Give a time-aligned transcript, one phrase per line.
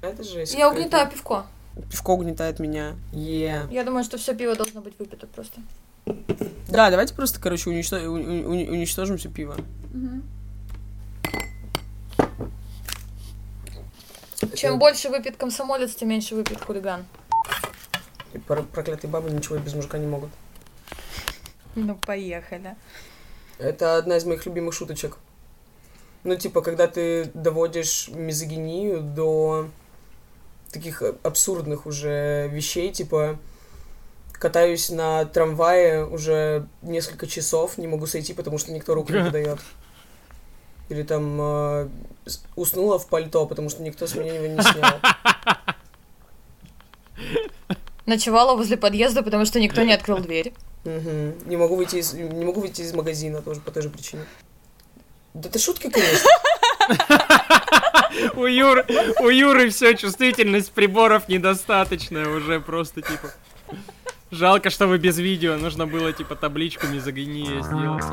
[0.00, 0.54] Это жесть.
[0.54, 1.46] Я угнетаю пивко.
[1.90, 2.94] Пивко угнетает меня.
[3.12, 3.66] Е.
[3.70, 5.60] Я думаю, что все пиво должно быть выпито просто.
[6.68, 9.56] Да, давайте просто, короче, уничто- у- у- уничтожим все пиво.
[14.54, 17.04] Чем больше выпьет комсомолец, тем меньше выпьет хулиган.
[18.34, 20.30] И пр- проклятые бабы ничего без мужика не могут.
[21.74, 22.74] Ну, поехали.
[23.58, 25.16] Это одна из моих любимых шуточек.
[26.24, 29.68] Ну, типа, когда ты доводишь мизогинию до
[30.72, 33.38] таких абсурдных уже вещей, типа,
[34.32, 39.58] катаюсь на трамвае уже несколько часов, не могу сойти, потому что никто руку не подает.
[40.88, 41.88] Или там э,
[42.56, 45.00] уснула в пальто, потому что никто с меня его не снял.
[48.06, 50.54] Ночевала возле подъезда, потому что никто не открыл дверь.
[50.84, 51.46] Мгм.
[51.46, 54.24] Не могу выйти из, не могу выйти из магазина тоже по той же причине.
[55.34, 56.30] Да это шутки, конечно.
[58.34, 58.84] У Юры,
[59.20, 63.30] у Юры все, чувствительность приборов недостаточная уже просто, типа.
[64.30, 68.04] Жалко, что вы без видео, нужно было, типа, табличку мизогиния сделать.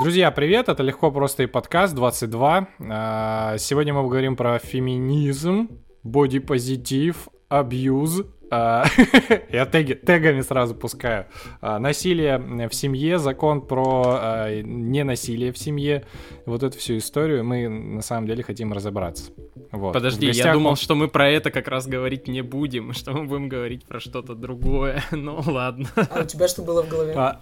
[0.00, 2.68] Друзья, привет, это Легко Просто и подкаст 22.
[2.90, 5.68] А, Сегодня мы говорим про феминизм,
[6.04, 8.22] бодипозитив, абьюз.
[8.50, 8.84] А,
[9.50, 11.26] Я теги, тегами сразу пускаю.
[11.60, 16.04] А, Насилие в семье, закон про а, ненасилие в семье.
[16.46, 19.32] Вот эту всю историю мы на самом деле хотим разобраться.
[19.72, 19.92] Вот.
[19.92, 23.48] Подожди, я думал, что мы про это как раз говорить не будем, что мы будем
[23.48, 25.02] говорить про что-то другое.
[25.16, 25.88] Ну ладно.
[25.96, 27.14] А у тебя что было в голове?
[27.16, 27.40] А,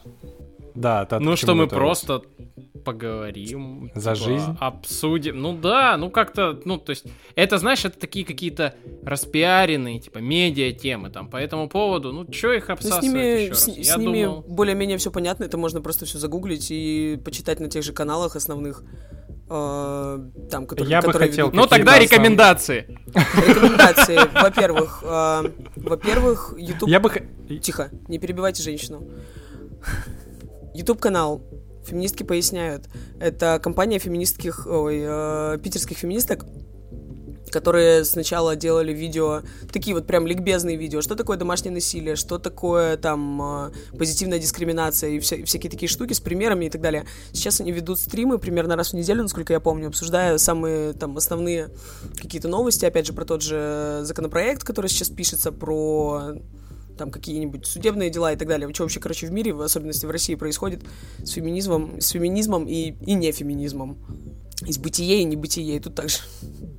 [0.74, 2.22] Да, та- Ну что мы просто
[2.84, 3.90] поговорим.
[3.94, 4.56] За типа, жизнь?
[4.60, 5.40] Обсудим.
[5.40, 10.72] Ну да, ну как-то, ну то есть, это, знаешь, это такие какие-то распиаренные, типа, медиа
[10.72, 12.12] темы там по этому поводу.
[12.12, 13.76] Ну чё их Ну, обсасывать с ними, еще с, раз?
[13.76, 14.42] с Я ними думал...
[14.46, 18.82] более-менее все понятно, это можно просто все загуглить и почитать на тех же каналах основных,
[19.48, 20.18] э,
[20.50, 22.98] там, которые, Я бы которые хотел ведут Ну тогда рекомендации.
[23.14, 24.18] рекомендации.
[24.42, 25.42] Во-первых, э,
[25.76, 26.88] во-первых, YouTube...
[26.90, 27.10] Я бы...
[27.62, 29.08] Тихо, не перебивайте женщину.
[30.74, 31.42] YouTube канал
[31.84, 32.88] Феминистки поясняют.
[33.20, 36.46] Это компания феминистских, ой, э, питерских феминисток,
[37.50, 42.96] которые сначала делали видео, такие вот прям ликбезные видео, что такое домашнее насилие, что такое
[42.96, 47.04] там э, позитивная дискриминация и вся- всякие такие штуки с примерами и так далее.
[47.32, 51.68] Сейчас они ведут стримы примерно раз в неделю, насколько я помню, обсуждая самые там основные
[52.16, 56.32] какие-то новости, опять же, про тот же законопроект, который сейчас пишется, про
[56.96, 58.72] там какие-нибудь судебные дела и так далее.
[58.72, 60.82] Что вообще, короче, в мире, в особенности в России, происходит
[61.22, 63.98] с феминизмом, с феминизмом и, и не феминизмом.
[64.62, 65.76] Из бытие и небытие.
[65.76, 66.18] И тут также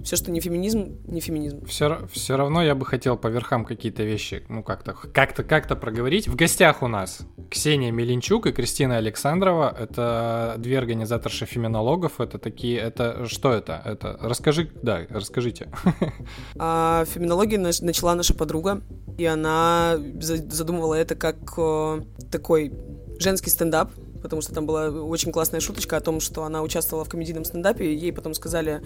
[0.04, 1.66] все, что не феминизм, не феминизм.
[1.66, 6.28] Все, все равно я бы хотел по верхам какие-то вещи, ну, как-то, как-то, как-то проговорить.
[6.28, 7.20] В гостях у нас
[7.52, 9.76] Ксения Меленчук и Кристина Александрова.
[9.78, 12.22] Это две организаторши феминологов.
[12.22, 13.82] Это такие, это, что это?
[13.84, 15.70] Это, расскажи, да, расскажите.
[16.58, 18.82] А феминологию нач- начала наша подруга,
[19.18, 22.74] и она за- задумывала это как э, такой
[23.20, 23.92] женский стендап,
[24.26, 27.86] потому что там была очень классная шуточка о том, что она участвовала в комедийном стендапе,
[27.86, 28.82] и ей потом сказали,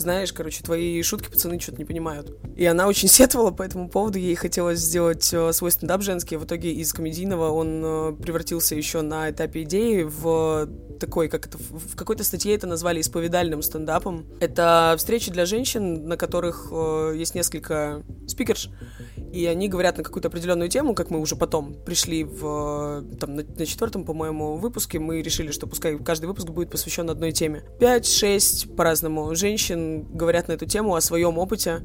[0.00, 2.36] знаешь, короче, твои шутки пацаны что-то не понимают.
[2.56, 6.44] И она очень сетовала по этому поводу, ей хотелось сделать э, свой стендап женский, в
[6.44, 10.68] итоге из комедийного он э, превратился еще на этапе идеи в
[11.00, 14.26] такой, как это, в какой-то статье это назвали исповедальным стендапом.
[14.38, 18.70] Это встречи для женщин, на которых э, есть несколько спикерш,
[19.32, 23.34] и они говорят на какую-то определенную тему, как мы уже потом пришли в, э, там,
[23.36, 27.64] на, на четвертом, по-моему, выпуске, мы решили, что пускай каждый выпуск будет посвящен одной теме.
[27.78, 31.80] Пять-шесть по-разному женщин говорят на эту тему о своем опыте,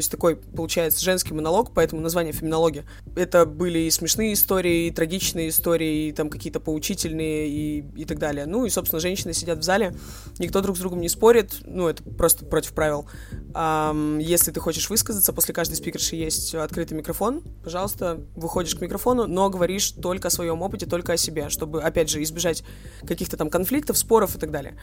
[0.00, 2.86] то есть такой, получается, женский монолог, поэтому название феминология.
[3.16, 8.18] Это были и смешные истории, и трагичные истории, и там какие-то поучительные и, и так
[8.18, 8.46] далее.
[8.46, 9.94] Ну и, собственно, женщины сидят в зале,
[10.38, 13.04] никто друг с другом не спорит, ну это просто против правил.
[13.52, 19.26] Ам, если ты хочешь высказаться, после каждой спикерши есть открытый микрофон, пожалуйста, выходишь к микрофону,
[19.26, 22.64] но говоришь только о своем опыте, только о себе, чтобы, опять же, избежать
[23.06, 24.80] каких-то там конфликтов, споров и так далее.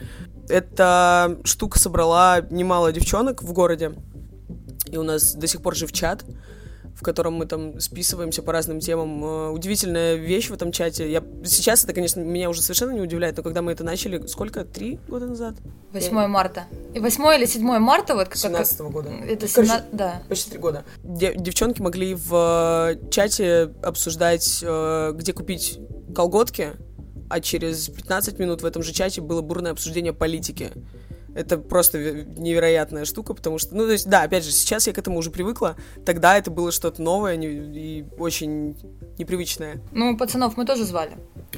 [0.48, 3.96] Эта штука собрала немало девчонок в городе,
[4.90, 6.24] и у нас до сих пор жив чат,
[6.94, 9.24] в котором мы там списываемся по разным темам.
[9.24, 11.10] Э, Удивительная вещь в этом чате.
[11.10, 11.22] Я...
[11.44, 14.64] Сейчас это, конечно, меня уже совершенно не удивляет, но когда мы это начали, сколько?
[14.64, 15.54] Три года назад?
[15.92, 16.64] 8 марта.
[16.94, 18.36] И 8 или 7 марта, вот как...
[18.36, 19.10] 17 года.
[19.10, 19.84] Это Короче, 17...
[19.92, 20.22] Да.
[20.28, 20.84] Почти три года.
[21.04, 25.78] Де- девчонки могли в э, чате обсуждать, э, где купить
[26.14, 26.72] колготки,
[27.30, 30.72] а через 15 минут в этом же чате было бурное обсуждение политики.
[31.34, 34.98] Это просто невероятная штука, потому что, ну, то есть, да, опять же, сейчас я к
[34.98, 38.76] этому уже привыкла, тогда это было что-то новое и очень
[39.18, 39.80] непривычное.
[39.92, 41.12] Ну, пацанов мы тоже звали.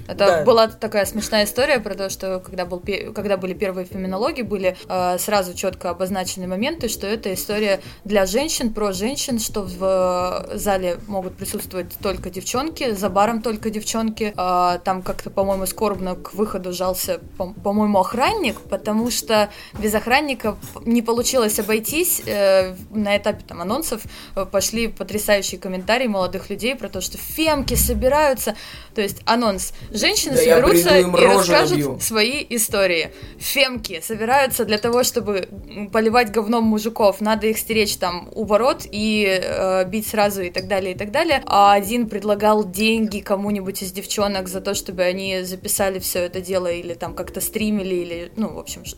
[0.07, 0.45] Это Да.
[0.45, 2.81] была такая смешная история про то, что когда, был,
[3.15, 8.73] когда были первые феминологи, были э, сразу четко обозначены моменты, что это история для женщин,
[8.73, 14.33] про женщин, что в зале могут присутствовать только девчонки, за баром только девчонки.
[14.37, 20.57] Э, там как-то, по-моему, скорбно к выходу жался, по- по-моему, охранник, потому что без охранника
[20.85, 22.23] не получилось обойтись.
[22.27, 24.03] Э, на этапе там анонсов
[24.37, 28.57] э, пошли потрясающие комментарии молодых людей про то, что фемки собираются.
[28.95, 29.73] То есть анонс.
[29.91, 32.01] Женщины Да соберутся и расскажут набью.
[32.01, 33.11] свои истории.
[33.39, 35.49] Фемки собираются для того, чтобы
[35.93, 37.21] поливать говном мужиков.
[37.21, 41.11] Надо их стеречь там у ворот и э, бить сразу и так далее, и так
[41.11, 41.43] далее.
[41.47, 46.67] А один предлагал деньги кому-нибудь из девчонок за то, чтобы они записали все это дело
[46.67, 48.97] или там как-то стримили, или, ну, в общем, ш-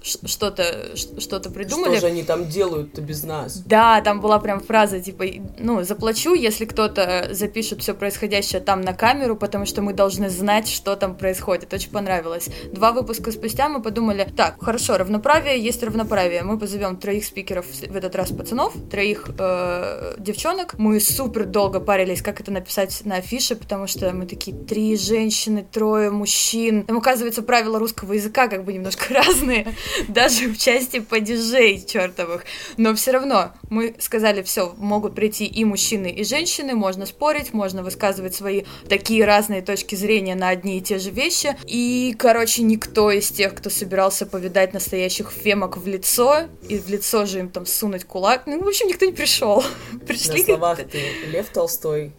[0.52, 1.96] что-то что-то придумали.
[1.96, 3.58] Что же они там делают-то без нас?
[3.58, 5.24] Да, там была прям фраза типа,
[5.58, 10.68] ну, заплачу, если кто-то запишет все происходящее там на камеру, потому что мы должны знать,
[10.68, 11.72] что там происходит.
[11.72, 12.48] Очень понравилось.
[12.72, 16.42] Два выпуска спустя мы подумали, так, хорошо, равноправие есть равноправие.
[16.42, 20.74] Мы позовем троих спикеров в этот раз пацанов, троих э, девчонок.
[20.78, 25.64] Мы супер долго парились, как это написать на афише, потому что мы такие три женщины,
[25.70, 26.84] трое мужчин.
[26.84, 29.74] Там, оказывается, правила русского языка как бы немножко разные,
[30.08, 32.44] даже в части падежей чертовых.
[32.76, 37.82] Но все равно мы сказали, все, могут прийти и мужчины, и женщины, можно спорить, можно
[37.82, 41.56] высказывать свои такие разные точки зрения на одни и те же вещи.
[41.66, 47.26] И, короче, никто из тех, кто собирался повидать настоящих фемок в лицо, и в лицо
[47.26, 49.64] же им там сунуть кулак, ну, в общем, никто не пришел.
[49.92, 51.00] На Пришли, словах ты
[51.30, 52.12] Лев Толстой,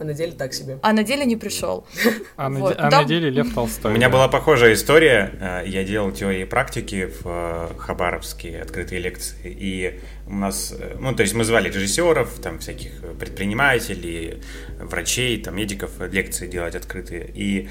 [0.00, 0.78] а на деле так себе.
[0.82, 1.86] а на деле не пришел.
[2.36, 2.76] А, на, Вот.
[2.78, 3.92] а Там- на деле Лев Толстой.
[3.92, 5.30] У меня была похожая история.
[5.40, 9.36] Э, Я делал теории практики в э, Хабаровске, открытые лекции.
[9.44, 14.40] И у нас, э, ну, то есть мы звали режиссеров, там, всяких предпринимателей,
[14.80, 17.30] врачей, там, медиков лекции делать открытые.
[17.34, 17.68] И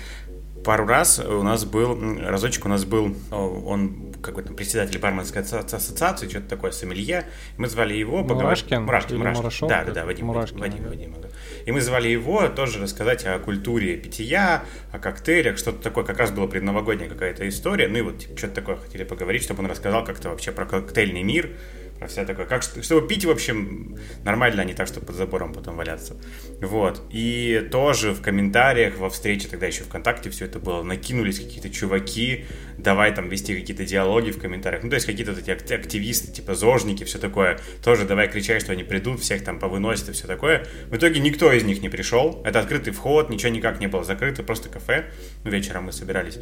[0.63, 6.49] пару раз у нас был, разочек у нас был, он какой-то председатель барменской ассоциации, что-то
[6.49, 7.25] такое, сомелье.
[7.57, 8.23] Мы звали его.
[8.23, 9.43] Мурашкин Мурашкин, Мурашкин.
[9.43, 10.89] Мурашов, Да, да, да, Вадим, Мурашкин, Вадим, да.
[10.89, 11.29] Вадим, ага.
[11.65, 16.03] И мы звали его тоже рассказать о культуре питья, о коктейлях, что-то такое.
[16.03, 17.87] Как раз была предновогодняя какая-то история.
[17.87, 21.23] Ну и вот типа, что-то такое хотели поговорить, чтобы он рассказал как-то вообще про коктейльный
[21.23, 21.51] мир,
[21.99, 22.45] про все такое.
[22.45, 26.15] Как, что- чтобы пить, в общем, нормально, а не так, чтобы под забором потом валяться.
[26.61, 27.03] Вот.
[27.11, 32.45] И тоже в комментариях, во встрече, тогда еще ВКонтакте все это было, накинулись какие-то чуваки,
[32.77, 34.83] давай там вести какие-то диалоги в комментариях.
[34.83, 37.59] Ну, то есть какие-то вот эти ак- активисты, типа зожники, все такое.
[37.83, 40.65] Тоже давай кричать, что они придут, всех там повыносят и все такое.
[40.89, 42.41] В итоге никто из них не пришел.
[42.45, 45.11] Это открытый вход, ничего никак не было закрыто, просто кафе.
[45.43, 46.39] Ну, вечером мы собирались.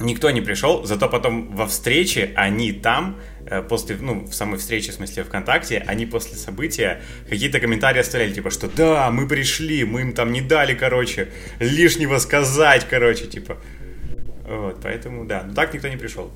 [0.00, 3.18] Никто не пришел, зато потом во встрече они там,
[3.68, 8.50] после, ну, в самой встрече, в смысле, ВКонтакте, они после события какие-то комментарии оставляли, типа,
[8.50, 11.28] что да, мы пришли, мы им там не дали, короче,
[11.58, 13.58] лишнего сказать, короче, типа.
[14.46, 16.30] Вот, поэтому, да, но так никто не пришел.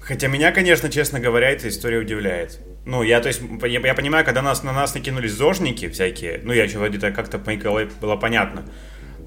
[0.00, 2.60] Хотя меня, конечно, честно говоря, эта история удивляет.
[2.84, 6.52] Ну, я, то есть, я, я понимаю, когда нас, на нас накинулись зожники всякие, ну,
[6.52, 8.64] я еще вроде так как-то по голове было понятно.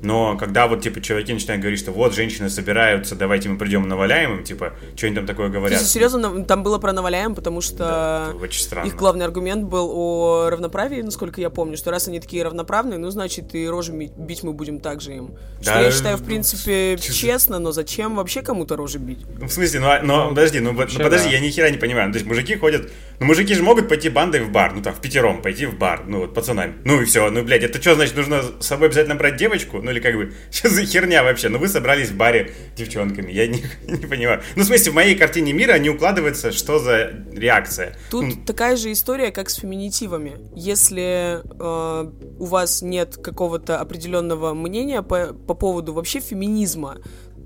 [0.01, 4.37] Но когда вот, типа, чуваки начинают говорить, что вот, женщины собираются, давайте мы придем наваляем
[4.37, 5.79] им, типа, что они там такое говорят?
[5.79, 8.87] Слушай, серьезно, там было про наваляем, потому что Да, очень странно.
[8.87, 13.09] их главный аргумент был о равноправии, насколько я помню, что раз они такие равноправные, ну,
[13.09, 15.31] значит, и рожи бить мы будем так же им.
[15.61, 19.25] Что Да, я считаю, в ну, принципе, за- честно, но зачем вообще кому-то рожи бить?
[19.37, 21.35] Ну, в смысле, ну, а- но, подожди, ну, вот- вообще, ну, подожди, да.
[21.35, 22.07] я ни хера не понимаю.
[22.07, 22.89] Ну, То есть мужики ходят,
[23.19, 26.03] ну, мужики же могут пойти бандой в бар, ну, там, в пятером пойти в бар,
[26.07, 26.75] ну, вот, пацанами.
[26.85, 29.81] Ну, и все, ну, блядь, это что, значит, нужно с собой обязательно брать девочку?
[29.89, 31.49] Ну, или как бы, что за херня вообще?
[31.49, 34.43] Ну, вы собрались в баре девчонками, я не, не понимаю.
[34.55, 37.95] Ну, в смысле, в моей картине мира не укладывается, что за реакция.
[38.11, 40.37] Тут Ну, такая же история, как с феминитивами.
[40.55, 46.99] Если э, у вас нет какого-то определенного мнения по, по поводу вообще феминизма,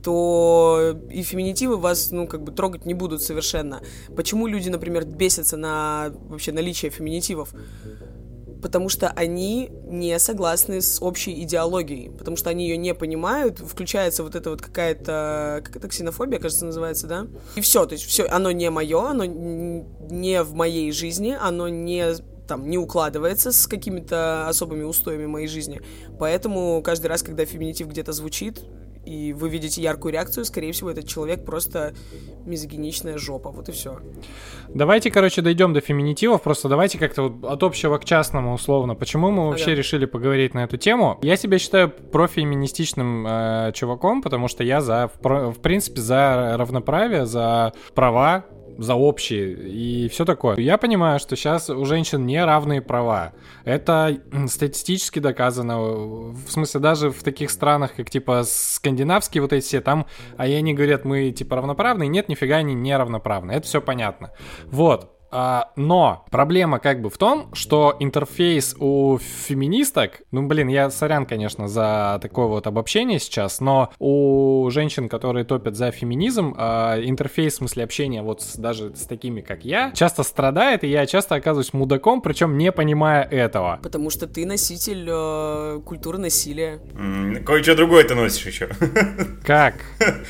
[0.03, 3.81] то и феминитивы вас, ну, как бы трогать не будут совершенно.
[4.17, 7.53] Почему люди, например, бесятся на вообще наличие феминитивов?
[8.63, 14.23] Потому что они не согласны с общей идеологией, потому что они ее не понимают, включается
[14.23, 17.27] вот это вот какая-то, как это, ксенофобия, кажется, называется, да?
[17.57, 22.15] И все, то есть все, оно не мое, оно не в моей жизни, оно не
[22.47, 25.81] там не укладывается с какими-то особыми устоями моей жизни.
[26.17, 28.61] Поэтому каждый раз, когда феминитив где-то звучит,
[29.05, 31.93] и вы видите яркую реакцию, скорее всего, этот человек просто
[32.45, 33.51] мизогиничная жопа.
[33.51, 33.99] Вот и все.
[34.73, 36.41] Давайте, короче, дойдем до феминитивов.
[36.41, 38.95] Просто давайте как-то вот от общего к частному условно.
[38.95, 39.75] Почему мы вообще Ага.
[39.75, 41.19] решили поговорить на эту тему?
[41.21, 47.25] Я себя считаю профеминистичным э, чуваком, потому что я за, в, в принципе, за равноправие,
[47.25, 48.45] за права
[48.77, 50.57] за общие и все такое.
[50.57, 53.33] Я понимаю, что сейчас у женщин не равные права.
[53.65, 55.79] Это статистически доказано.
[55.79, 60.73] В смысле, даже в таких странах, как типа скандинавские вот эти все, там, а они
[60.73, 62.09] говорят, мы типа равноправные.
[62.09, 63.51] Нет, нифига они не равноправны.
[63.51, 64.31] Это все понятно.
[64.65, 65.09] Вот.
[65.33, 71.25] А, но проблема как бы в том, что интерфейс у феминисток, ну блин, я сорян,
[71.25, 77.53] конечно, за такое вот обобщение сейчас, но у женщин, которые топят за феминизм, а, интерфейс
[77.53, 81.35] в смысле общения вот с, даже с такими, как я, часто страдает, и я часто
[81.35, 83.79] оказываюсь мудаком, причем не понимая этого.
[83.81, 86.79] Потому что ты носитель э, культуры насилия.
[86.95, 88.69] М, Кое-что другое ты носишь еще.
[89.43, 89.75] Как?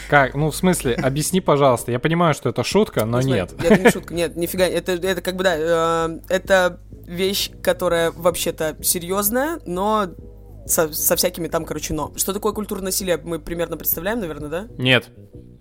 [0.09, 0.33] Как?
[0.35, 1.91] Ну, в смысле, объясни, пожалуйста.
[1.91, 3.53] Я понимаю, что это шутка, но Смотри, нет.
[3.61, 4.65] Это не шутка, нет, нифига.
[4.65, 10.09] Это, это как бы, да, э, это вещь, которая вообще-то серьезная, но
[10.65, 12.13] со, со всякими там, короче, но.
[12.15, 14.67] Что такое культура насилия, мы примерно представляем, наверное, да?
[14.77, 15.09] Нет.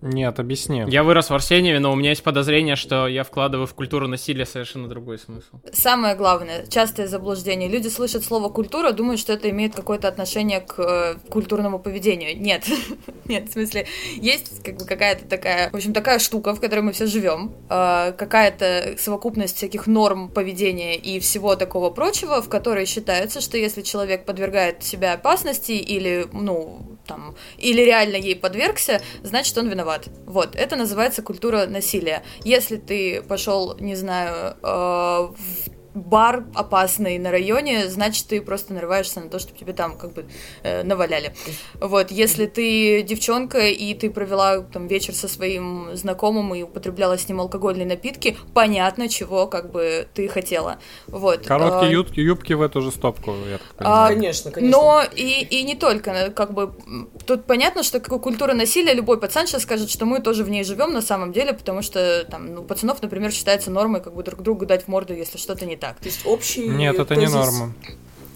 [0.03, 0.85] Нет, объясни.
[0.89, 4.45] Я вырос в Арсеньеве, но у меня есть подозрение, что я вкладываю в культуру насилия
[4.45, 5.61] совершенно другой смысл.
[5.73, 7.69] Самое главное, частое заблуждение.
[7.69, 12.37] Люди слышат слово культура, думают, что это имеет какое-то отношение к э, культурному поведению.
[12.37, 12.67] Нет.
[13.27, 16.93] Нет, в смысле, есть как бы какая-то такая, в общем, такая штука, в которой мы
[16.93, 23.41] все живем, э, какая-то совокупность всяких норм поведения и всего такого прочего, в которой считается,
[23.41, 29.69] что если человек подвергает себя опасности или, ну, там, или реально ей подвергся, значит, он
[29.69, 29.92] виноват.
[30.27, 32.23] Вот, это называется культура насилия.
[32.45, 39.21] Если ты пошел, не знаю, э, в бар опасный на районе, значит, ты просто нарываешься
[39.21, 40.27] на то, чтобы тебе там как бы
[40.63, 41.35] э, наваляли.
[41.81, 47.29] Вот, если ты девчонка и ты провела там вечер со своим знакомым и употребляла с
[47.29, 50.79] ним алкогольные напитки, понятно, чего как бы ты хотела.
[51.07, 51.47] Вот.
[51.47, 54.15] Короткие э, юбки, юбки в эту же стопку, я так а, понимаю.
[54.15, 54.79] Конечно, конечно.
[54.79, 56.75] Но и, и не только, как бы,
[57.27, 60.93] тут понятно, что культура насилия, любой пацан сейчас скажет, что мы тоже в ней живем
[60.93, 64.67] на самом деле, потому что там, ну, пацанов, например, считается нормой как бы друг другу
[64.67, 65.99] дать в морду, если что-то не так.
[65.99, 67.75] То есть общий Нет, это не тезис- норма.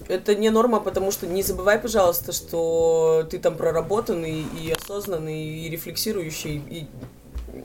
[0.09, 5.69] Это не норма, потому что не забывай, пожалуйста, что ты там проработанный и осознанный, и
[5.69, 6.57] рефлексирующий.
[6.69, 6.87] И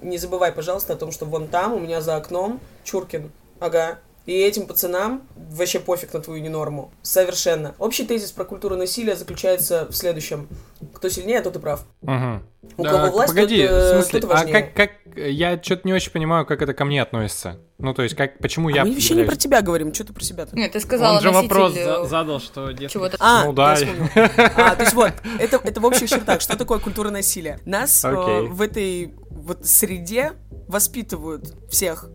[0.02, 3.30] не забывай, пожалуйста, о том, что вон там, у меня за окном, Чуркин.
[3.58, 3.98] Ага.
[4.24, 6.92] И этим пацанам вообще пофиг на твою ненорму.
[7.02, 7.74] Совершенно.
[7.78, 10.46] Общий тезис про культуру насилия заключается в следующем.
[10.94, 11.84] Кто сильнее, тот и прав.
[12.02, 12.44] Мгм.
[12.76, 14.52] У кого А, власть, Погоди, тот, э, в смысле, тот а важнее.
[14.62, 17.58] как, как, я что-то не очень понимаю, как это ко мне относится.
[17.78, 18.82] Ну, то есть, как, почему я...
[18.82, 20.54] А мы вообще не про являюсь- тебя говорим, что ты про себя-то?
[20.56, 23.16] Нет, ты сказала Он же вопрос э, за- задал, что чего-то.
[23.18, 23.76] А, Ну да.
[23.76, 24.30] я.
[24.56, 26.40] А, то есть вот, это, это в общих чертах.
[26.40, 27.58] Что такое культура насилия?
[27.66, 28.46] Нас э, Окей.
[28.48, 30.34] в этой вот среде
[30.68, 32.08] воспитывают всех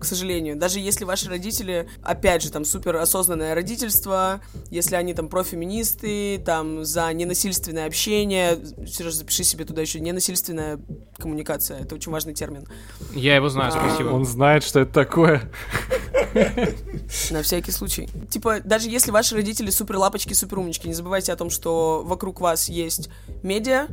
[0.00, 0.56] к сожалению.
[0.56, 4.40] Даже если ваши родители, опять же, там, супер осознанное родительство,
[4.70, 10.80] если они там профеминисты, там, за ненасильственное общение, Сереж, запиши себе туда еще ненасильственная
[11.18, 12.66] коммуникация, это очень важный термин.
[13.14, 14.08] я его знаю, А, спасибо.
[14.08, 15.50] Он знает, что это такое.
[17.30, 18.08] На всякий случай.
[18.30, 22.40] Типа, даже если ваши родители супер лапочки, супер умнички, не забывайте о том, что вокруг
[22.40, 23.10] вас есть
[23.42, 23.88] медиа,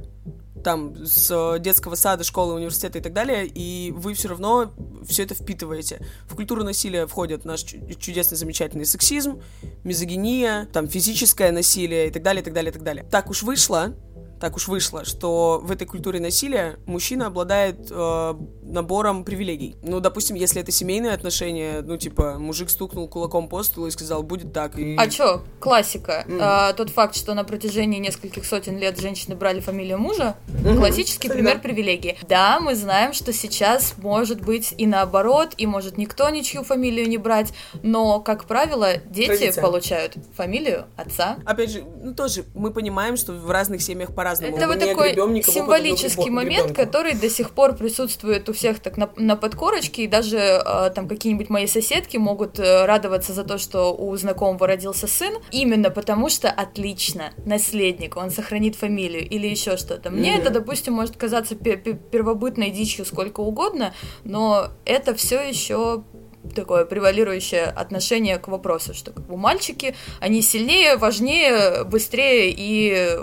[0.64, 4.74] там, с э, детского сада, школы, университета и так далее, и вы все равно
[5.08, 6.06] все это впитываете.
[6.28, 9.42] В культуру насилия входит наш чу- чудесный, замечательный сексизм,
[9.84, 13.06] мизогиния, там, физическое насилие и так далее, и так далее, и так далее.
[13.10, 13.96] Так уж вышло,
[14.39, 19.75] так уж вышло, что в этой культуре насилия мужчина обладает э, набором привилегий.
[19.82, 24.24] Ну, допустим, если это семейные отношения, ну, типа, мужик стукнул кулаком по столу и сказал,
[24.24, 24.77] будет так.
[24.77, 24.96] И...
[24.98, 26.24] А чё, классика.
[26.27, 26.39] Мгм.
[26.41, 30.77] А, тот факт, что на протяжении нескольких сотен лет женщины брали фамилию мужа, Мгм.
[30.77, 32.17] классический Кстати, пример привилегии.
[32.27, 37.17] Да, мы знаем, что сейчас может быть и наоборот, и может никто ничью фамилию не
[37.17, 37.53] брать,
[37.84, 39.62] но, как правило, дети Традиция.
[39.62, 41.38] получают фамилию отца.
[41.46, 44.57] Опять же, ну, тоже, мы понимаем, что в разных семьях по-разному.
[44.57, 46.81] Это вот такой символический момент, гребенку.
[46.81, 51.07] который до сих пор присутствует у всех так на, на подкорочке, и даже э, там
[51.07, 56.29] какие-нибудь мои соседки могут э, радоваться за то, что у знакомого родился сын, именно потому
[56.29, 60.10] что отлично, наследник, он сохранит фамилию или еще что-то.
[60.10, 60.41] Мне Мгм.
[60.41, 63.93] это, допустим, может казаться пе- пе- первобытной дичью сколько угодно,
[64.24, 66.03] но это все еще
[66.55, 73.17] такое превалирующее отношение к вопросу, что как бы мальчики, они сильнее, важнее, быстрее и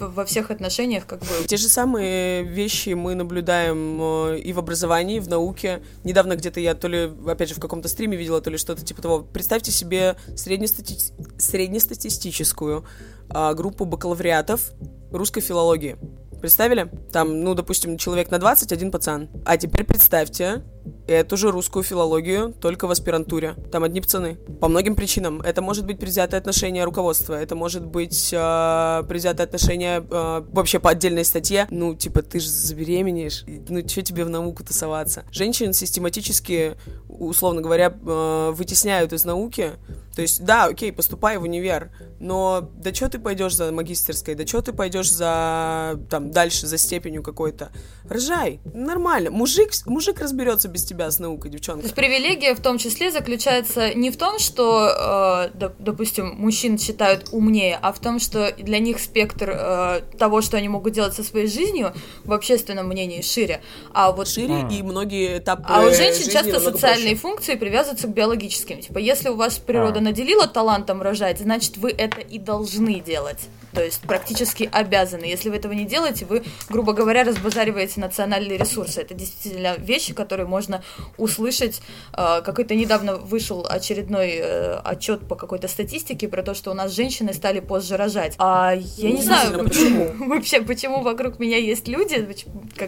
[0.00, 1.26] во всех отношениях как бы...
[1.46, 3.98] Те же самые вещи мы наблюдаем
[4.32, 5.82] э, и в образовании, и в науке.
[6.04, 9.02] Недавно где-то я то ли, опять же, в каком-то стриме видела, то ли что-то типа
[9.02, 9.20] того.
[9.20, 12.84] Представьте себе среднестати- среднестатистическую
[13.30, 14.72] а, группу бакалавриатов
[15.10, 15.96] русской филологии.
[16.40, 16.90] Представили?
[17.12, 19.28] Там, ну, допустим, человек на 20, один пацан.
[19.44, 20.62] А теперь представьте
[21.06, 23.54] эту же русскую филологию, только в аспирантуре.
[23.72, 24.36] Там одни пацаны.
[24.60, 25.40] По многим причинам.
[25.40, 30.90] Это может быть предвзятое отношение руководства, это может быть э, предвзятое отношение э, вообще по
[30.90, 31.66] отдельной статье.
[31.70, 35.24] Ну, типа, ты же забеременеешь, ну, что тебе в науку тусоваться?
[35.30, 36.74] Женщин систематически,
[37.08, 39.72] условно говоря, э, вытесняют из науки,
[40.18, 44.44] то есть, да, окей, поступай в универ, но да что ты пойдешь за магистерской, да
[44.44, 47.70] что ты пойдешь за, там, дальше, за степенью какой-то.
[48.08, 49.30] Рожай, нормально.
[49.30, 51.82] Мужик, мужик разберется без тебя с наукой, девчонка.
[51.82, 57.28] То есть привилегия в том числе заключается не в том, что, э, допустим, мужчин считают
[57.32, 61.22] умнее, а в том, что для них спектр э, того, что они могут делать со
[61.22, 61.92] своей жизнью,
[62.24, 63.60] в общественном мнении шире.
[63.92, 64.72] А вот шире а.
[64.72, 67.16] и многие этапы А у женщин часто социальные проще.
[67.16, 68.80] функции привязываются к биологическим.
[68.80, 73.48] Типа, если у вас природа а наделила талантом рожать, значит, вы это и должны делать.
[73.72, 75.24] То есть практически обязаны.
[75.24, 79.00] Если вы этого не делаете, вы, грубо говоря, разбазариваете национальные ресурсы.
[79.00, 80.82] Это действительно вещи, которые можно
[81.16, 81.80] услышать.
[82.12, 86.92] А, какой-то недавно вышел очередной э, отчет по какой-то статистике про то, что у нас
[86.92, 88.34] женщины стали позже рожать.
[88.38, 90.12] А я не знаю, почему.
[90.28, 92.26] Вообще, почему вокруг меня есть люди,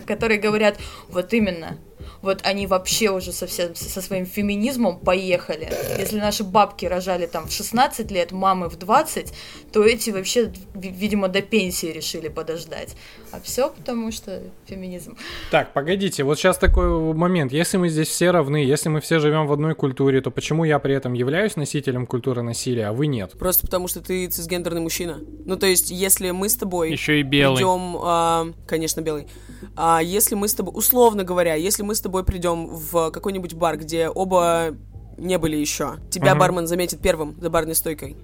[0.06, 1.78] которые говорят, вот именно,
[2.22, 5.68] вот они вообще уже совсем со своим феминизмом поехали.
[5.98, 9.32] Если наши бабки рожали там в 16 лет, мамы в 20,
[9.72, 12.96] то эти вообще, видимо, до пенсии решили подождать.
[13.32, 15.16] А все потому что феминизм.
[15.50, 17.52] Так, погодите, вот сейчас такой момент.
[17.52, 20.78] Если мы здесь все равны, если мы все живем в одной культуре, то почему я
[20.78, 23.32] при этом являюсь носителем культуры насилия, а вы нет?
[23.38, 25.18] Просто потому что ты цисгендерный мужчина.
[25.44, 26.92] Ну, то есть, если мы с тобой...
[26.92, 27.58] Еще и белый.
[27.58, 29.26] Идем, а, конечно, белый.
[29.76, 33.76] А если мы с тобой, условно говоря, если мы с тобой придем в какой-нибудь бар,
[33.76, 34.74] где оба
[35.16, 36.40] не были еще, тебя угу.
[36.40, 38.16] бармен заметит первым за барной стойкой.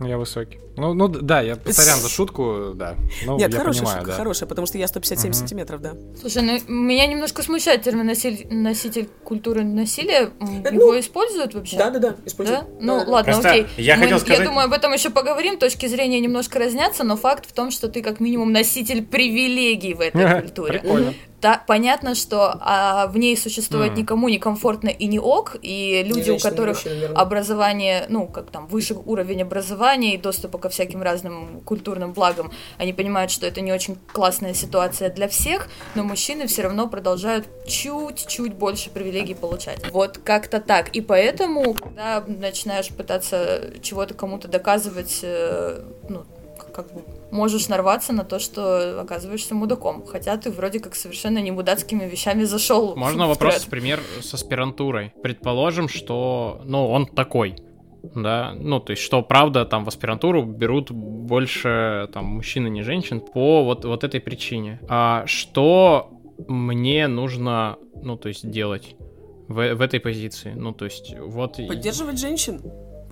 [0.00, 0.58] Я высокий.
[0.76, 2.96] Ну, ну да, я сорян за шутку, да.
[3.24, 4.16] Ну, Нет, я хорошая понимаю, шутка, да.
[4.16, 5.38] хорошая, потому что я 157 угу.
[5.38, 5.92] сантиметров, да.
[6.18, 10.30] Слушай, ну меня немножко смущает термин носитель, носитель культуры насилия.
[10.40, 11.76] Это, Его ну, используют вообще?
[11.76, 12.60] Да, да, да, используют.
[12.60, 12.66] Да?
[12.80, 13.10] Ну да, да.
[13.10, 13.66] ладно, Просто окей.
[13.76, 14.38] Я, Мы, хотел сказать...
[14.38, 15.58] я думаю, об этом еще поговорим.
[15.58, 20.00] Точки зрения немножко разнятся, но факт в том, что ты как минимум носитель привилегий в
[20.00, 20.80] этой культуре.
[20.80, 21.14] Прикольно.
[21.42, 23.96] Да, понятно, что а, в ней существовать mm.
[23.96, 26.84] никому не комфортно и не ок, и люди, у которых
[27.16, 32.92] образование, ну, как там, выше уровень образования и доступа ко всяким разным культурным благам, они
[32.92, 38.54] понимают, что это не очень классная ситуация для всех, но мужчины все равно продолжают чуть-чуть
[38.54, 39.90] больше привилегий получать.
[39.90, 40.90] Вот как-то так.
[40.90, 46.22] И поэтому, когда начинаешь пытаться чего-то кому-то доказывать, э, ну,
[46.72, 50.04] как бы можешь нарваться на то, что оказываешься мудаком.
[50.06, 52.96] Хотя ты вроде как совершенно не мудацкими вещами зашел.
[52.96, 55.12] Можно вопрос, например, с аспирантурой.
[55.22, 57.56] Предположим, что, ну, он такой,
[58.14, 62.82] да, ну, то есть, что правда, там, в аспирантуру берут больше, там, мужчин, а не
[62.82, 64.80] женщин по вот, вот этой причине.
[64.88, 66.10] А что
[66.48, 68.96] мне нужно, ну, то есть, делать
[69.48, 70.52] в, в этой позиции?
[70.54, 71.58] Ну, то есть, вот...
[71.68, 72.60] Поддерживать женщин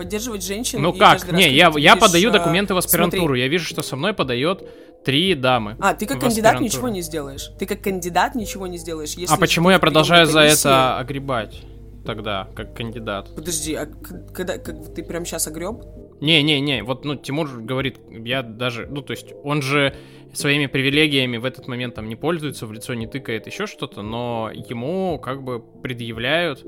[0.01, 0.81] поддерживать женщин.
[0.81, 1.31] Ну как?
[1.31, 3.25] Не, я, я подаю документы в аспирантуру.
[3.25, 3.43] Смотри.
[3.43, 4.67] Я вижу, что со мной подает
[5.05, 5.77] три дамы.
[5.79, 7.51] А, ты как кандидат ничего не сделаешь.
[7.59, 9.13] Ты как кандидат ничего не сделаешь.
[9.13, 11.61] Если а почему я продолжаю за это огребать
[12.07, 13.29] тогда, как кандидат?
[13.37, 13.87] Подожди, а
[14.33, 15.85] когда как, ты прям сейчас огреб?
[16.23, 19.95] Не-не-не, вот, ну, Тимур говорит, я даже, ну, то есть, он же
[20.33, 24.51] своими привилегиями в этот момент там не пользуется, в лицо не тыкает, еще что-то, но
[24.53, 26.65] ему как бы предъявляют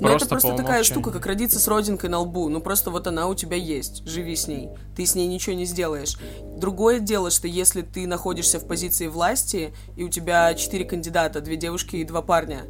[0.00, 2.48] ну, это просто такая штука, как родиться с родинкой на лбу.
[2.48, 4.06] Ну, просто вот она у тебя есть.
[4.06, 4.70] Живи с ней.
[4.96, 6.16] Ты с ней ничего не сделаешь.
[6.56, 11.56] Другое дело, что если ты находишься в позиции власти, и у тебя четыре кандидата, две
[11.56, 12.64] девушки и два парня,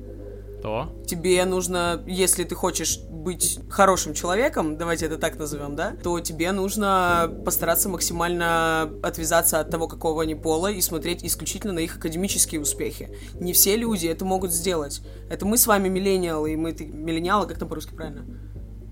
[0.60, 0.88] то?
[1.06, 6.52] Тебе нужно, если ты хочешь быть хорошим человеком, давайте это так назовем, да, то тебе
[6.52, 12.60] нужно постараться максимально отвязаться от того, какого они пола, и смотреть исключительно на их академические
[12.60, 13.10] успехи.
[13.34, 15.00] Не все люди это могут сделать.
[15.30, 18.24] Это мы с вами миллениалы, и мы миллениалы, как там по-русски правильно?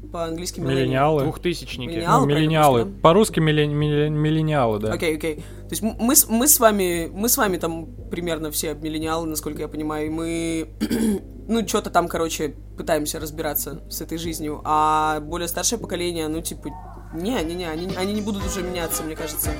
[0.06, 1.22] По-английски миллениалы.
[1.22, 1.90] Двухтысячники.
[1.90, 2.84] Миллениалы, ну, миллениалы.
[2.84, 3.00] Да?
[3.02, 4.92] По-русски миллен, миллен, миллениалы, да.
[4.92, 5.34] Окей, okay, окей.
[5.36, 5.40] Okay.
[5.68, 9.68] То есть мы, мы с вами, мы с вами там примерно все миллениалы, насколько я
[9.68, 10.68] понимаю, и мы,
[11.48, 16.70] ну, что-то там, короче, пытаемся разбираться с этой жизнью, а более старшее поколение, ну, типа,
[17.14, 19.50] не-не-не, они, они не будут уже меняться, мне кажется.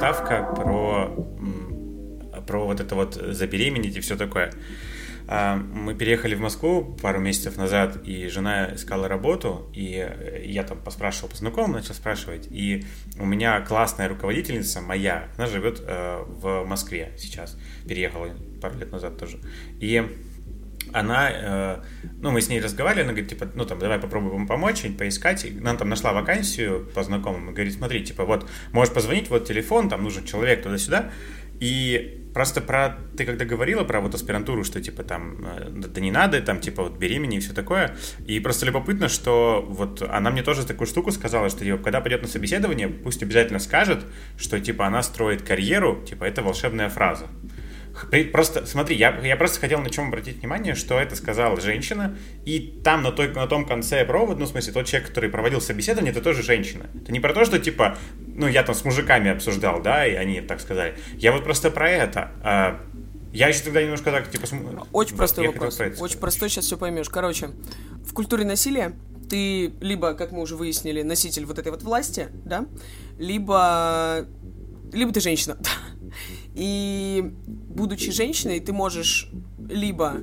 [0.00, 1.14] Вставка про
[2.46, 4.50] про вот это вот забеременеть и все такое.
[5.28, 10.08] А, мы переехали в Москву пару месяцев назад, и жена искала работу, и
[10.42, 12.86] я там поспрашивал по знакомым, начал спрашивать, и
[13.18, 18.30] у меня классная руководительница моя, она живет э, в Москве сейчас, переехала
[18.62, 19.38] пару лет назад тоже,
[19.80, 20.08] и
[20.92, 21.76] она, э,
[22.20, 25.44] ну, мы с ней разговаривали, она говорит, типа, ну, там, давай попробуем помочь, поискать.
[25.44, 29.46] И она там нашла вакансию по знакомым и говорит, смотри, типа, вот, можешь позвонить, вот
[29.46, 31.10] телефон, там нужен человек туда-сюда.
[31.60, 36.10] И просто про, ты когда говорила про вот аспирантуру, что, типа, там, э, да не
[36.10, 37.96] надо, там, типа, вот беременни и все такое.
[38.26, 42.22] И просто любопытно, что вот она мне тоже такую штуку сказала, что, типа, когда пойдет
[42.22, 44.04] на собеседование, пусть обязательно скажет,
[44.38, 47.26] что, типа, она строит карьеру, типа, это волшебная фраза.
[48.32, 52.80] Просто, смотри, я, я просто хотел на чем обратить внимание, что это сказала женщина, и
[52.84, 56.12] там на, той, на том конце провод, ну, в смысле, тот человек, который проводил собеседование,
[56.12, 56.86] это тоже женщина.
[57.00, 60.40] Это не про то, что, типа, ну, я там с мужиками обсуждал, да, и они
[60.40, 60.96] так сказали.
[61.14, 62.32] Я вот просто про это.
[62.42, 62.80] А,
[63.32, 64.46] я еще тогда немножко так, типа...
[64.92, 65.80] Очень простой вопрос.
[65.98, 67.08] Очень простой, сейчас все поймешь.
[67.08, 67.50] Короче,
[68.04, 68.92] в культуре насилия
[69.28, 72.66] ты либо, как мы уже выяснили, носитель вот этой вот власти, да,
[73.18, 74.26] либо,
[74.92, 75.56] либо ты женщина.
[76.54, 79.30] И будучи женщиной, ты можешь
[79.68, 80.16] либо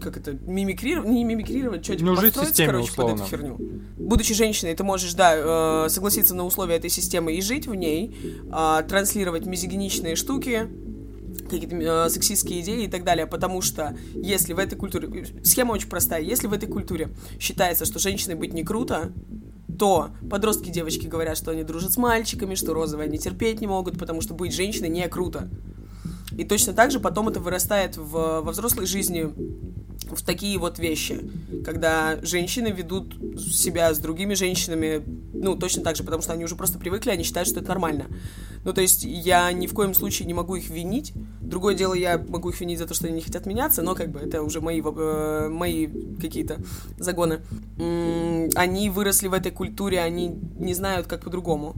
[0.00, 3.16] как это, мимикрировать, не мимикрировать, что типа ну, жить системе, короче, условно.
[3.16, 3.58] под эту херню.
[3.96, 8.14] Будучи женщиной, ты можешь, да, э, согласиться на условия этой системы и жить в ней,
[8.52, 10.68] э, транслировать мизогиничные штуки,
[11.50, 15.88] какие-то э, сексистские идеи и так далее, потому что если в этой культуре, схема очень
[15.88, 19.12] простая, если в этой культуре считается, что женщиной быть не круто,
[19.78, 23.98] то подростки девочки говорят, что они дружат с мальчиками, что розовые они терпеть не могут,
[23.98, 25.48] потому что быть женщиной не круто.
[26.36, 29.32] И точно так же потом это вырастает в, во взрослой жизни
[30.10, 31.30] в такие вот вещи,
[31.64, 36.56] когда женщины ведут себя с другими женщинами, ну, точно так же, потому что они уже
[36.56, 38.06] просто привыкли, они считают, что это нормально.
[38.64, 41.12] Ну, то есть я ни в коем случае не могу их винить.
[41.40, 44.10] Другое дело, я могу их винить за то, что они не хотят меняться, но как
[44.10, 45.88] бы это уже мои, э, мои
[46.20, 46.58] какие-то
[46.98, 47.40] загоны.
[47.78, 51.74] М-м, они выросли в этой культуре, они не знают, как по-другому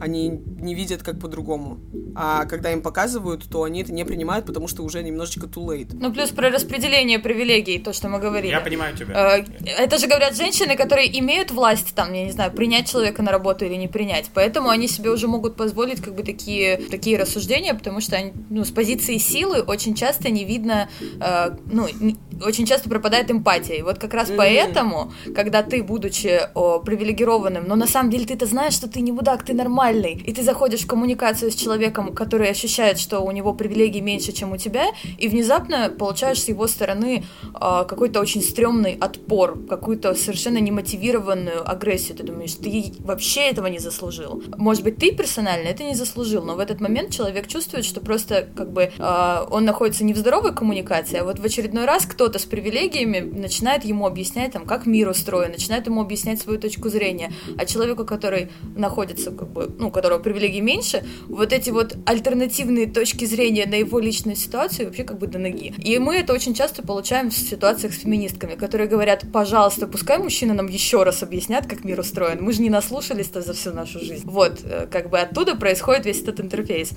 [0.00, 1.78] они не видят как по-другому.
[2.18, 5.90] А когда им показывают, то они это не принимают, потому что уже немножечко too late.
[5.92, 8.52] Ну, плюс про распределение привилегий, то, что мы говорили.
[8.52, 9.38] Я понимаю тебя.
[9.38, 9.44] Э,
[9.78, 13.66] это же говорят женщины, которые имеют власть, там, я не знаю, принять человека на работу
[13.66, 14.30] или не принять.
[14.32, 18.64] Поэтому они себе уже могут позволить как бы такие, такие рассуждения, потому что они, ну,
[18.64, 20.88] с позиции силы очень часто не видно,
[21.20, 23.76] э, ну, не, очень часто пропадает эмпатия.
[23.76, 24.36] И вот как раз mm-hmm.
[24.36, 29.12] поэтому, когда ты, будучи о, привилегированным, но на самом деле ты-то знаешь, что ты не
[29.12, 33.52] мудак, ты нормальный, и ты заходишь в коммуникацию с человеком, который ощущает, что у него
[33.54, 34.86] привилегий меньше, чем у тебя,
[35.18, 42.16] и внезапно получаешь с его стороны э, какой-то очень стрёмный отпор, какую-то совершенно немотивированную агрессию.
[42.16, 44.42] Ты думаешь, ты вообще этого не заслужил.
[44.56, 48.48] Может быть, ты персонально это не заслужил, но в этот момент человек чувствует, что просто
[48.56, 52.40] как бы э, он находится не в здоровой коммуникации, а вот в очередной раз кто-то
[52.40, 57.32] с привилегиями начинает ему объяснять, там, как мир устроен, начинает ему объяснять свою точку зрения.
[57.56, 62.88] А человеку, который находится как бы ну, у которого привилегий меньше, вот эти вот альтернативные
[62.88, 65.72] точки зрения на его личную ситуацию вообще как бы до ноги.
[65.78, 70.52] И мы это очень часто получаем в ситуациях с феминистками, которые говорят, пожалуйста, пускай мужчины
[70.52, 72.42] нам еще раз объяснят, как мир устроен.
[72.42, 74.24] Мы же не наслушались-то за всю нашу жизнь.
[74.24, 76.90] Вот, э, как бы оттуда происходит весь этот интерфейс.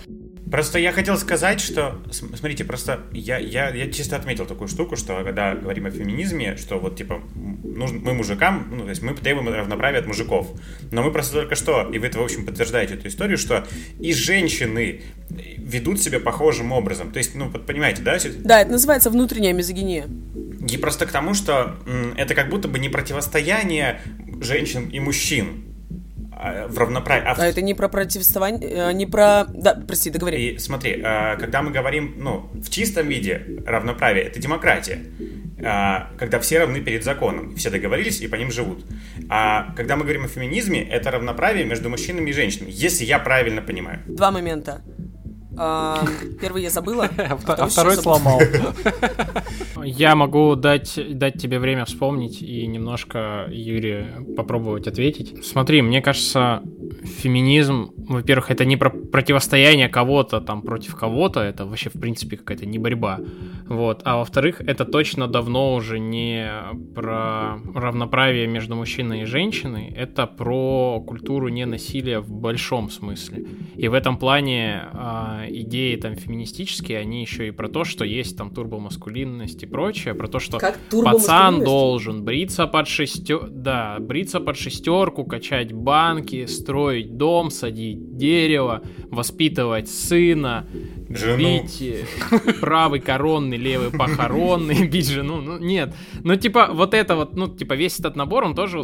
[0.51, 5.23] Просто я хотел сказать, что, смотрите, просто я, я, я чисто отметил такую штуку, что
[5.23, 9.47] когда говорим о феминизме, что вот, типа, нужно, мы мужикам, ну, то есть мы требуем
[9.49, 10.47] равноправия от мужиков.
[10.91, 13.67] Но мы просто только что, и вы это, в общем, подтверждаете эту историю, что
[13.99, 17.11] и женщины ведут себя похожим образом.
[17.11, 18.17] То есть, ну, понимаете, да?
[18.39, 20.07] Да, это называется внутренняя мизогиния.
[20.67, 21.75] И просто к тому, что
[22.17, 24.01] это как будто бы не противостояние
[24.41, 25.68] женщин и мужчин,
[26.39, 27.27] в равноправии.
[27.27, 29.45] А, а это не про противостояние, э, не про...
[29.49, 30.51] Да, прости, договори.
[30.51, 34.99] И смотри, а, когда мы говорим, ну, в чистом виде равноправие, это демократия.
[36.17, 38.85] Когда все равны перед законом, все договорились и по ним живут.
[39.27, 43.61] А когда мы говорим о феминизме, это равноправие между мужчинами и женщинами, если я правильно
[43.61, 43.99] понимаю.
[44.07, 44.81] Два момента.
[46.39, 48.39] Первый я забыла, а второй сломал.
[49.83, 55.45] Я могу дать, дать тебе время вспомнить и немножко, Юрий, попробовать ответить.
[55.45, 56.61] Смотри, мне кажется,
[57.03, 62.65] феминизм, во-первых, это не про противостояние кого-то там против кого-то, это вообще, в принципе, какая-то
[62.65, 63.19] не борьба.
[63.67, 64.01] Вот.
[64.03, 66.51] А во-вторых, это точно давно уже не
[66.95, 73.45] про равноправие между мужчиной и женщиной, это про культуру ненасилия в большом смысле.
[73.75, 78.37] И в этом плане э, идеи там феминистические, они еще и про то, что есть
[78.37, 80.59] там турбомаскулинность и прочее, про то, что
[81.03, 88.81] пацан должен бриться под шестерку, да, бриться под шестерку, качать банки, строить дом, садить дерево,
[89.09, 90.67] воспитывать сына,
[91.09, 91.37] Жену.
[91.63, 92.03] бить э,
[92.61, 95.41] правый коронный, левый похоронный, бить жену.
[95.41, 95.93] Ну, нет.
[96.23, 98.81] Ну, типа, вот это вот, ну, типа, весь этот набор, он тоже,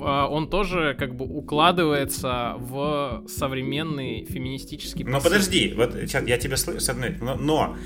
[0.00, 5.30] а, он тоже как бы укладывается в современный феминистический Но посыл.
[5.30, 7.76] подожди, вот сейчас я тебя слышу, с одной, но, но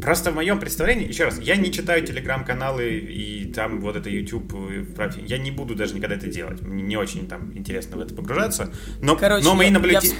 [0.00, 4.54] просто в моем представлении, еще раз, я не читаю телеграм-каналы и там вот это YouTube,
[4.70, 8.14] э, я не буду даже никогда это делать, мне не очень там интересно в это
[8.14, 10.14] погружаться, но, Короче, но мои я- наблюдения,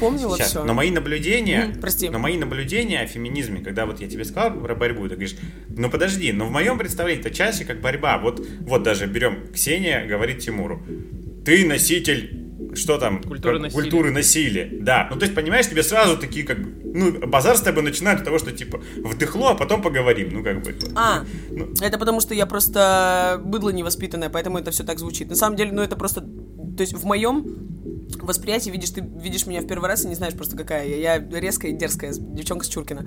[0.64, 2.08] но мои наблюдения, прости.
[2.08, 5.36] но мои наблюдения о феминизме, когда вот я тебе сказал про борьбу, ты говоришь,
[5.68, 10.06] ну подожди, но в моем представлении это чаще как борьба, вот, вот даже берем Ксения,
[10.06, 10.82] говорит Тимуру,
[11.44, 13.22] ты носитель что там?
[13.22, 13.82] Культуры как- насилия.
[13.82, 14.68] Культуры насилия.
[14.82, 15.08] Да.
[15.10, 18.22] Ну, то есть, понимаешь, тебе сразу такие, как бы, ну, базар с тобой начинают с
[18.24, 20.28] того, что, типа, вдыхло, а потом поговорим.
[20.32, 20.74] Ну, как бы.
[20.94, 21.72] А, Ну.
[21.80, 25.30] это потому что я просто быдло невоспитанное, поэтому это все так звучит.
[25.30, 26.20] На самом деле, ну это просто...
[26.20, 27.46] То есть в моем
[28.16, 31.16] восприятии, видишь, ты видишь меня в первый раз и не знаешь просто какая я.
[31.16, 33.06] Я резкая и дерзкая, девчонка с Чуркина.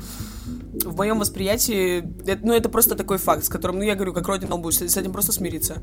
[0.85, 4.27] В моем восприятии, это- ну это просто такой факт, с которым, ну я говорю, как
[4.27, 5.81] родина лбу, с с этим просто смириться.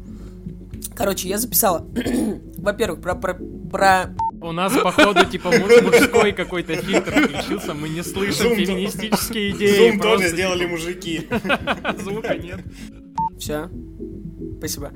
[0.94, 1.86] Короче, я записала,
[2.56, 3.34] во-первых, про, про,
[3.70, 9.50] про У нас, походу, типа муж- мужской какой-то фильтр включился, мы не слышим Zoom- феминистические
[9.50, 9.90] идеи.
[9.90, 11.28] Зум тоже просто сделали мужики.
[12.02, 12.60] Звука нет.
[13.38, 13.68] Все.
[14.58, 14.92] Спасибо.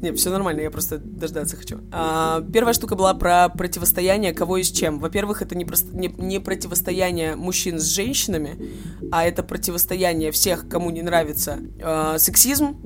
[0.00, 1.80] Не, все нормально, я просто дождаться хочу.
[1.90, 5.00] А, первая штука была про противостояние кого и с чем.
[5.00, 8.70] Во-первых, это не, просто, не, не противостояние мужчин с женщинами,
[9.10, 12.76] а это противостояние всех, кому не нравится а, сексизм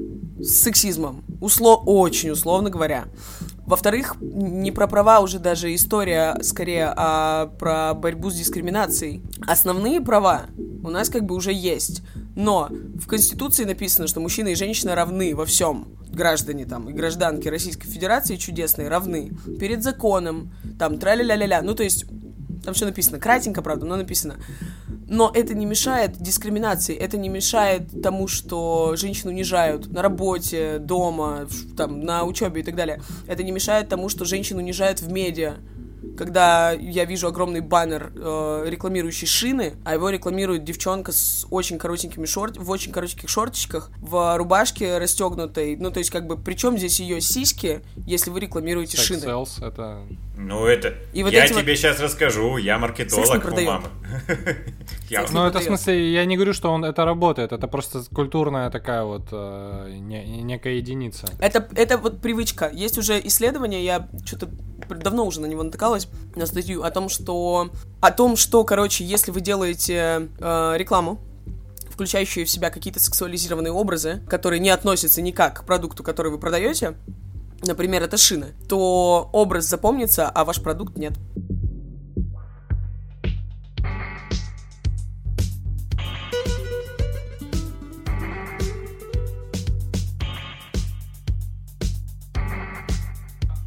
[0.41, 1.25] с сексизмом.
[1.41, 3.05] Усло, очень условно говоря.
[3.67, 9.23] Во-вторых, не про права уже даже история, скорее, а про борьбу с дискриминацией.
[9.47, 10.47] Основные права
[10.83, 12.03] у нас как бы уже есть.
[12.35, 15.89] Но в Конституции написано, что мужчина и женщина равны во всем.
[16.11, 21.63] Граждане там и гражданки Российской Федерации чудесные равны перед законом, там тра-ля-ля-ля-ля.
[21.63, 22.05] Ну, то есть,
[22.63, 23.19] там все написано.
[23.19, 24.37] Кратенько, правда, но написано.
[25.09, 31.47] Но это не мешает дискриминации, это не мешает тому, что женщин унижают на работе, дома,
[31.77, 33.03] там, на учебе и так далее.
[33.27, 35.57] Это не мешает тому, что женщин унижают в медиа.
[36.17, 42.27] Когда я вижу огромный баннер, э, рекламирующий шины, а его рекламирует девчонка с очень коротенькими
[42.27, 45.77] шорт, в очень коротеньких шортичках, в рубашке расстегнутой.
[45.77, 49.25] Ну, то есть, как бы, причем здесь ее сиськи, если вы рекламируете Sex шины?
[49.25, 50.03] sells, это...
[50.47, 50.95] Ну, это...
[51.13, 53.89] И вот я эти вот- тебе сейчас расскажу, я маркетолог у мамы.
[55.31, 59.05] Ну, это в смысле, я не говорю, что он это работает, это просто культурная такая
[59.05, 61.27] вот э, не- некая единица.
[61.39, 62.71] Это, это вот привычка.
[62.73, 64.49] Есть уже исследования, я что-то
[64.89, 69.31] давно уже на него натыкалась, на статью, о том, что, о том, что, короче, если
[69.31, 71.21] вы делаете э, рекламу,
[71.91, 76.95] включающую в себя какие-то сексуализированные образы, которые не относятся никак к продукту, который вы продаете,
[77.63, 81.15] например, это шины, то образ запомнится, а ваш продукт нет.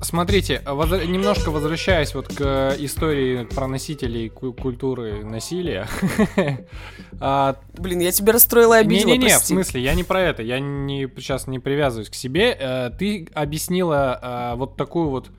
[0.05, 5.87] Смотрите, возра- немножко возвращаясь вот к истории про носителей ку- культуры насилия.
[7.21, 10.59] А, Блин, я тебя расстроила и обидела, Не-не-не, в смысле, я не про это, я
[10.59, 12.51] не, сейчас не привязываюсь к себе.
[12.59, 14.19] Э, Ты объяснила
[14.53, 15.29] э, вот такую вот,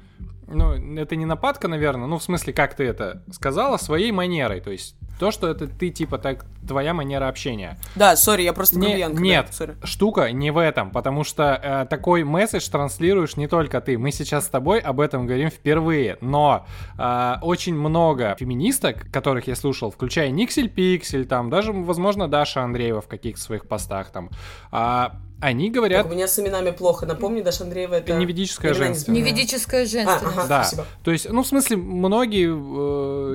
[0.46, 4.70] ну, это не нападка, наверное, ну, в смысле, как ты это сказала, своей манерой, то
[4.70, 7.78] есть то, что это ты, типа, так, твоя манера общения.
[7.94, 9.76] Да, сори, я просто Не- грубиянка, да, нет, сори.
[9.84, 13.96] штука не в этом, потому что э, такой месседж транслируешь не только ты.
[13.98, 16.66] Мы сейчас с тобой об этом говорим впервые, но
[16.98, 23.00] э, очень много феминисток, которых я слушал, включая Никсель Пиксель, там, даже, возможно, Даша Андреева
[23.00, 24.30] в каких-то своих постах там,
[24.72, 26.02] а, они говорят...
[26.02, 27.04] Так, у меня с именами плохо.
[27.04, 28.14] Напомни, Даша Андреева, это...
[28.14, 29.20] Не ведическая имена не женственная.
[29.20, 29.34] знаю.
[29.34, 30.86] Неведическая А, ага, Да, спасибо.
[31.04, 32.48] то есть, ну, в смысле, многие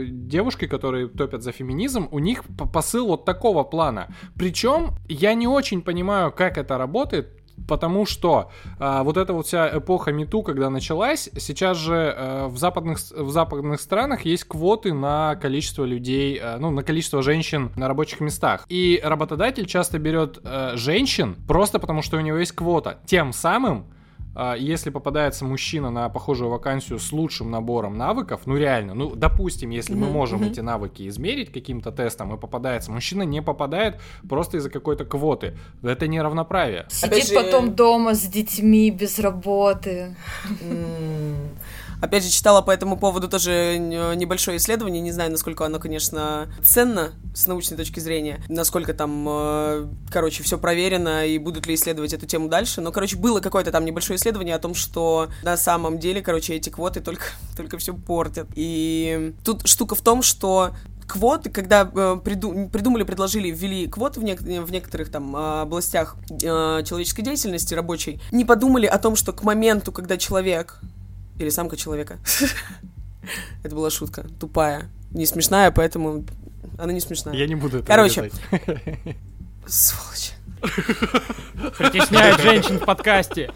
[0.01, 4.07] э, девушки, которые топят за феминизм, у них посыл вот такого плана.
[4.35, 9.77] Причем я не очень понимаю, как это работает, потому что а, вот эта вот вся
[9.77, 15.35] эпоха Мету, когда началась, сейчас же э, в, западных, в западных странах есть квоты на
[15.35, 18.65] количество людей, э, ну, на количество женщин на рабочих местах.
[18.69, 22.99] И работодатель часто берет э, женщин просто потому, что у него есть квота.
[23.05, 23.85] Тем самым
[24.57, 29.93] если попадается мужчина на похожую вакансию с лучшим набором навыков, ну реально, ну допустим, если
[29.93, 35.03] мы можем эти навыки измерить каким-то тестом и попадается, мужчина не попадает просто из-за какой-то
[35.05, 35.57] квоты.
[35.83, 36.85] Это неравноправие.
[36.89, 40.15] Сидит же- потом дома с детьми без работы.
[42.01, 45.01] Опять же, читала по этому поводу тоже н- небольшое исследование.
[45.01, 48.41] Не знаю, насколько оно, конечно, ценно с научной точки зрения.
[48.49, 52.81] Насколько там, э, короче, все проверено и будут ли исследовать эту тему дальше.
[52.81, 56.69] Но, короче, было какое-то там небольшое исследование о том, что на самом деле, короче, эти
[56.69, 58.47] квоты только, только все портят.
[58.55, 60.71] И тут штука в том, что
[61.07, 66.15] квоты, когда э, приду, придумали, предложили, ввели квоты в, нек- в некоторых там э, областях
[66.29, 66.37] э,
[66.83, 70.79] человеческой деятельности рабочей, не подумали о том, что к моменту, когда человек
[71.37, 72.19] или самка человека,
[73.63, 76.25] это была шутка, тупая, не смешная, поэтому
[76.77, 77.33] она не смешная.
[77.35, 78.31] Я не буду это Короче.
[79.67, 80.33] Сволочь.
[81.77, 83.51] Притесняют женщин в подкасте.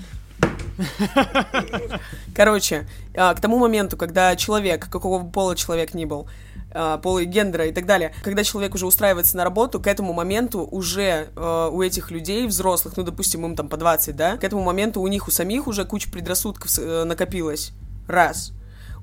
[2.35, 6.27] Короче, а, к тому моменту, когда человек, какого бы пола человек ни был,
[6.71, 10.13] а, пола и гендера и так далее, когда человек уже устраивается на работу, к этому
[10.13, 14.43] моменту уже а, у этих людей, взрослых, ну, допустим, им там по 20, да, к
[14.43, 17.71] этому моменту у них у самих уже куча предрассудков э, накопилась.
[18.07, 18.51] Раз.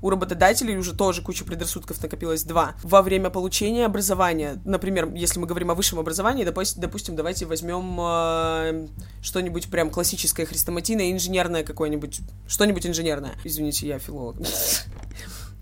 [0.02, 2.42] У работодателей уже тоже куча предрассудков накопилось.
[2.42, 2.74] Два.
[2.82, 8.88] Во время получения образования, например, если мы говорим о высшем образовании, допустим, давайте возьмем э,
[9.22, 13.32] что-нибудь прям классическое, хрестоматийное, инженерное какое-нибудь, что-нибудь инженерное.
[13.44, 14.36] Извините, я филолог.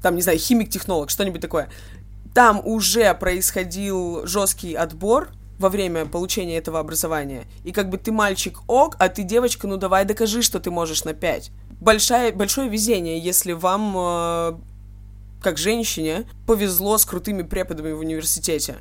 [0.03, 1.69] Там, не знаю, химик-технолог, что-нибудь такое.
[2.33, 5.29] Там уже происходил жесткий отбор,
[5.61, 7.45] во время получения этого образования.
[7.65, 11.05] И как бы ты мальчик ок, а ты девочка, ну давай докажи, что ты можешь
[11.05, 11.51] на 5.
[11.81, 14.59] Большая, большое везение, если вам, э,
[15.43, 18.77] как женщине, повезло с крутыми преподами в университете.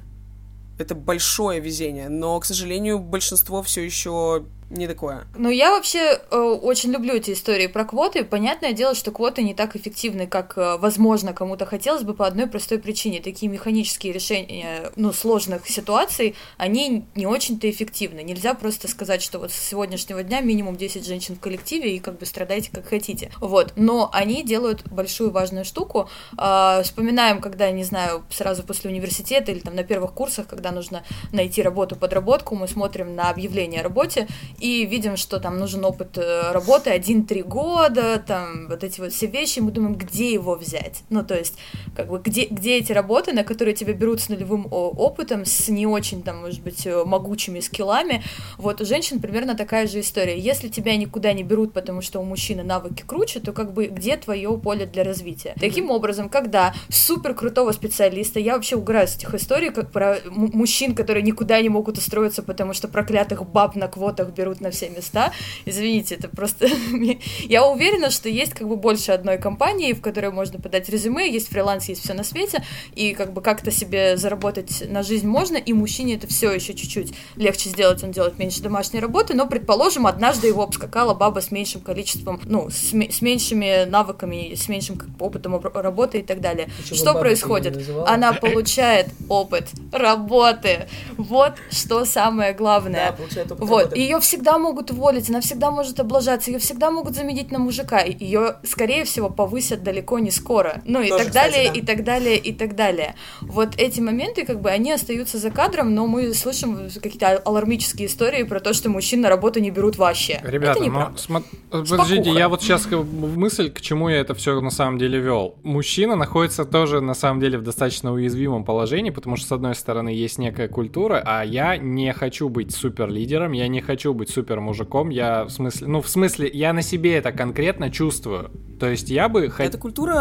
[0.77, 5.25] Это большое везение, но, к сожалению, большинство все еще не такое.
[5.35, 8.23] Ну, я вообще э, очень люблю эти истории про квоты.
[8.23, 12.45] Понятное дело, что квоты не так эффективны, как, э, возможно, кому-то хотелось бы по одной
[12.45, 13.19] простой причине.
[13.19, 18.21] Такие механические решения, ну, сложных ситуаций, они не очень-то эффективны.
[18.21, 22.19] Нельзя просто сказать, что вот с сегодняшнего дня минимум 10 женщин в коллективе, и как
[22.19, 23.31] бы страдайте как хотите.
[23.39, 23.73] Вот.
[23.75, 26.09] Но они делают большую важную штуку.
[26.37, 31.03] Э, вспоминаем, когда, не знаю, сразу после университета или там на первых курсах, когда нужно
[31.31, 34.27] найти работу, подработку, мы смотрим на объявление о работе,
[34.59, 39.27] и видим, что там нужен опыт э, работы 1-3 года, там вот эти вот все
[39.27, 41.03] вещи, мы думаем, где его взять?
[41.09, 41.55] Ну, то есть,
[41.95, 45.87] как бы, где, где эти работы, на которые тебя берут с нулевым опытом, с не
[45.87, 48.23] очень, там, может быть, э, могучими скиллами,
[48.57, 50.37] вот у женщин примерно такая же история.
[50.37, 54.17] Если тебя никуда не берут, потому что у мужчины навыки круче, то как бы где
[54.17, 55.55] твое поле для развития?
[55.59, 60.95] Таким образом, когда супер крутого специалиста, я вообще угораю с этих историй, как про мужчин,
[60.95, 65.31] которые никуда не могут устроиться, потому что проклятых баб на квотах берут на все места.
[65.65, 66.67] Извините, это просто...
[67.43, 71.49] Я уверена, что есть как бы больше одной компании, в которой можно подать резюме, есть
[71.49, 72.63] фриланс, есть все на свете,
[72.95, 77.13] и как бы как-то себе заработать на жизнь можно, и мужчине это все еще чуть-чуть
[77.35, 81.81] легче сделать, он делает меньше домашней работы, но, предположим, однажды его обскакала баба с меньшим
[81.81, 86.69] количеством, ну, с, с меньшими навыками, с меньшим опытом работы и так далее.
[86.77, 87.89] Почему что происходит?
[88.07, 90.87] Она получает опыт работы.
[91.17, 93.15] Вот что самое главное.
[93.35, 93.95] Да, вот.
[93.95, 97.99] Ее всегда всегда могут уволить, она всегда может облажаться, ее всегда могут заменить на мужика,
[97.99, 100.81] ее, скорее всего, повысят далеко не скоро.
[100.85, 101.79] Ну и Тоже, так далее, кстати, да.
[101.81, 103.15] и так далее, и так далее.
[103.41, 108.43] Вот эти моменты, как бы, они остаются за кадром, но мы слышим какие-то алармические истории
[108.43, 110.39] про то, что мужчин на работу не берут вообще.
[110.43, 111.43] Ребята, это но смо...
[111.69, 115.55] подождите, я вот сейчас в мысль, к чему я это все на самом деле вел.
[115.63, 120.09] Мужчина находится тоже на самом деле в достаточно уязвимом положении, потому что с одной стороны
[120.09, 124.59] есть некая культура, а я не хочу быть супер лидером, я не хочу быть супер
[124.59, 128.51] мужиком, я в смысле, ну в смысле, я на себе это конкретно чувствую.
[128.79, 129.69] То есть я бы хотел...
[129.69, 130.13] Эта культура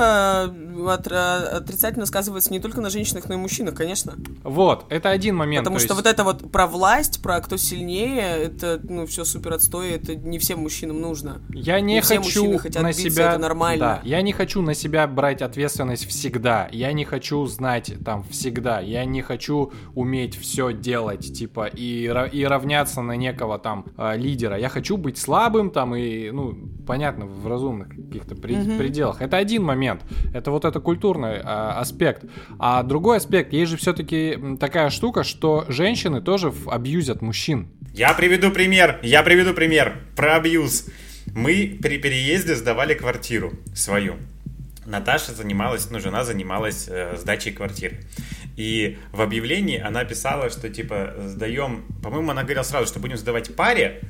[0.48, 4.14] э, от, отрицательно сказывается не только на женщинах, но и мужчинах, конечно.
[4.42, 5.64] Вот, это один момент.
[5.64, 5.96] Потому что есть...
[5.96, 10.40] вот это вот про власть, про кто сильнее, это, ну, все супер отстой, это не
[10.40, 11.40] всем мужчинам нужно.
[11.50, 13.30] Я не, не хочу на биться, себя...
[13.30, 13.78] это нормально.
[13.78, 16.68] Да, я не хочу на себя брать ответственность всегда.
[16.72, 18.80] Я не хочу знать там всегда.
[18.80, 24.56] Я не хочу уметь все делать, типа, и, и равняться на некого там э, лидера.
[24.56, 26.56] Я хочу быть слабым там и, ну,
[26.86, 28.78] понятно, в разумных каких-то mm-hmm.
[28.78, 29.20] пределах.
[29.20, 30.02] Это один момент.
[30.32, 32.24] Это вот это культурный а, аспект.
[32.58, 37.68] А другой аспект, есть же все-таки такая штука, что женщины тоже абьюзят мужчин.
[37.92, 39.00] Я приведу пример.
[39.02, 40.86] Я приведу пример про абьюз.
[41.34, 44.14] Мы при переезде сдавали квартиру свою.
[44.86, 48.00] Наташа занималась, ну, жена занималась э, сдачей квартиры.
[48.58, 53.54] И в объявлении она писала, что типа сдаем, по-моему, она говорила сразу, что будем сдавать
[53.54, 54.00] паре,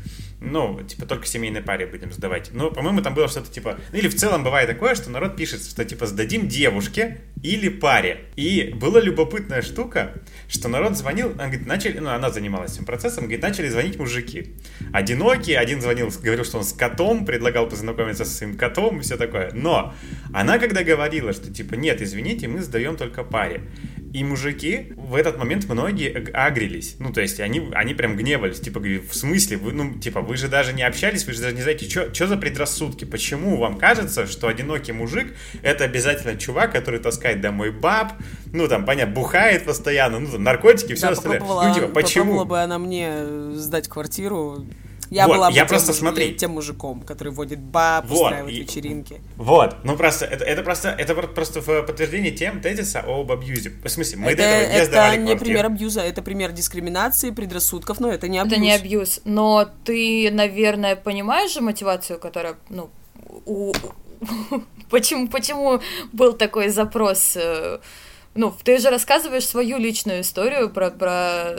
[0.41, 2.51] ну, типа, только семейной паре будем сдавать.
[2.53, 3.79] Ну, по-моему, там было что-то типа...
[3.93, 8.27] Ну, или в целом бывает такое, что народ пишет, что, типа, сдадим девушке или паре.
[8.37, 10.13] И была любопытная штука,
[10.49, 14.55] что народ звонил, она говорит, начали, ну, она занималась этим процессом, говорит, начали звонить мужики.
[14.93, 19.17] Одинокие, один звонил, говорил, что он с котом, предлагал познакомиться со своим котом и все
[19.17, 19.51] такое.
[19.53, 19.93] Но
[20.33, 23.63] она, когда говорила, что, типа, нет, извините, мы сдаем только паре,
[24.13, 26.97] И мужики в этот момент многие агрились.
[26.99, 28.61] Ну, то есть они, они прям гневались.
[28.61, 29.59] Типа, в смысле?
[29.59, 32.37] Вы, ну, типа, вы же даже не общались, вы же даже не знаете, что за
[32.37, 33.05] предрассудки.
[33.05, 38.13] Почему вам кажется, что одинокий мужик— это обязательно чувак, который таскает домой баб,
[38.53, 41.41] ну, там, понятно, бухает постоянно, ну, там, наркотики, все да, остальное.
[41.41, 42.25] Ну, типа, почему?
[42.25, 44.65] Попробовала бы она мне сдать квартиру,
[45.11, 46.35] я вот, была бы я тем, просто смотри.
[46.35, 48.61] тем мужиком, который водит баб, вот, устраивает и...
[48.61, 49.21] вечеринки.
[49.37, 53.73] Вот, ну просто это, это просто это просто в подтверждение тем тезиса об абьюзе.
[53.83, 55.45] В смысле, мы это, до этого не это сдавали не квартиру.
[55.45, 58.53] пример абьюза, это пример дискриминации, предрассудков, но это не абьюз.
[58.53, 62.91] Это не абьюз, но ты, наверное, понимаешь же мотивацию, которая, ну,
[63.47, 63.73] у...
[64.91, 65.81] почему, почему
[66.13, 67.79] был такой запрос э,
[68.35, 71.55] ну, ты же рассказываешь свою личную историю про, про...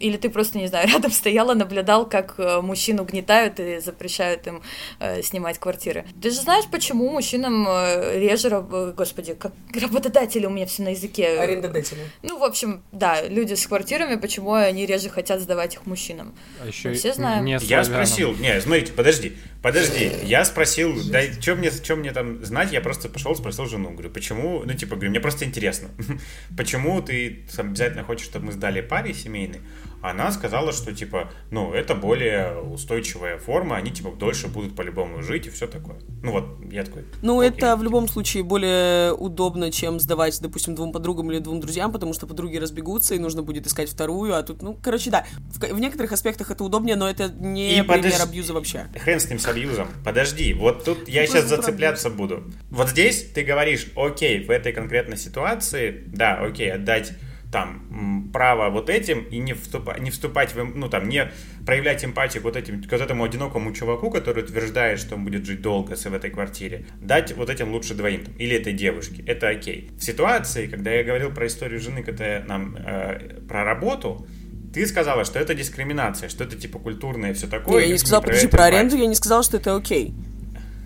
[0.00, 4.62] Или ты просто, не знаю, рядом стояла, наблюдал, как э, мужчин угнетают и запрещают им
[4.98, 6.04] э, снимать квартиры.
[6.20, 8.48] Ты же знаешь, почему мужчинам э, реже...
[8.48, 8.68] Раб...
[8.96, 11.38] Господи, как работодатели у меня все на языке.
[11.38, 12.00] Арендодатели.
[12.22, 16.34] Ну, в общем, да, люди с квартирами, почему они реже хотят сдавать их мужчинам.
[16.62, 17.44] А еще Мы все знаем.
[17.44, 22.44] Не Я спросил, не, смотрите, подожди, подожди, я спросил, да, что мне, что мне там
[22.44, 25.88] знать, я просто пошел, спросил жену, говорю, почему, ну, типа, говорю, мне просто интересно,
[26.56, 29.60] почему ты обязательно хочешь, чтобы мы сдали паре семейной,
[30.04, 35.46] она сказала, что, типа, ну, это более устойчивая форма, они, типа, дольше будут по-любому жить
[35.46, 35.96] и все такое.
[36.22, 37.04] Ну, вот, я такой...
[37.22, 37.50] Ну, окей.
[37.56, 42.12] это в любом случае более удобно, чем сдавать, допустим, двум подругам или двум друзьям, потому
[42.12, 45.78] что подруги разбегутся, и нужно будет искать вторую, а тут, ну, короче, да, в, в
[45.80, 48.22] некоторых аспектах это удобнее, но это не И пример подожди.
[48.22, 48.86] абьюза вообще.
[48.98, 49.88] Хрен с ним с абьюзом.
[50.04, 52.44] Подожди, вот тут я Ну, сейчас просто зацепляться буду.
[52.70, 57.12] Вот здесь ты говоришь, окей, в этой конкретной ситуации, да, окей, отдать
[57.54, 61.30] там право вот этим и не, вступа- не вступать в, ну там, не
[61.64, 65.46] проявлять эмпатию к вот, этим, к вот этому одинокому чуваку, который утверждает, что он будет
[65.46, 69.22] жить долго с- в этой квартире, дать вот этим лучше двоим, там, или этой девушке,
[69.26, 69.90] это окей.
[69.98, 74.26] В ситуации, когда я говорил про историю жены, когда нам э, про работу,
[74.74, 77.82] ты сказала, что это дискриминация, что это типа культурное и все такое.
[77.82, 80.12] Не, я не сказала, про подожди, про аренду я не сказала, что это окей.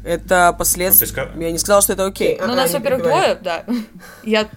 [0.04, 1.06] Это последствия.
[1.08, 2.36] Ну, ты ска- Я не сказала, что это окей.
[2.38, 3.64] Ну, А, нас, во-первых, двое, да.
[4.22, 4.48] Я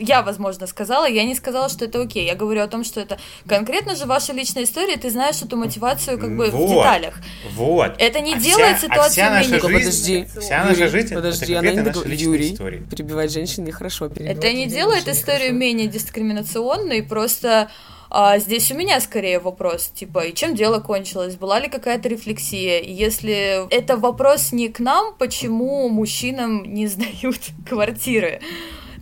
[0.00, 2.26] я, возможно, сказала, я не сказала, что это окей.
[2.26, 6.18] Я говорю о том, что это конкретно же ваша личная история, ты знаешь эту мотивацию
[6.18, 6.68] как бы в Вот.
[6.70, 7.14] деталях.
[7.54, 7.94] Вот.
[7.98, 10.26] Это не А делает вся- а ситуацию вся наша менее- жизнь- подожди.
[10.40, 11.76] Вся наша Юрий, жизнь подожди, это она не
[12.10, 12.78] личные Юрий, истории.
[12.90, 14.08] перебивать женщин нехорошо.
[14.08, 15.20] перебивать Это не делает нехорошо.
[15.20, 17.70] историю менее дискриминационной, просто
[18.10, 21.36] а, здесь у меня скорее вопрос, типа, и чем дело кончилось?
[21.36, 22.78] Была ли какая-то рефлексия?
[22.78, 28.40] И если это вопрос не к нам, почему мужчинам не сдают квартиры?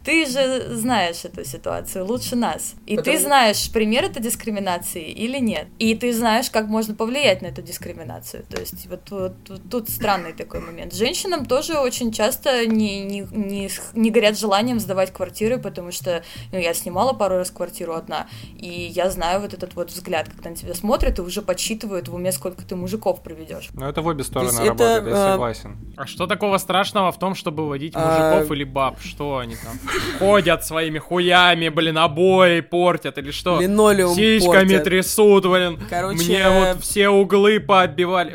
[0.06, 2.74] Ты же знаешь эту ситуацию лучше нас.
[2.86, 5.66] И Потому- ты знаешь, пример это дискриминации или нет.
[5.80, 8.44] И ты знаешь, как можно повлиять на эту дискриминацию.
[8.48, 10.94] То есть вот, вот- вот тут странный такой момент.
[10.94, 16.58] Женщинам тоже очень часто не, не, не, не горят желанием сдавать квартиры, потому что ну,
[16.60, 20.56] я снимала пару раз квартиру одна, и я знаю вот этот вот взгляд, когда на
[20.56, 23.70] тебя смотрят и уже подсчитывают в уме, сколько ты мужиков приведешь.
[23.72, 25.76] Ну, это в обе стороны есть это, работает, я э, согласен.
[25.96, 29.00] А что такого страшного в том, чтобы водить А, мужиков или баб?
[29.00, 29.76] Что они там?
[30.18, 33.60] Ходят своими хуями, блин, обои портят или что?
[33.60, 34.84] Линолеум Сиськами портят.
[34.84, 35.78] трясут, блин.
[35.88, 37.60] Короче, Мне вот все углы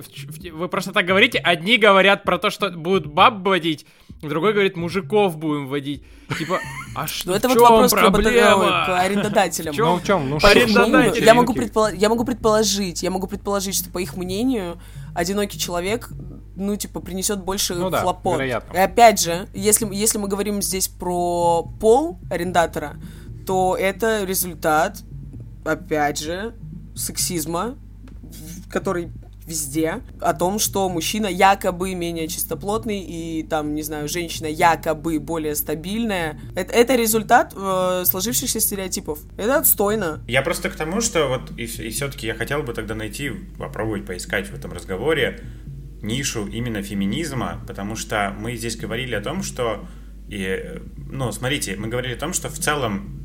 [0.01, 1.39] в- Вы просто так говорите?
[1.39, 3.86] Одни говорят про то, что будут баб водить,
[4.22, 6.03] другой говорит, мужиков будем водить.
[6.38, 6.59] Типа,
[6.95, 8.55] а что, Ну, это вот вопрос проблема?
[8.64, 9.76] ой, к арендодателям.
[9.78, 10.30] Ну, в чем?
[10.30, 10.38] Ну,
[11.53, 14.80] предполо- я могу предположить, я могу предположить, что по их мнению
[15.16, 16.09] одинокий человек,
[16.62, 18.36] ну, типа, принесет больше Ну да, хлопот.
[18.36, 18.78] вероятно.
[18.78, 22.97] И опять же, если, если мы говорим здесь про пол арендатора,
[23.45, 24.99] то это результат,
[25.66, 26.53] опять же,
[26.95, 27.76] сексизма,
[28.70, 29.12] который
[29.45, 35.55] везде, о том, что мужчина якобы менее чистоплотный и там, не знаю, женщина якобы более
[35.55, 36.39] стабильная.
[36.55, 39.20] Это, это результат э, сложившихся стереотипов.
[39.38, 40.24] Это отстойно.
[40.28, 44.49] Я просто к тому, что вот и, все-таки я хотел бы тогда найти, попробовать поискать
[44.49, 45.41] в этом разговоре
[46.02, 49.86] нишу именно феминизма, потому что мы здесь говорили о том, что,
[50.30, 53.18] и, ну, смотрите, мы говорили о том, что в целом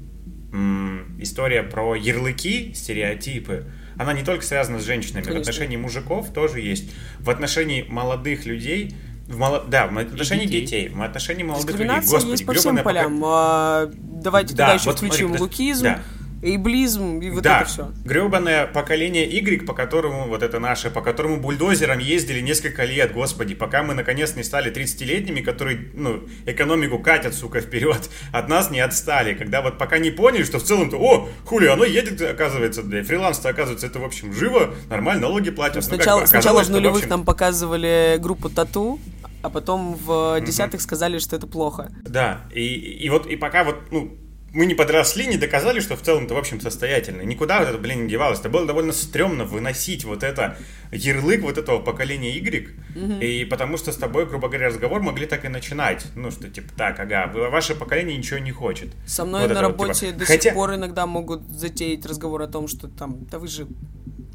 [1.18, 3.66] история про ярлыки, стереотипы,
[3.98, 5.38] она не только связана с женщинами, Конечно.
[5.38, 8.94] в отношении мужиков тоже есть, в отношении молодых людей,
[9.26, 9.64] в мало...
[9.66, 10.60] да, в отношении детей.
[10.62, 11.88] детей, в отношении молодых людей.
[12.06, 13.22] Господи, есть по всем грёбаная пока- полям.
[13.24, 16.02] А, давайте Да, туда еще вот смотри, включим подожди, лукизм, да.
[16.42, 17.92] Эйблизм и вот да, это все.
[18.04, 23.54] гребаное поколение Y, по которому, вот это наше, по которому бульдозером ездили несколько лет, господи,
[23.54, 28.80] пока мы наконец не стали 30-летними, которые, ну, экономику катят, сука, вперед, от нас не
[28.80, 33.02] отстали, когда вот пока не поняли, что в целом-то, о, хули, оно едет, оказывается, да,
[33.02, 35.76] фриланс-то, оказывается, это, в общем, живо, нормально, налоги платят.
[35.76, 39.00] Ну, как Сначала, бы, сначала в нулевых общем, нам показывали группу Тату,
[39.42, 41.90] а потом в десятых сказали, что это плохо.
[42.02, 44.16] Да, и, и вот и пока вот, ну,
[44.56, 47.22] мы не подросли, не доказали, что в целом-то, в общем, состоятельны.
[47.22, 48.40] Никуда вот это, блин, не девалось.
[48.40, 50.56] Это было довольно стрёмно выносить вот это
[50.90, 52.70] ярлык вот этого поколения Y.
[52.96, 53.20] Угу.
[53.20, 56.06] И потому что с тобой, грубо говоря, разговор могли так и начинать.
[56.14, 58.88] Ну, что типа, так, ага, ваше поколение ничего не хочет.
[59.06, 60.18] Со мной вот на работе вот, типа.
[60.20, 60.40] до Хотя...
[60.40, 63.66] сих пор иногда могут затеять разговор о том, что там, да вы же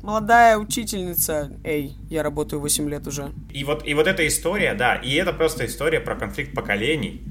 [0.04, 3.32] молодая учительница, эй, я работаю 8 лет уже.
[3.52, 7.24] И вот, и вот эта история, да, и это просто история про конфликт поколений.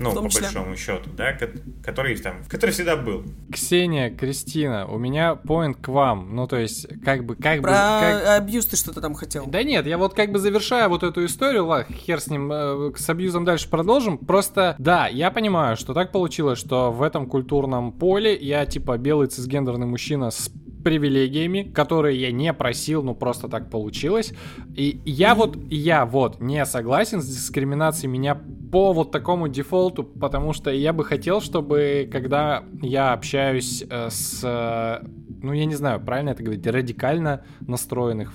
[0.00, 0.42] Ну, по числе.
[0.42, 1.36] большому счету, да,
[1.84, 3.24] который там, который всегда был.
[3.52, 6.34] Ксения, Кристина, у меня поинт к вам.
[6.34, 7.76] Ну, то есть, как бы, как Про бы...
[7.76, 8.38] Как...
[8.38, 9.46] абьюз ты что-то там хотел.
[9.46, 12.92] Да нет, я вот как бы завершаю вот эту историю, ладно, хер с ним, э,
[12.96, 14.18] с абьюзом дальше продолжим.
[14.18, 19.28] Просто, да, я понимаю, что так получилось, что в этом культурном поле я, типа, белый
[19.28, 20.50] цисгендерный мужчина с
[20.82, 24.32] привилегиями, которые я не просил, ну просто так получилось.
[24.74, 30.52] И я вот, я вот не согласен с дискриминацией меня по вот такому дефолту, потому
[30.52, 35.06] что я бы хотел, чтобы когда я общаюсь э, с, э,
[35.42, 38.32] ну я не знаю, правильно это говорить, радикально настроенных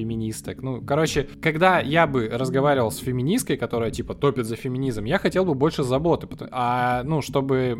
[0.00, 0.62] феминисток.
[0.62, 5.44] Ну, короче, когда я бы разговаривал с феминисткой, которая, типа, топит за феминизм, я хотел
[5.44, 6.26] бы больше заботы.
[6.50, 7.76] А, ну, чтобы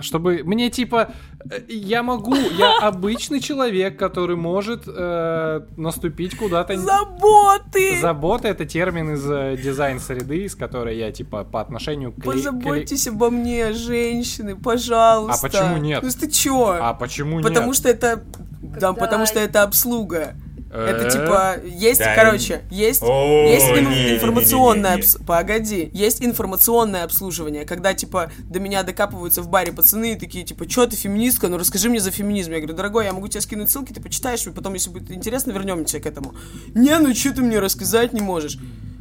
[0.00, 1.10] чтобы мне типа
[1.50, 6.76] э, я могу, я обычный человек, который может э, наступить куда-то.
[6.76, 8.00] Заботы.
[8.00, 12.24] Забота это термин из э, дизайн среды, из которой я типа по отношению к.
[12.24, 13.08] Позаботьтесь к...
[13.08, 15.46] обо мне, женщины, пожалуйста.
[15.46, 16.02] А почему нет?
[16.02, 16.76] Ну ты чё?
[16.80, 17.46] А почему нет?
[17.46, 18.22] Потому что это,
[18.62, 20.34] да, потому что это обслуга.
[20.74, 28.82] Это типа есть, короче, есть есть информационное погоди, есть информационное обслуживание, когда типа до меня
[28.82, 32.50] докапываются в баре пацаны и такие типа, что ты феминистка, ну расскажи мне за феминизм.
[32.52, 35.52] Я говорю, дорогой, я могу тебе скинуть ссылки, ты почитаешь, и потом, если будет интересно,
[35.52, 36.34] вернемся к этому.
[36.74, 38.58] Не, ну что ты мне рассказать не можешь?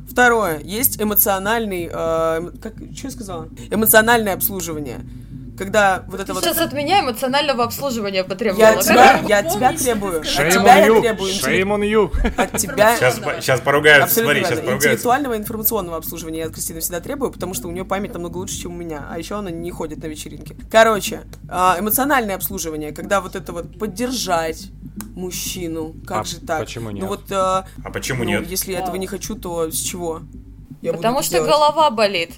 [0.10, 3.50] Второе, есть эмоциональный, э, как, что я сказала?
[3.72, 5.00] Эмоциональное обслуживание
[5.58, 6.44] когда вот это вот...
[6.44, 8.64] Сейчас от меня эмоционального обслуживания потребовала.
[8.64, 10.22] Я тебя, я от тебя требую.
[10.22, 11.32] От тебя я требую.
[11.32, 12.12] Shame on you.
[12.38, 12.96] От тебя...
[12.96, 14.88] Сейчас, сейчас поругаются, смотри, сейчас поругаются.
[14.90, 18.60] Интеллектуального информационного обслуживания я от Кристины всегда требую, потому что у нее память намного лучше,
[18.60, 19.06] чем у меня.
[19.10, 20.56] А еще она не ходит на вечеринки.
[20.72, 24.70] Короче, а, эмоциональное обслуживание, когда вот это вот поддержать
[25.16, 26.60] мужчину, как а же так?
[26.62, 27.04] Почему нет?
[27.04, 27.32] Ну вот...
[27.32, 28.48] А, а почему ну, нет?
[28.48, 30.22] Если я этого не хочу, то с чего?
[30.84, 31.50] Я Потому что делать.
[31.50, 32.32] голова болит.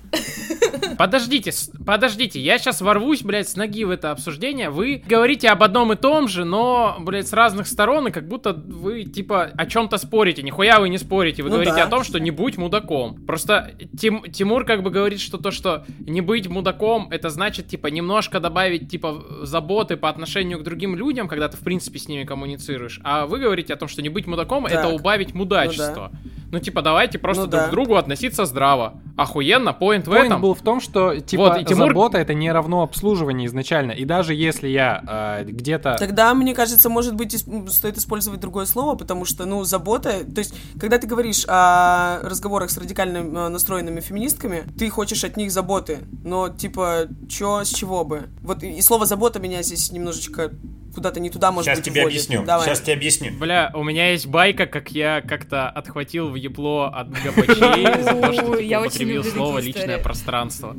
[1.00, 1.52] Подождите,
[1.84, 4.70] подождите, я сейчас ворвусь, блядь, с ноги в это обсуждение.
[4.70, 8.54] Вы говорите об одном и том же, но, блядь, с разных сторон, и как будто
[8.54, 10.43] вы, типа, о чем-то спорите.
[10.43, 11.41] Нихуя вы не спорите.
[11.41, 11.86] Вы ну говорите да.
[11.86, 13.26] о том, что не будь мудаком.
[13.26, 17.88] Просто Тим, Тимур как бы говорит, что то, что не быть мудаком, это значит, типа,
[17.88, 22.26] немножко добавить, типа, заботы по отношению к другим людям, когда ты, в принципе, с ними
[22.26, 23.00] коммуницируешь.
[23.04, 24.74] А вы говорите о том, что не быть мудаком, так.
[24.74, 26.12] это убавить мудачество.
[26.14, 26.30] Ну, да.
[26.52, 27.68] ну, типа, давайте просто ну, друг да.
[27.68, 28.94] к другу относиться относиться здраво.
[29.18, 30.42] Охуенно, поинт в этом.
[30.42, 31.88] был в том, что, типа, вот, и Тимур...
[31.88, 33.94] забота это не равно обслуживание изначально.
[33.94, 35.96] И даже если я э, где-то...
[35.98, 40.26] Тогда, мне кажется, может быть, стоит использовать другое слово, потому что, ну, забота...
[40.26, 45.38] То есть, когда ты говоришь о разговорах с радикально э, настроенными феминистками, ты хочешь от
[45.38, 46.00] них заботы.
[46.24, 48.24] Но, типа, чё, с чего бы?
[48.42, 50.52] Вот и слово забота меня здесь немножечко
[50.96, 52.18] куда-то не туда, может Сейчас быть, тебе вводит.
[52.18, 52.43] объясню.
[52.46, 52.66] Давай.
[52.66, 53.32] Сейчас тебе объясню.
[53.38, 58.34] Бля, у меня есть байка, как я как-то отхватил в ебло от габачей за то,
[58.34, 60.76] что я употребил слово «личное пространство».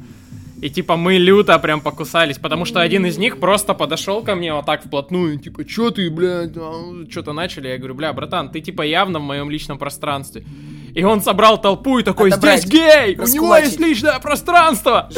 [0.62, 4.54] И типа мы люто прям покусались, потому что один из них просто подошел ко мне
[4.54, 7.68] вот так вплотную, типа, чё ты, блядь, а, что-то начали.
[7.68, 10.46] Я говорю, бля, братан, ты типа явно в моем личном пространстве.
[10.94, 15.10] И он собрал толпу и такой, здесь гей, у него есть личное пространство.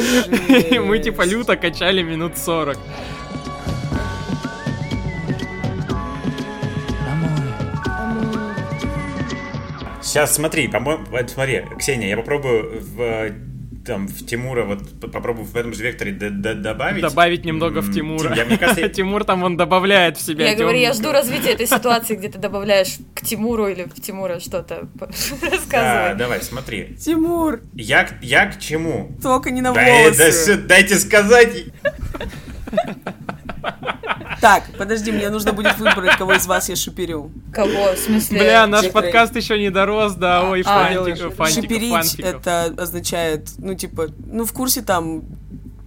[0.49, 2.77] И мы типа люто качали минут сорок.
[10.09, 13.31] Сейчас смотри, по-моему, смотри, Ксения, я попробую в
[13.85, 17.03] там в Тимура вот попробую в этом же векторе добавить.
[17.03, 18.35] Добавить немного в Тимура.
[18.35, 20.49] Я, мне кажется, Тимур там он добавляет в себя.
[20.49, 24.39] Я говорю, я жду развития этой ситуации, где ты добавляешь к Тимуру или в Тимура
[24.39, 24.87] что-то.
[24.99, 25.69] Рассказывай.
[25.69, 26.95] Да, давай, смотри.
[26.95, 27.61] Тимур.
[27.75, 29.11] Я, я к чему?
[29.21, 30.57] Только не на волосы.
[30.57, 31.65] дайте сказать.
[34.41, 37.31] Так, подожди, мне нужно будет выбрать, кого из вас я шиперю.
[37.53, 37.93] Кого?
[37.93, 38.39] В смысле?
[38.39, 43.73] Бля, наш подкаст еще не дорос, да, ой, а, фантик, фантик, Шиперить это означает, ну,
[43.73, 45.23] типа, ну, в курсе там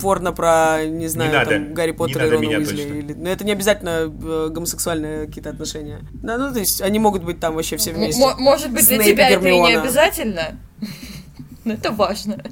[0.03, 1.75] порно про, не знаю, не там, надо.
[1.75, 2.83] Гарри Поттера и Рона Уизли.
[2.83, 3.13] Или...
[3.15, 6.01] Но это не обязательно э, гомосексуальные какие-то отношения.
[6.13, 8.21] Да, ну, то есть они могут быть там вообще все вместе.
[8.21, 10.59] М- может быть, для Снейп тебя это и не обязательно?
[11.65, 12.43] Но это важно.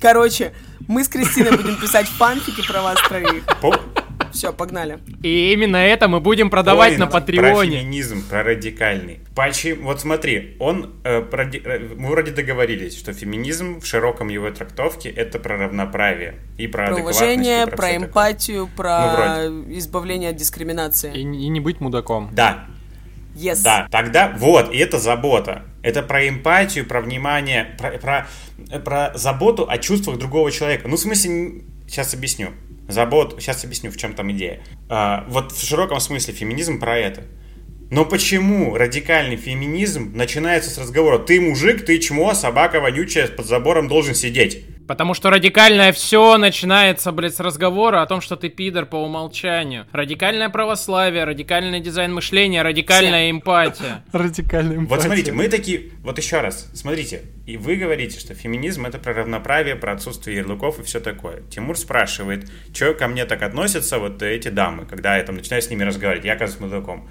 [0.00, 0.52] Короче,
[0.88, 3.44] мы с Кристиной будем писать фанфики про вас троих.
[4.32, 4.98] Все, погнали.
[5.22, 7.00] И именно это мы будем продавать Понял.
[7.00, 7.80] на Про Патреоне.
[7.80, 9.20] феминизм, про радикальный.
[9.34, 9.84] Почему?
[9.84, 15.08] Вот смотри, он, э, про э, мы вроде договорились, что феминизм в широком его трактовке
[15.10, 17.96] это про равноправие и про, Про уважение, и про всё такое.
[17.96, 21.12] эмпатию, про Ну, избавление от И, дискриминации.
[21.14, 22.28] и не быть мудаком.
[22.32, 22.66] Да,
[23.36, 23.62] Yes.
[23.62, 25.62] Да, тогда вот, и это забота.
[25.82, 28.26] Это про эмпатию, про внимание, про, про,
[28.84, 30.88] про заботу о чувствах другого человека.
[30.88, 32.48] Ну, в смысле, сейчас объясню.
[32.90, 34.60] Забот, сейчас объясню, в чем там идея.
[34.88, 37.24] А, вот в широком смысле феминизм про это.
[37.90, 43.88] Но почему радикальный феминизм начинается с разговора «ты мужик, ты чмо, собака вонючая, под забором
[43.88, 44.64] должен сидеть».
[44.90, 49.86] Потому что радикальное все начинается, блядь, с разговора о том, что ты пидор по умолчанию.
[49.92, 54.04] Радикальное православие, радикальный дизайн мышления, радикальная эмпатия.
[54.12, 58.98] Радикальный Вот смотрите, мы такие, вот еще раз, смотрите, и вы говорите, что феминизм это
[58.98, 61.42] про равноправие, про отсутствие ярлыков и все такое.
[61.50, 65.70] Тимур спрашивает, что ко мне так относятся вот эти дамы, когда я там начинаю с
[65.70, 67.08] ними разговаривать, я оказываюсь мудаком.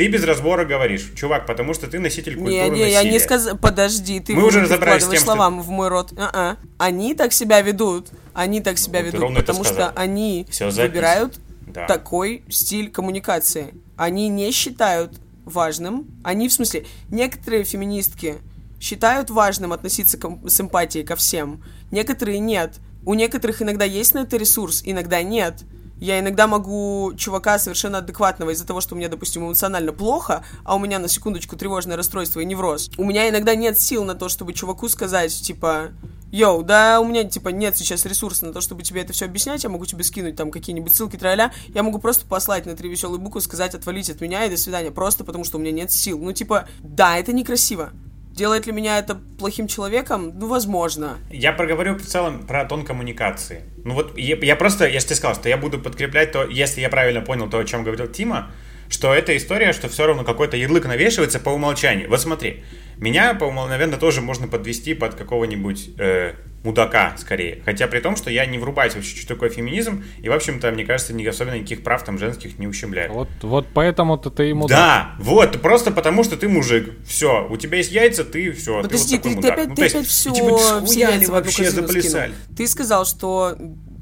[0.00, 3.20] Ты без разбора говоришь, чувак, потому что ты носитель культуры Не, не, я не насилия.
[3.20, 3.58] сказал.
[3.58, 6.12] Подожди, ты Мы уже разобрались тем, что- словам в мой рот.
[6.16, 6.56] А-а.
[6.78, 8.08] Они так себя ведут.
[8.32, 10.82] Они так себя Вот ты ведут, потому что они записано.
[10.84, 11.86] выбирают Да.
[11.86, 13.74] такой стиль коммуникации.
[13.98, 16.06] Они не считают важным.
[16.24, 18.36] Они, в смысле, некоторые феминистки
[18.80, 21.62] считают важным относиться к- с эмпатией ко всем.
[21.90, 22.76] Некоторые нет.
[23.04, 25.64] У некоторых иногда есть на это ресурс, иногда нет.
[26.00, 30.78] Я иногда могу чувака совершенно адекватного из-за того, что мне, допустим, эмоционально плохо, а у
[30.78, 32.90] меня на секундочку тревожное расстройство и невроз.
[32.96, 35.90] У меня иногда нет сил на то, чтобы чуваку сказать, типа,
[36.32, 39.64] Йоу, да, у меня, типа, нет сейчас ресурса на то, чтобы тебе это все объяснять,
[39.64, 43.20] я могу тебе скинуть там какие-нибудь ссылки, тролля, я могу просто послать на три веселые
[43.20, 46.18] буквы, сказать, отвалить от меня и до свидания, просто потому что у меня нет сил.
[46.18, 47.90] Ну, типа, да, это некрасиво.
[48.30, 50.32] Делает ли меня это плохим человеком?
[50.38, 51.18] Ну, возможно.
[51.30, 53.64] Я проговорю в целом про тон коммуникации.
[53.84, 56.88] Ну вот я, я просто, если ты сказал, что я буду подкреплять то, если я
[56.88, 58.50] правильно понял то, о чем говорил Тима,
[58.90, 62.10] что эта история, что все равно какой-то ярлык навешивается по умолчанию.
[62.10, 62.64] Вот смотри,
[62.98, 66.34] меня, по наверное, тоже можно подвести под какого-нибудь э,
[66.64, 67.62] мудака, скорее.
[67.64, 70.84] Хотя при том, что я не врубаюсь вообще, что такое феминизм, и, в общем-то, мне
[70.84, 73.12] кажется, не особенно никаких прав там женских не ущемляю.
[73.12, 74.66] Вот, вот поэтому-то ты ему...
[74.66, 76.92] Да, вот, просто потому что ты мужик.
[77.06, 78.82] Все, у тебя есть яйца, ты все.
[78.82, 79.52] Подожди, ты, ты, вот ты такой мудак.
[79.52, 82.34] опять, Ну, ты то есть, опять все, типа, все яйца вообще заплясали.
[82.56, 83.56] Ты сказал, что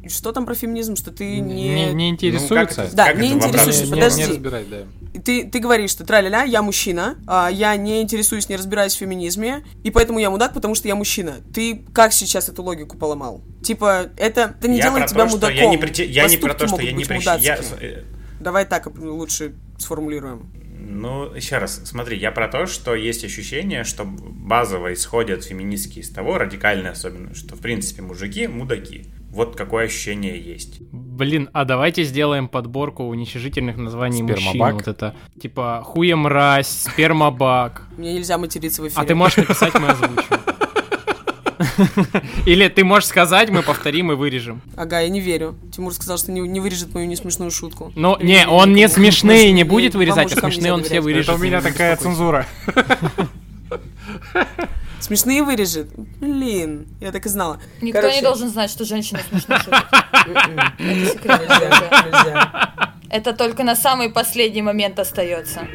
[0.08, 1.92] что там про феминизм, что ты Не, не...
[1.94, 2.82] не интересуется.
[2.82, 4.22] Ну, как Да, как не интересуешься, не, подожди.
[4.22, 4.78] не разбирать, да.
[5.24, 9.64] Ты, ты говоришь, что траля-ля, я мужчина, а, я не интересуюсь, не разбираюсь в феминизме,
[9.82, 11.36] и поэтому я мудак, потому что я мужчина.
[11.54, 13.42] Ты как сейчас эту логику поломал?
[13.62, 15.56] Типа, это, это не я делает тебя то, что мудаком.
[15.56, 18.02] Я не, прите- я не про то, что я не прищ- я- э,
[18.40, 20.50] Давай так лучше сформулируем.
[20.80, 26.08] Ну, еще раз, смотри, я про то, что есть ощущение, что базово исходят феминистки из
[26.08, 29.06] того, радикальные особенно, что, в принципе, мужики– мудаки.
[29.38, 30.80] Вот какое ощущение есть.
[30.90, 34.48] Блин, а давайте сделаем подборку уничижительных названий мужчин.
[34.48, 34.74] Спермобак.
[34.74, 37.84] Вот это, типа, хуемразь, спермобак.
[37.96, 39.00] Мне нельзя материться в эфире.
[39.00, 40.24] А ты можешь написать, мы озвучим.
[42.46, 44.60] Или ты можешь сказать, мы повторим и вырежем.
[44.76, 45.54] Ага, я не верю.
[45.72, 47.92] Тимур сказал, что не, не вырежет мою несмешную шутку.
[47.94, 51.28] Ну, не, он не смешные не будет вырезать, а смешные он все вырежет.
[51.28, 52.44] Это у меня такая цензура.
[55.00, 55.88] Смешные вырежет?
[56.20, 57.60] Блин, я так и знала.
[57.80, 59.56] Никто Короче, не должен знать, что женщина смешно
[60.78, 62.72] нельзя.
[63.10, 65.66] Это только на самый последний момент остается.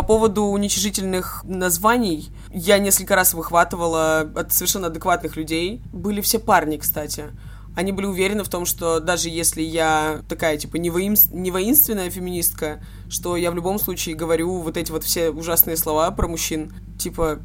[0.00, 5.82] По поводу уничижительных названий, я несколько раз выхватывала от совершенно адекватных людей.
[5.92, 7.26] Были все парни, кстати.
[7.76, 12.08] Они были уверены в том, что даже если я такая, типа, не, воинс- не воинственная
[12.08, 16.72] феминистка, что я в любом случае говорю вот эти вот все ужасные слова про мужчин.
[16.98, 17.38] Типа,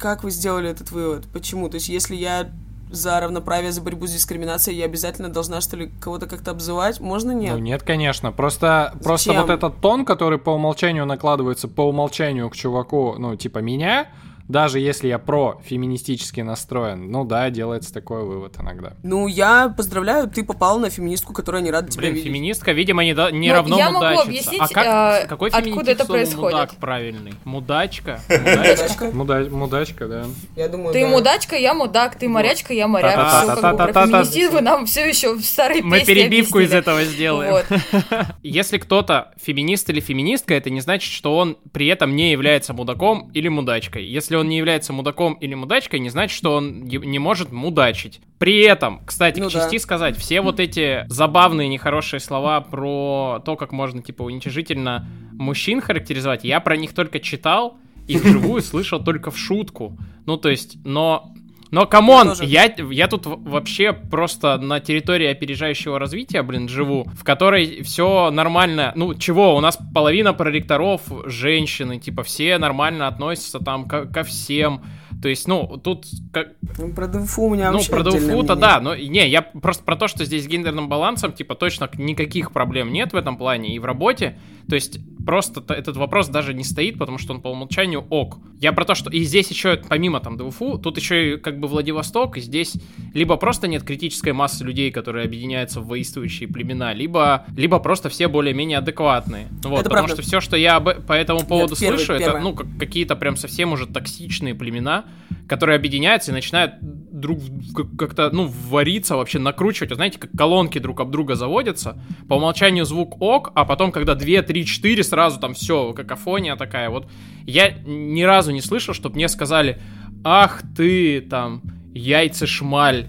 [0.00, 1.26] как вы сделали этот вывод?
[1.30, 1.68] Почему?
[1.68, 2.50] То есть, если я
[2.92, 7.00] за равноправие, за борьбу с дискриминацией, я обязательно должна, что ли, кого-то как-то обзывать?
[7.00, 7.54] Можно нет?
[7.54, 8.32] Ну нет, конечно.
[8.32, 9.42] Просто, просто Зачем?
[9.42, 14.08] вот этот тон, который по умолчанию накладывается по умолчанию к чуваку, ну, типа меня,
[14.48, 18.94] даже если я про феминистически настроен, ну да, делается такой вывод иногда.
[19.02, 22.26] Ну, я поздравляю, ты попал на феминистку, которая не рада тебя Блин, видеть.
[22.28, 24.28] феминистка, видимо, не, да- не Ну, равно я могу мудачиться.
[24.28, 26.52] объяснить, а как, э, какой откуда это происходит.
[26.52, 27.34] мудак правильный?
[27.44, 28.20] Мудачка?
[28.28, 29.10] Мудачка?
[29.12, 30.24] Муда- мудачка, да.
[30.56, 31.08] Я думаю, Ты да.
[31.08, 33.12] мудачка, я мудак, ты морячка, я моряк.
[33.44, 37.04] Все как бы про феминитивы нам все еще в старой Мы песне перебивку из этого
[37.04, 37.64] сделаем.
[38.42, 43.30] Если кто-то феминист или феминистка, это не значит, что он при этом не является мудаком
[43.32, 44.04] или мудачкой.
[44.04, 48.20] Если он не является мудаком или мудачкой, не значит, что он не может мудачить.
[48.38, 49.60] При этом, кстати, Ну к да.
[49.60, 55.80] чести сказать, все вот эти забавные, нехорошие слова про то, как можно, типа, уничижительно мужчин
[55.80, 57.78] характеризовать, я про них только читал
[58.08, 59.96] и вживую слышал только в шутку.
[60.26, 61.34] Ну, то есть, но...
[61.72, 62.44] Но, come on, тоже.
[62.44, 68.92] я, я тут вообще просто на территории опережающего развития, блин, живу, в которой все нормально.
[68.94, 74.82] Ну, чего, у нас половина проректоров женщины, типа, все нормально относятся там ко, ко всем.
[75.20, 76.48] То есть, ну, тут как,
[76.78, 78.56] Ну, Про ДВФУ у меня ну, вообще про мнение.
[78.56, 82.52] да, но не, я просто про то, что здесь с гендерным балансом, типа, точно никаких
[82.52, 84.38] проблем нет в этом плане и в работе.
[84.68, 88.38] То есть, просто этот вопрос даже не стоит, потому что он по умолчанию ок.
[88.60, 91.66] Я про то, что и здесь еще, помимо там ДВФУ, тут еще и как бы
[91.68, 92.74] Владивосток, и здесь
[93.12, 98.28] либо просто нет критической массы людей, которые объединяются в воинствующие племена, либо, либо просто все
[98.28, 99.48] более-менее адекватные.
[99.64, 100.14] Вот, Это потому правда.
[100.14, 102.40] что все, что я об- по этому поводу первый- слышу, это, первое.
[102.42, 105.01] ну, как- какие-то прям совсем уже токсичные племена,
[105.48, 107.40] которые объединяются и начинают друг
[107.74, 109.90] как- как-то, ну, вариться, вообще накручивать.
[109.90, 111.96] Вот знаете, как колонки друг об друга заводятся.
[112.28, 116.90] По умолчанию звук ок, а потом, когда 2, 3, 4, сразу там все, какофония такая.
[116.90, 117.08] Вот
[117.46, 119.80] я ни разу не слышал, чтобы мне сказали,
[120.24, 121.62] ах ты, там,
[121.94, 123.06] яйца шмаль.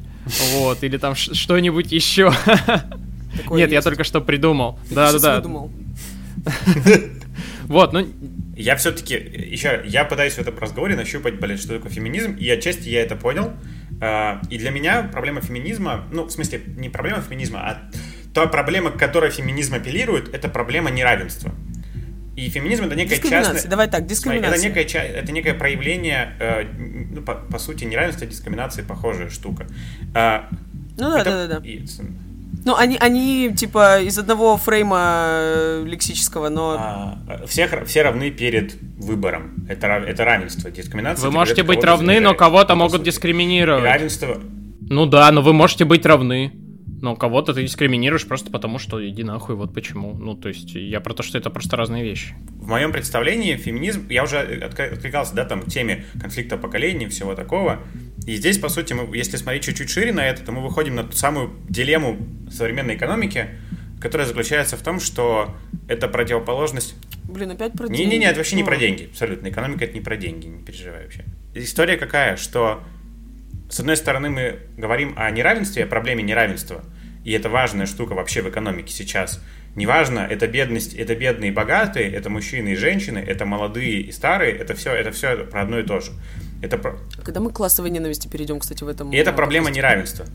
[0.56, 2.32] Вот, или там что-нибудь еще.
[3.36, 4.80] Такое Нет, я только что придумал.
[4.90, 5.36] Ты Да, сейчас да, да.
[5.38, 5.72] выдумал.
[7.68, 8.06] Вот, ну,
[8.56, 12.90] Я все-таки, еще, я пытаюсь в этом разговоре нащупать, блин, что такое феминизм, и отчасти
[12.90, 13.54] я это понял.
[14.00, 17.92] А, И для меня проблема феминизма, ну, в смысле, не проблема феминизма, а
[18.34, 21.52] та проблема, к которой феминизм апеллирует, это проблема неравенства.
[22.36, 23.70] И феминизм это некая частная...
[23.70, 24.70] Давай так, Смотри, дискриминация.
[24.70, 26.64] Это некое, это некое проявление, э,
[27.12, 29.68] ну, по, по сути, неравенства дискриминации похожая штука.
[30.16, 30.50] А,
[30.98, 31.66] Ну да, это- да, да, да.
[32.54, 36.76] И, Ну, они, они, типа, из одного фрейма э, лексического, но...
[36.80, 39.66] а, все, все равны перед выбором.
[39.68, 40.72] Это, это равенство.
[40.72, 41.26] Дискриминация.
[41.26, 43.06] вы можете быть равны, но кого-то могут сути.
[43.06, 43.84] дискриминировать.
[43.84, 44.38] Равенство.
[44.90, 46.54] Ну да, но вы можете быть равны.
[47.04, 50.14] Но кого-то ты дискриминируешь просто потому, что иди нахуй, вот почему.
[50.14, 52.34] Ну, то есть, я про то, что это просто разные вещи.
[52.56, 57.36] В моем представлении феминизм, я уже отк- откликался, да, там, к теме конфликта поколений, всего
[57.36, 57.80] такого.
[58.26, 61.04] И здесь, по сути, мы, если смотреть чуть-чуть шире на это, то мы выходим на
[61.04, 62.18] ту самую дилемму
[62.52, 63.50] современной экономики,
[64.00, 65.56] которая заключается в том, что
[65.88, 68.26] это противоположность Блин, опять про Не-не-не, деньги.
[68.26, 69.48] это вообще не про деньги, абсолютно.
[69.48, 71.24] Экономика это не про деньги, не переживай вообще.
[71.54, 72.84] История какая, что
[73.70, 76.84] с одной стороны мы говорим о неравенстве, о проблеме неравенства,
[77.24, 79.42] и это важная штука вообще в экономике сейчас.
[79.76, 84.54] Неважно, это бедность, это бедные и богатые, это мужчины и женщины, это молодые и старые,
[84.54, 86.12] это все, это все про одно и то же.
[86.64, 89.12] Это про- Когда мы к классовой ненависти перейдем, кстати, в этом...
[89.12, 90.26] и это э, проблема неравенства.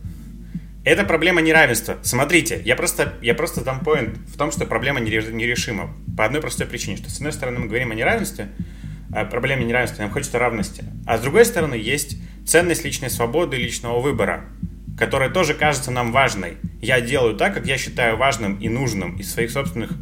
[0.85, 1.97] Это проблема неравенства.
[2.03, 5.95] Смотрите, я просто, я просто дам поинт в том, что проблема нере- нерешима.
[6.19, 8.49] По одной простой причине, что с одной стороны мы говорим о неравенстве,
[9.11, 10.85] о проблеме неравенства, нам хочется равности.
[11.07, 14.45] А с другой стороны есть ценность личной свободы и личного выбора,
[14.99, 16.59] которая тоже кажется нам важной.
[16.83, 19.93] Я делаю так, как я считаю важным и нужным из своих собственных,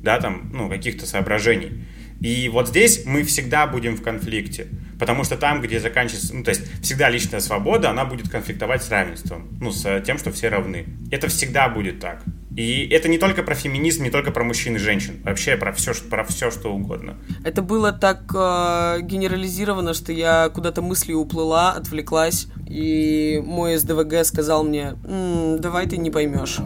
[0.00, 1.84] да, там, ну, каких-то соображений.
[2.22, 4.68] И вот здесь мы всегда будем в конфликте,
[4.98, 8.90] потому что там, где заканчивается, ну, то есть всегда личная свобода, она будет конфликтовать с
[8.90, 10.86] равенством, ну, с тем, что все равны.
[11.10, 12.22] Это всегда будет так.
[12.56, 15.94] И это не только про феминизм, не только про мужчин и женщин, вообще про все,
[15.94, 17.16] про все, что угодно.
[17.44, 24.64] Это было так э, генерализировано, что я куда-то мыслью уплыла, отвлеклась, и мой СДВГ сказал
[24.64, 26.58] мне, «М, давай ты не поймешь.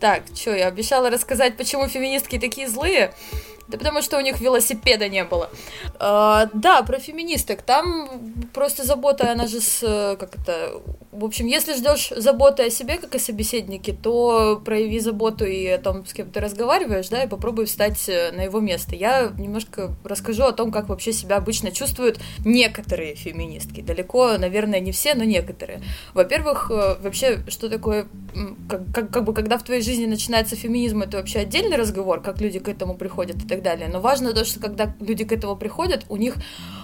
[0.00, 3.12] Так, что, я обещала рассказать, почему феминистки такие злые?
[3.70, 5.50] Да потому что у них велосипеда не было.
[5.98, 7.62] А, да, про феминисток.
[7.62, 8.08] Там
[8.52, 10.16] просто забота, она же с...
[10.18, 10.80] Как это...
[11.12, 15.78] В общем, если ждешь заботы о себе, как о собеседнике, то прояви заботу и о
[15.78, 18.94] том, с кем ты разговариваешь, да, и попробуй встать э, на его место.
[18.94, 23.80] Я немножко расскажу о том, как вообще себя обычно чувствуют некоторые феминистки.
[23.80, 25.80] Далеко, наверное, не все, но некоторые.
[26.14, 28.06] Во-первых, э, вообще, что такое
[28.68, 32.40] как, как, как бы когда в твоей жизни начинается феминизм, это вообще отдельный разговор, как
[32.40, 33.88] люди к этому приходят и так далее.
[33.88, 36.34] Но важно то, что когда люди к этому приходят, у них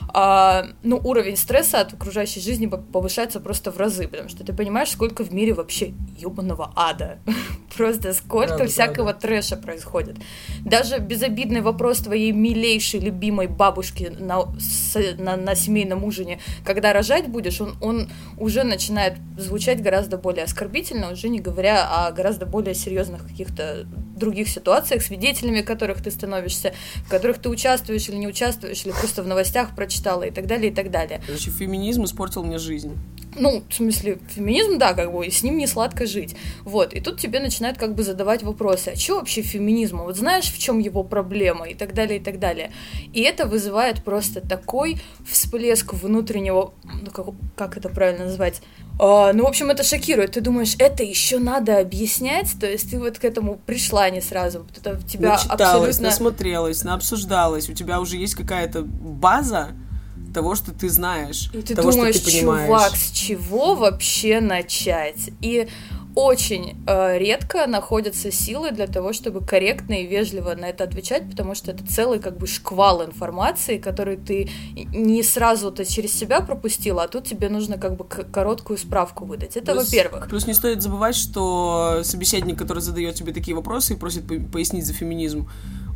[0.09, 4.53] а, ну, уровень стресса от окружающей жизни по- повышается просто в разы, потому что ты
[4.53, 7.19] понимаешь, сколько в мире вообще ебаного ада.
[7.77, 10.17] Просто сколько Правда, всякого трэша происходит.
[10.65, 17.29] Даже безобидный вопрос твоей милейшей, любимой бабушки на, с- на, на семейном ужине, когда рожать
[17.29, 22.75] будешь, он, он уже начинает звучать гораздо более оскорбительно, уже не говоря о гораздо более
[22.75, 23.85] серьезных каких-то
[24.17, 26.73] других ситуациях, свидетелями которых ты становишься,
[27.05, 30.71] в которых ты участвуешь или не участвуешь, или просто в новостях прочитала и так далее,
[30.71, 31.21] и так далее.
[31.27, 32.97] Короче, феминизм испортил мне жизнь.
[33.39, 36.35] Ну, в смысле, феминизм, да, как бы, и с ним не сладко жить.
[36.65, 39.99] Вот, и тут тебе начинают как бы задавать вопросы, а что вообще феминизм?
[39.99, 41.69] Вот знаешь, в чем его проблема?
[41.69, 42.71] И так далее, и так далее.
[43.13, 47.27] И это вызывает просто такой всплеск внутреннего, ну, как,
[47.57, 48.63] как это правильно назвать?
[48.99, 50.33] А, ну, в общем, это шокирует.
[50.33, 52.59] Ты думаешь, это еще надо объяснять?
[52.59, 54.67] То есть ты вот к этому пришла не сразу.
[54.75, 56.03] Это тебя Начиталась, абсолютно...
[56.09, 57.69] насмотрелась, наобсуждалась.
[57.69, 59.73] У тебя уже есть какая-то база
[60.37, 62.67] того, что ты знаешь, И ты того, думаешь, что ты понимаешь.
[62.67, 65.31] чувак, с чего вообще начать?
[65.41, 65.67] И
[66.15, 71.55] очень э, редко находятся силы для того, чтобы корректно и вежливо на это отвечать, потому
[71.55, 74.49] что это целый как бы шквал информации, который ты
[74.95, 79.57] не сразу-то через себя пропустила, а тут тебе нужно как бы короткую справку выдать.
[79.59, 80.29] Это во-первых.
[80.29, 84.87] Плюс не стоит забывать, что собеседник, который задает тебе такие вопросы и просит по- пояснить
[84.87, 85.47] за феминизм,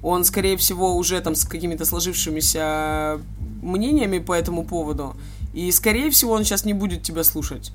[0.03, 3.21] он, скорее всего, уже там с какими-то сложившимися
[3.63, 5.15] мнениями по этому поводу.
[5.53, 7.73] И, скорее всего, он сейчас не будет тебя слушать.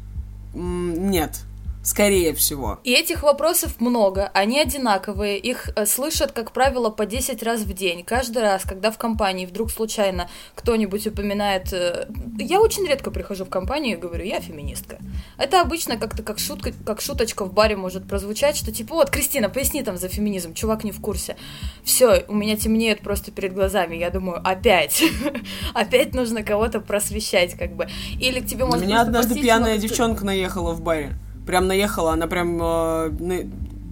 [0.53, 1.41] Нет.
[1.85, 2.79] Скорее всего.
[2.83, 7.71] И этих вопросов много, они одинаковые, их э, слышат, как правило, по 10 раз в
[7.73, 8.03] день.
[8.03, 11.71] Каждый раз, когда в компании вдруг случайно кто-нибудь упоминает...
[11.73, 12.07] э,
[12.39, 14.97] Я очень редко прихожу в компанию и говорю, я феминистка.
[15.37, 19.47] Это обычно как-то как, шутка, как шуточка в баре может прозвучать, что типа, вот, Кристина,
[19.47, 21.37] поясни там за феминизм, чувак не в курсе.
[21.83, 25.03] Все, у меня темнеет просто перед глазами, я думаю, опять,
[25.75, 27.87] опять нужно кого-то просвещать, как бы.
[28.19, 31.15] Или к тебе На может меня однажды пьяная девчонка наехала в баре.
[31.45, 32.57] Прям наехала, она прям...
[32.61, 33.49] э, на-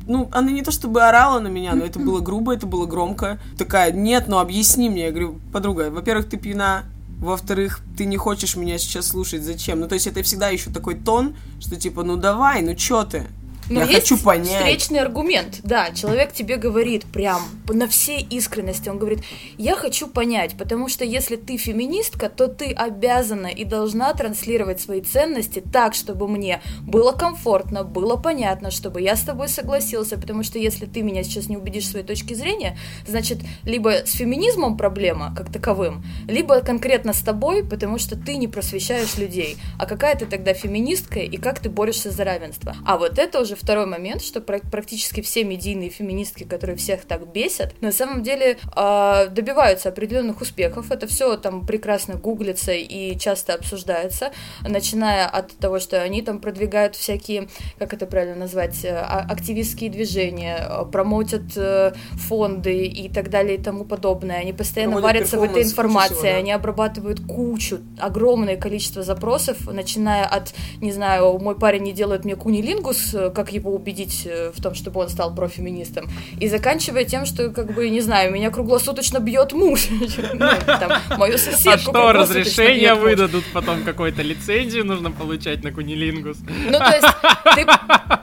[0.08, 3.39] Ну, она не то чтобы орала на меня, но это было грубо, это было громко.
[3.58, 5.06] Такая, нет, ну объясни мне.
[5.06, 6.84] Я говорю, подруга, во-первых, ты пьяна,
[7.20, 9.80] во-вторых, ты не хочешь меня сейчас слушать, зачем?
[9.80, 13.28] Ну, то есть это всегда еще такой тон, что типа, ну давай, ну чё ты?
[13.70, 14.47] Но Я есть хочу понять.
[14.59, 15.59] встречный аргумент.
[15.64, 18.89] Да, человек тебе говорит прям на всей искренности.
[18.89, 19.20] Он говорит,
[19.57, 25.01] я хочу понять, потому что если ты феминистка, то ты обязана и должна транслировать свои
[25.01, 30.59] ценности так, чтобы мне было комфортно, было понятно, чтобы я с тобой согласился, потому что
[30.59, 35.34] если ты меня сейчас не убедишь в своей точки зрения, значит, либо с феминизмом проблема
[35.36, 39.57] как таковым, либо конкретно с тобой, потому что ты не просвещаешь людей.
[39.80, 42.76] А какая ты тогда феминистка и как ты борешься за равенство?
[42.86, 47.28] А вот это уже второй момент, что пра- практически все медийные феминистки, которые всех так
[47.32, 50.91] бесят, на самом деле э, добиваются определенных успехов.
[50.91, 54.32] Это все там прекрасно гуглится и часто обсуждается,
[54.62, 57.47] начиная от того, что они там продвигают всякие,
[57.80, 63.58] как это правильно назвать, э, а- активистские движения, э, промоутят э, фонды и так далее
[63.58, 64.38] и тому подобное.
[64.38, 66.38] Они постоянно Проводят варятся в этой информации, всего, да.
[66.38, 72.36] они обрабатывают кучу, огромное количество запросов, начиная от, не знаю, мой парень не делает мне
[72.36, 77.26] кунилингус, э, как его убедить э, в том, чтобы он стал профеминистом, и заканчивая тем,
[77.26, 79.88] что, как бы, не знаю, меня круглосуточно бьет муж,
[80.34, 86.38] Ну, мою А соседку что, круглосуточно разрешение выдадут потом какой-то лицензию нужно получать на кунилингус?
[86.72, 87.08] Ну, то есть
[87.56, 87.66] ты,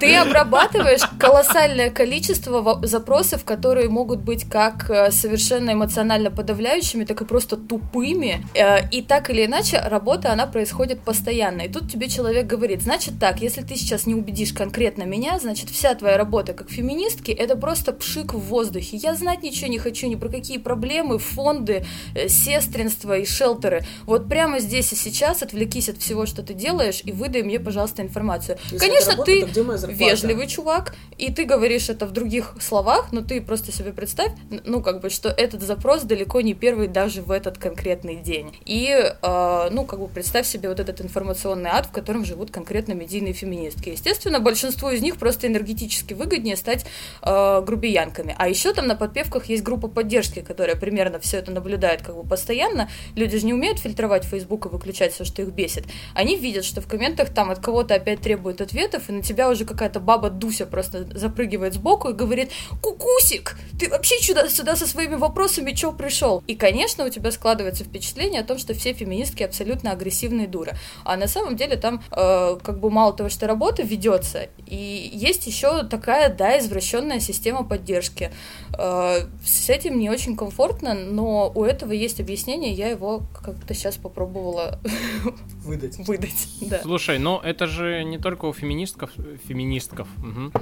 [0.00, 7.20] ты обрабатываешь колоссальное количество во- запросов, которые могут быть как э, совершенно эмоционально подавляющими, так
[7.20, 8.46] и просто тупыми.
[8.54, 11.62] Э, И так или иначе, работа, она происходит постоянно.
[11.62, 15.68] И тут тебе человек говорит, значит так, если ты сейчас не убедишь конкретно меня, значит,
[15.70, 18.96] вся твоя работа как феминистки, это просто пшик в воздухе.
[18.96, 21.84] Я знать ничего не хочу ни про какие проблемы, фонды,
[22.14, 23.84] э, сестринство и шелтеры.
[24.06, 28.02] Вот прямо здесь и сейчас отвлекись от всего, что ты делаешь, и выдай мне, пожалуйста,
[28.02, 28.58] информацию.
[28.70, 33.40] Если Конечно, работа, ты вежливый чувак, и ты говоришь это в других словах, но ты
[33.40, 34.32] просто себе представь,
[34.64, 38.56] ну, как бы, что этот запрос далеко не первый даже в этот конкретный день.
[38.64, 42.92] И, э, ну, как бы, представь себе вот этот информационный ад, в котором живут конкретно
[42.92, 43.90] медийные феминистки.
[43.90, 46.86] Естественно, большинству из них просто энергетически выгоднее стать
[47.22, 48.34] э, грубиянками.
[48.38, 52.22] А еще там на подпевках есть группа поддержки, которая примерно все это наблюдает как бы
[52.22, 52.88] постоянно.
[53.14, 55.84] Люди же не умеют фильтровать Facebook и выключать все, что их бесит.
[56.14, 59.64] Они видят, что в комментах там от кого-то опять требуют ответов, и на тебя уже
[59.64, 62.50] какая-то баба Дуся просто запрыгивает сбоку и говорит
[62.82, 67.84] «Кукусик, ты вообще сюда, сюда со своими вопросами чё пришел?» И, конечно, у тебя складывается
[67.84, 70.72] впечатление о том, что все феминистки абсолютно агрессивные дуры.
[71.04, 75.46] А на самом деле там э, как бы мало того, что работа ведется, и есть
[75.46, 78.30] еще такая, да, извращенная система поддержки.
[78.78, 83.96] Э, С этим не очень комфортно, но у этого есть объяснение, я его как-то сейчас
[83.96, 84.78] попробовала
[85.64, 85.98] Выдать.
[86.06, 86.48] выдать.
[86.62, 86.80] Да.
[86.82, 89.10] Слушай, ну это же не только у феминистков,
[89.46, 90.52] феминистков, мгм.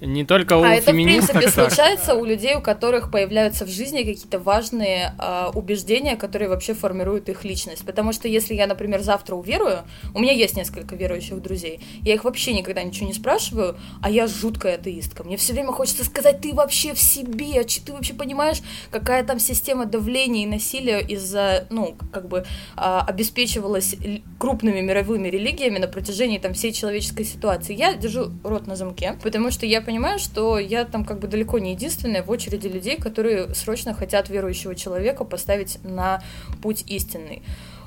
[0.00, 1.70] не только у А это, в феминисток принципе, так.
[1.72, 7.28] случается у людей, у которых появляются в жизни какие-то важные а, убеждения, которые вообще формируют
[7.28, 7.84] их личность.
[7.84, 9.80] Потому что если я, например, завтра уверую,
[10.14, 13.65] у меня есть несколько верующих друзей, я их вообще никогда ничего не спрашиваю,
[14.02, 15.24] а я жуткая атеистка.
[15.24, 18.58] Мне все время хочется сказать, ты вообще в себе, ты вообще понимаешь,
[18.90, 22.44] какая там система давления и насилия из-за, ну, как бы
[22.76, 23.96] а, обеспечивалась
[24.38, 27.74] крупными мировыми религиями на протяжении там всей человеческой ситуации.
[27.74, 31.58] Я держу рот на замке, потому что я понимаю, что я там как бы далеко
[31.58, 36.22] не единственная в очереди людей, которые срочно хотят верующего человека поставить на
[36.62, 37.42] путь истинный.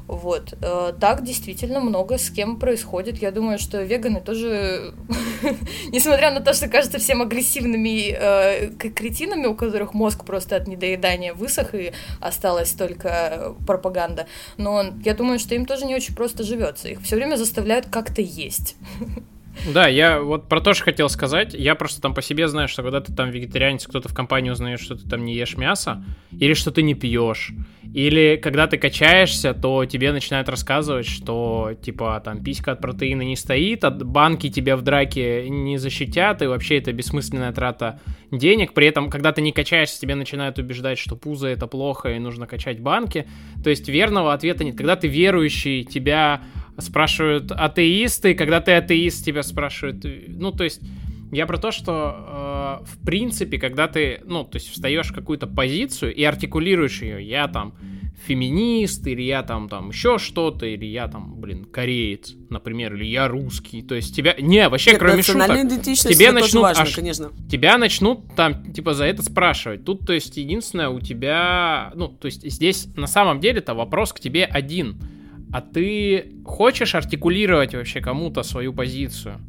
[0.10, 0.56] Вот.
[0.64, 3.22] Э, Так действительно много с кем происходит.
[3.22, 4.96] Я думаю, что веганы тоже,
[5.92, 11.36] несмотря на то, что кажутся всем агрессивными э, кретинами, у которых мозг просто от недоедания
[11.36, 14.26] высох и осталась только э, пропаганда,
[14.58, 16.88] но я думаю, что им тоже не очень просто живется.
[16.88, 18.76] Их все время заставляют как-то есть.
[19.68, 21.54] Да, я вот про то же хотел сказать.
[21.54, 24.80] Я просто там по себе знаю, что когда ты там вегетарианец, кто-то в компании узнает,
[24.80, 27.52] что ты там не ешь мясо, или что ты не пьешь,
[27.94, 33.36] или когда ты качаешься, то тебе начинают рассказывать, что типа там писька от протеина не
[33.36, 38.00] стоит, от банки тебя в драке не защитят, и вообще это бессмысленная трата
[38.32, 38.74] денег.
[38.74, 42.48] При этом, когда ты не качаешься, тебе начинают убеждать, что пузо это плохо и нужно
[42.48, 43.28] качать банки.
[43.64, 44.78] То есть верного ответа нет.
[44.78, 46.42] Когда ты верующий, тебя
[46.82, 50.06] спрашивают атеисты, когда ты атеист, тебя спрашивают...
[50.28, 50.82] Ну, то есть,
[51.32, 55.48] я про то, что, э, в принципе, когда ты, ну, то есть, встаешь в какую-то
[55.48, 57.76] позицию и артикулируешь ее, я там
[58.26, 63.28] феминист, или я там, там, еще что-то, или я там, блин, кореец, например, или я
[63.28, 64.36] русский, то есть, тебя...
[64.40, 67.32] Не, вообще, Нет, кроме шуток, тебе начнут важно, аж- конечно.
[67.50, 69.86] тебя начнут там, типа, за это спрашивать.
[69.86, 74.20] Тут, то есть, единственное, у тебя, ну, то есть, здесь на самом деле-то вопрос к
[74.20, 75.02] тебе один.
[75.52, 79.40] А ты хочешь артикулировать вообще кому-то свою позицию?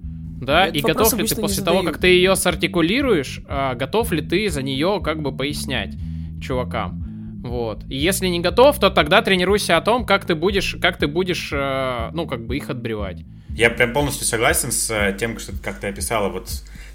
[0.41, 4.23] Да, Этот и готов ли ты после того, как ты ее сартикулируешь, а, готов ли
[4.23, 5.95] ты за нее как бы пояснять
[6.41, 7.11] чувакам?
[7.43, 7.85] Вот.
[7.89, 11.51] И если не готов, то тогда тренируйся о том, как ты будешь, как ты будешь,
[11.53, 13.25] э, ну, как бы их отбревать.
[13.57, 16.51] Я прям полностью согласен с э, тем, что как ты описала вот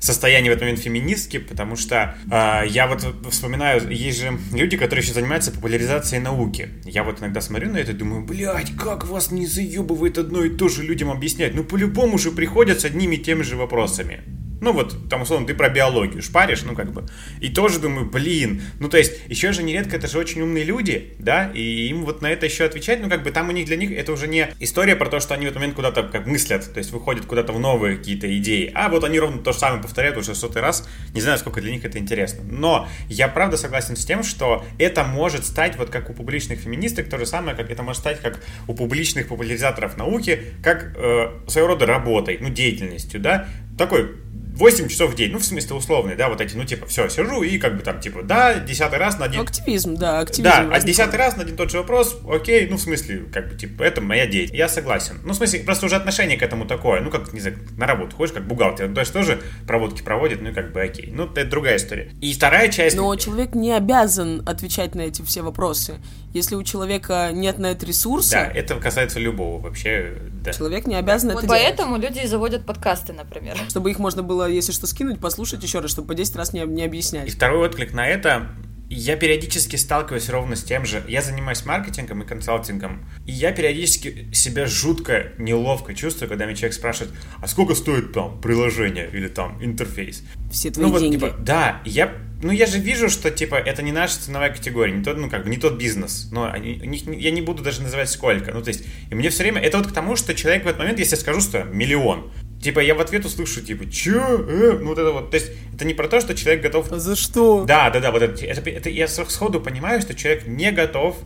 [0.06, 5.04] состояние в этот момент феминистки, потому что э, я вот вспоминаю, есть же люди, которые
[5.04, 6.70] еще занимаются популяризацией науки.
[6.86, 10.50] Я вот иногда смотрю на это и думаю, блядь, как вас не заебывает одно и
[10.50, 11.56] то же людям объяснять?
[11.56, 14.22] Ну, по-любому же приходят с одними и теми же вопросами.
[14.62, 17.06] Ну вот, там, условно, ты про биологию шпаришь, ну как бы.
[17.42, 21.14] И тоже думаю, блин, ну то есть, еще же нередко это же очень умные люди,
[21.20, 23.78] да, и им вот на это еще отвечать, ну как бы там у них для
[23.78, 26.74] них это уже не история про то, что они в этот момент куда-то как мыслят,
[26.74, 29.82] то есть выходят куда-то в новые какие-то идеи, а вот они ровно то же самое
[29.82, 32.44] повторяют уже сотый раз, не знаю, сколько для них это интересно.
[32.50, 37.10] Но я правда согласен с тем, что это может стать вот как у публичных феминисток,
[37.10, 41.70] то же самое, как это может стать как у публичных популяризаторов науки, как э, своего
[41.70, 43.48] рода работой, ну деятельностью, да,
[43.78, 44.16] такой
[44.56, 47.44] 8 часов в день, ну, в смысле условный, да, вот эти, ну, типа, все, сижу
[47.44, 49.42] и как бы там, типа, да, десятый раз на один...
[49.42, 50.44] Активизм, да, активизм.
[50.44, 53.56] Да, а десятый раз на один тот же вопрос, окей, ну, в смысле, как бы,
[53.56, 54.58] типа, это моя деятельность.
[54.58, 55.20] Я согласен.
[55.24, 58.16] Ну, в смысле, просто уже отношение к этому такое, ну, как, не знаю, на работу
[58.16, 61.12] ходишь, как бухгалтер, то есть тоже проводки проводит, ну, и как бы, окей.
[61.12, 62.12] Ну, это другая история.
[62.22, 62.96] И вторая часть...
[62.96, 65.96] Но человек не обязан отвечать на эти все вопросы.
[66.36, 70.52] Если у человека нет на это ресурса, Да, это касается любого вообще, да.
[70.52, 71.64] человек не обязан Вот это делать.
[71.64, 73.58] поэтому люди и заводят подкасты, например.
[73.70, 76.60] Чтобы их можно было, если что, скинуть, послушать еще раз, чтобы по 10 раз не,
[76.66, 77.32] не И объяснять.
[77.34, 78.48] второй отклик на это,
[78.90, 81.04] я периодически сталкиваюсь ровно с тем же.
[81.08, 86.76] Я занимаюсь маркетингом и консалтингом, и я периодически себя жутко неловко чувствую, когда меня человек
[86.76, 90.24] спрашивает, а сколько стоит там приложение или там интерфейс?
[90.52, 91.16] Все твои ну вот, деньги.
[91.16, 95.04] типа, да, я, ну я же вижу, что, типа, это не наша ценовая категория, не
[95.04, 97.82] тот, ну как бы, не тот бизнес, но они, у них, я не буду даже
[97.82, 100.64] называть сколько, ну то есть, и мне все время, это вот к тому, что человек
[100.64, 102.32] в этот момент, если я скажу, что миллион,
[102.62, 104.78] типа, я в ответ услышу, типа, чё, э?
[104.80, 107.16] ну вот это вот, то есть, это не про то, что человек готов А за
[107.16, 107.64] что?
[107.66, 111.18] да, да, да, вот это, это, это я сходу понимаю, что человек не готов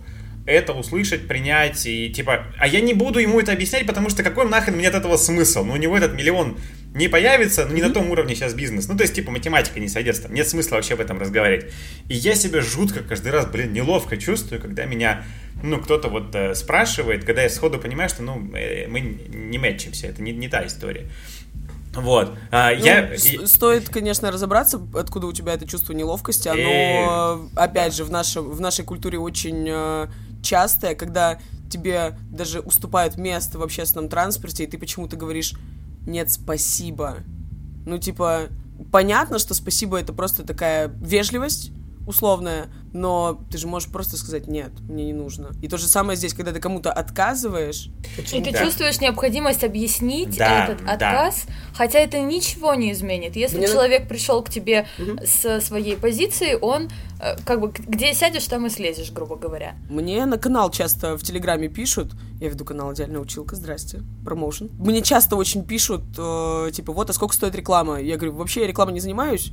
[0.46, 4.50] это услышать, принять, и типа, а я не буду ему это объяснять, потому что какой
[4.50, 5.64] нахрен мне от этого смысл?
[5.64, 6.58] Ну, у него этот миллион
[6.94, 8.88] не появится, ну, не на том уровне сейчас бизнес.
[8.88, 11.72] Ну, то есть, типа, математика не сойдется, там нет смысла вообще об этом разговаривать.
[12.08, 15.24] И я себя жутко каждый раз, блин, неловко чувствую, когда меня,
[15.62, 20.08] ну, кто-то вот э, спрашивает, когда я сходу понимаю, что, ну, э, мы не мэтчимся,
[20.08, 21.08] это не, не та история.
[21.94, 22.36] Вот.
[22.52, 23.18] А, Ну, я...
[23.46, 26.48] Стоит, конечно, разобраться, откуда у тебя это чувство неловкости.
[26.48, 26.52] Э.
[26.52, 30.08] Оно, опять же, в, нашем, в нашей культуре очень э,
[30.42, 35.54] частое, когда тебе даже уступают место в общественном транспорте, и ты почему-то говоришь
[36.10, 37.18] «нет, спасибо».
[37.86, 38.50] Ну, типа,
[38.92, 41.72] понятно, что спасибо это просто такая вежливость
[42.10, 45.52] условная, но ты же можешь просто сказать нет, мне не нужно.
[45.62, 47.90] И то же самое здесь, когда ты кому-то отказываешь.
[48.34, 48.66] И ты Да.
[48.66, 50.94] чувствуешь необходимость объяснить Да, этот да.
[50.94, 51.44] отказ,
[51.76, 53.36] хотя это ничего не изменит.
[53.36, 54.88] Если Мне на- человек пришел к тебе
[55.24, 56.90] со своей позицией, он
[57.22, 59.76] э, как бы где сядешь, там и слезешь, грубо говоря.
[59.90, 64.70] Мне на канал часто в Телеграме пишут, я веду канал «Идеальная училка», здрасте, промоушен.
[64.80, 68.00] Мне часто очень пишут, э, типа, вот, а сколько стоит реклама?
[68.00, 69.52] Я говорю, вообще я рекламой не занимаюсь,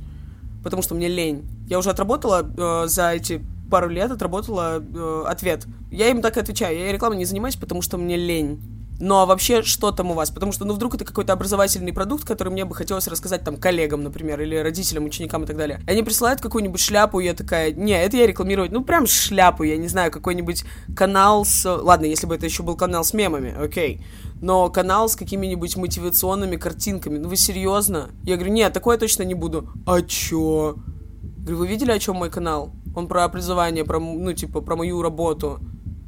[0.67, 1.45] потому что мне лень.
[1.69, 3.41] Я уже отработала э, за эти
[3.71, 5.65] пару лет, отработала э, ответ.
[5.91, 8.59] Я им так и отвечаю, я рекламой не занимаюсь, потому что мне лень.
[8.99, 10.31] Ну а вообще, что там у вас?
[10.31, 14.03] Потому что, ну, вдруг это какой-то образовательный продукт, который мне бы хотелось рассказать там коллегам,
[14.03, 15.81] например, или родителям, ученикам и так далее.
[15.87, 19.77] Они присылают какую-нибудь шляпу, и я такая, не, это я рекламировать, ну, прям шляпу, я
[19.77, 20.63] не знаю, какой-нибудь
[20.95, 21.65] канал с...
[21.65, 24.03] Ладно, если бы это еще был канал с мемами, окей.
[24.41, 27.17] Но канал с какими-нибудь мотивационными картинками.
[27.19, 28.09] Ну, вы серьезно?
[28.23, 29.69] Я говорю, нет, такое точно не буду.
[29.85, 30.75] А чё?
[31.37, 32.73] Говорю, вы видели, о чем мой канал?
[32.95, 35.59] Он про образование, про, ну, типа, про мою работу.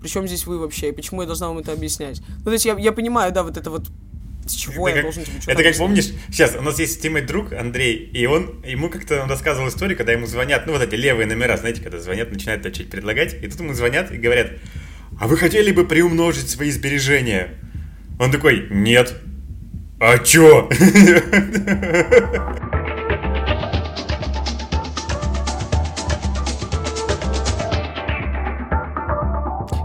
[0.01, 0.89] Причем здесь вы вообще?
[0.89, 2.21] И почему я должна вам это объяснять?
[2.39, 3.87] Ну, то есть я, я понимаю, да, вот это вот
[4.45, 5.87] с чего Это я как, должен тебе что-то это как объяснять.
[5.87, 9.97] помнишь, сейчас у нас есть тиммейт друг Андрей, и он ему как-то он рассказывал историю,
[9.97, 13.47] когда ему звонят, ну вот эти левые номера, знаете, когда звонят, начинают что-то предлагать, и
[13.47, 14.51] тут ему звонят и говорят,
[15.19, 17.55] а вы хотели бы приумножить свои сбережения?
[18.19, 19.15] Он такой, нет.
[19.99, 20.69] А чё?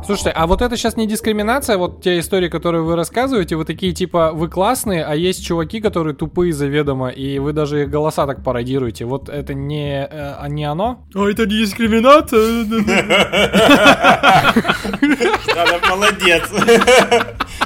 [0.06, 3.92] Слушайте, а вот это сейчас не дискриминация, вот те истории, которые вы рассказываете, вы такие
[3.92, 8.42] типа, вы классные, а есть чуваки, которые тупые заведомо, и вы даже их голоса так
[8.44, 9.04] пародируете.
[9.06, 11.04] Вот это не, э, а не оно?
[11.14, 12.64] А это не дискриминация?
[15.88, 16.42] Молодец.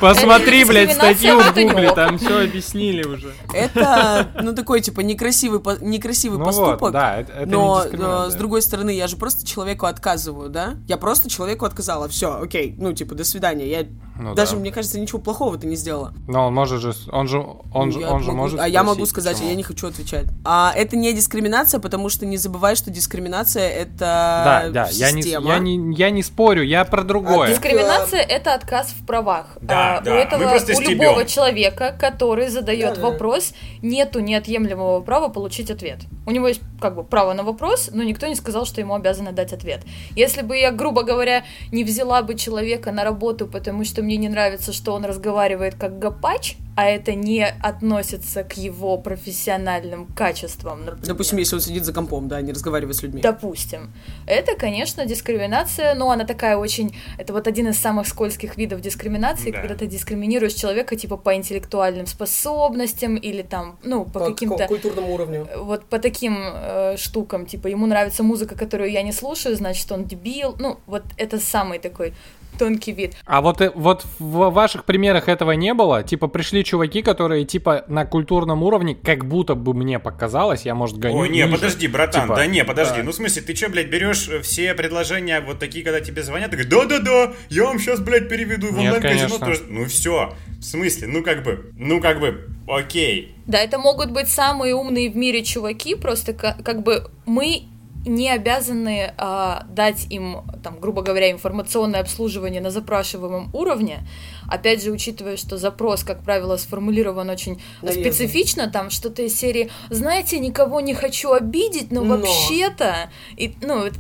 [0.01, 3.33] Посмотри, Это блядь, статью в гугле, там все объяснили уже.
[3.53, 6.81] Это, ну, такой, типа, некрасивый, некрасивый Ну поступок.
[6.81, 10.51] вот, да, это, это не но, э, с другой стороны, я же просто человеку отказываю,
[10.51, 10.77] да?
[10.87, 12.09] Я просто человеку отказала.
[12.09, 13.69] Все, окей, ну, типа, до свидания.
[13.69, 13.87] Я
[14.19, 14.59] Ну даже, да.
[14.59, 16.13] мне кажется, ничего плохого ты не сделала.
[16.27, 18.83] Но он может же, он же, он же, Я он же могу- может А я
[18.83, 19.51] могу сказать, а почему.
[19.51, 20.27] я не хочу отвечать.
[20.45, 25.23] А это не дискриминация, потому что не забывай, что дискриминация это Да, да, я не,
[25.23, 25.53] система.
[25.53, 27.49] я, не, я не спорю, я про другое.
[27.49, 29.57] ты- Дискриминация это отказ в правах.
[29.61, 31.03] Да, А, да, у этого мы просто у стебем.
[31.03, 33.03] любого человека, который задает Да-да.
[33.11, 33.53] вопрос,
[33.83, 36.01] нету неотъемлемого права получить ответ.
[36.27, 39.33] У него есть как бы право на вопрос, но никто не сказал, что ему обязаны
[39.33, 39.83] дать ответ.
[40.17, 44.31] Если бы я, грубо говоря, не взяла бы человека на работу, потому что мне не
[44.31, 51.09] нравится, что он разговаривает как гопач, а это не относится к его профессиональным качествам, например.
[51.09, 53.21] Допустим, если он сидит за компом, да, не разговаривает с людьми.
[53.21, 53.93] Допустим.
[54.27, 56.97] Это, конечно, дискриминация, но она такая очень...
[57.19, 59.59] Это вот один из самых скользких видов дискриминации, Да.
[59.59, 64.69] когда ты дискриминируешь человека типа по интеллектуальным способностям или там, ну, по, каким-то...
[64.69, 65.49] культурному уровню.
[65.57, 70.05] Вот по таким э, штукам, типа, ему нравится музыка, которую я не слушаю, значит, он
[70.05, 70.55] дебил.
[70.61, 72.15] Ну, вот это самый такой
[72.59, 73.15] тонкий вид.
[73.25, 76.03] А вот, э, вот в ваших примерах этого не было?
[76.03, 80.99] Типа пришли чуваки, которые типа на культурном уровне, как будто бы мне показалось, я, может,
[80.99, 81.55] гоню Ой, не, ниже.
[81.55, 83.01] подожди, братан, Типа, да не, подожди.
[83.01, 86.23] э, Ну, в смысле, ты что, блядь, берешь э, все предложения вот такие, когда тебе
[86.23, 89.63] звонят, говоришь, да-да-да, я вам сейчас, блядь, переведу в онлайн-казино тоже.
[89.69, 90.35] Ну, все.
[90.61, 93.35] В смысле, ну, как бы, ну, как бы, окей.
[93.47, 97.63] Да, это могут быть самые умные в мире чуваки, просто ка- как бы мы
[98.09, 104.01] не обязаны а, дать им, там, грубо говоря, информационное обслуживание на запрашиваемом уровне.
[104.49, 108.13] Опять же, учитывая, что запрос, как правило, сформулирован очень Наверное.
[108.13, 112.17] специфично, там что-то из серии «Знаете, никого не хочу обидеть, но, Но».
[112.17, 113.91] вообще-то...» И, ну, э,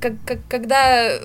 [0.00, 1.08] как, как- когда...
[1.08, 1.18] э,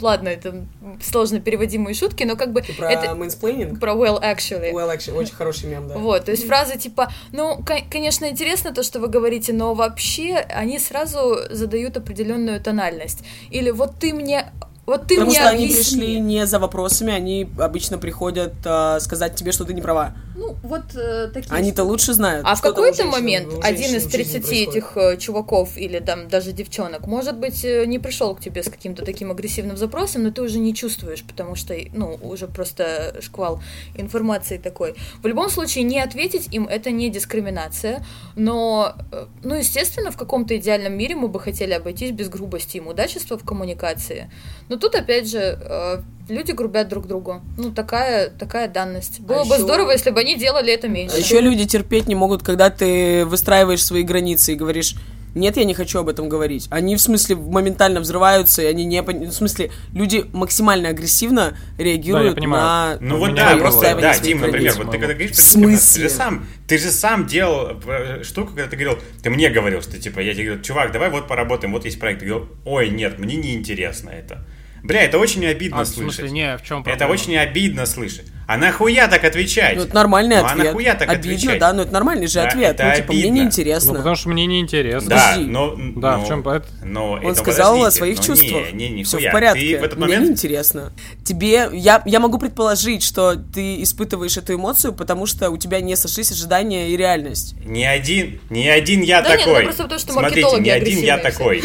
[0.00, 0.66] Ладно, это
[1.02, 2.62] сложно переводимые шутки, но как бы...
[2.76, 3.80] Про это mansplaining?
[3.80, 4.72] про well, actually.
[4.72, 5.98] Well, actually, очень хороший мем, да.
[5.98, 10.36] Вот, то есть фразы типа, ну, ко- конечно, интересно то, что вы говорите, но вообще
[10.36, 13.24] они сразу задают определенную тональность.
[13.50, 14.52] Или вот ты мне,
[14.86, 15.98] вот ты Потому мне что они объясни.
[15.98, 20.14] пришли не за вопросами, они обычно приходят а, сказать тебе, что ты не права.
[20.36, 21.52] Ну, вот э, такие.
[21.52, 22.46] Они-то лучше знают.
[22.46, 24.68] А в какой-то момент у один женщин из в жизни 30 происходит.
[24.68, 28.68] этих э, чуваков или там даже девчонок, может быть, э, не пришел к тебе с
[28.68, 33.62] каким-то таким агрессивным запросом, но ты уже не чувствуешь, потому что, ну, уже просто шквал
[33.96, 34.94] информации такой.
[35.22, 40.56] В любом случае, не ответить им это не дискриминация, но, э, ну, естественно, в каком-то
[40.56, 44.30] идеальном мире мы бы хотели обойтись без грубости и мудачества в коммуникации.
[44.68, 47.40] Но тут, опять же, э, люди грубят друг другу.
[47.56, 49.20] Ну, такая, такая данность.
[49.20, 51.16] Было бы ещё- здорово, если бы они делали это меньше.
[51.16, 54.96] А еще люди терпеть не могут, когда ты выстраиваешь свои границы и говоришь,
[55.34, 56.66] нет, я не хочу об этом говорить.
[56.70, 59.02] Они, в смысле, моментально взрываются, и они не...
[59.02, 62.98] В смысле, люди максимально агрессивно реагируют понимаю.
[63.00, 63.06] на...
[63.06, 65.82] Ну вот да, просто, да, Дим, например, вот ты когда говоришь В про дискриминацию, ты
[65.82, 66.08] смысле?
[66.08, 69.98] же сам, ты же сам делал э, штуку, когда ты говорил, ты мне говорил, что
[70.00, 72.20] типа, я тебе говорю, чувак, давай вот поработаем, вот есть проект.
[72.20, 74.42] Ты говорил, ой, нет, мне не интересно это.
[74.82, 76.14] Бля, это очень обидно А, в слышать.
[76.16, 77.10] смысле, не, в чем Это проблема?
[77.12, 78.26] очень обидно слышать.
[78.46, 79.76] А нахуя так отвечать?
[79.76, 80.66] Ну, это нормальный Ну, а ответ.
[80.66, 81.58] нахуя так Обидно, отвечать?
[81.58, 82.74] да, но это нормальный же Да, ответ.
[82.74, 83.34] это Ну, типа, мне обидно.
[83.38, 83.92] неинтересно.
[83.92, 85.10] Ну, потому что мне не интересно.
[85.10, 85.50] Да, Подожди.
[85.50, 85.74] но...
[85.96, 86.66] Да, но- в чем это?
[86.84, 88.72] но Он это сказал о своих но чувствах.
[88.72, 89.60] Не, не, Все в порядке.
[89.60, 90.24] Ты в этот Мне момент...
[90.26, 90.92] неинтересно.
[91.24, 95.96] Тебе, я, я могу предположить, что ты испытываешь эту эмоцию, потому что у тебя не
[95.96, 97.56] сошлись ожидания и реальность.
[97.64, 99.58] Не один, не один я Да нет, такой.
[99.58, 101.64] ну просто потому, что Смотрите, не один я такой.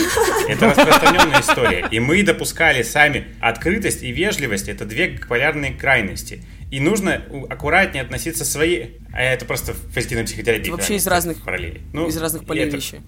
[0.49, 1.87] Это распространенная история.
[1.91, 4.67] И мы допускали сами открытость и вежливость.
[4.67, 6.41] Это две полярные крайности.
[6.72, 9.02] И нужно аккуратнее относиться к своей...
[9.14, 10.64] А это просто в позитивной психотерапии.
[10.64, 11.81] Это вообще из разных- параллелей.
[11.93, 13.02] Ну, Из разных полей это- вещи.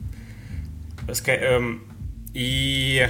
[1.32, 1.84] эм,
[2.34, 3.08] и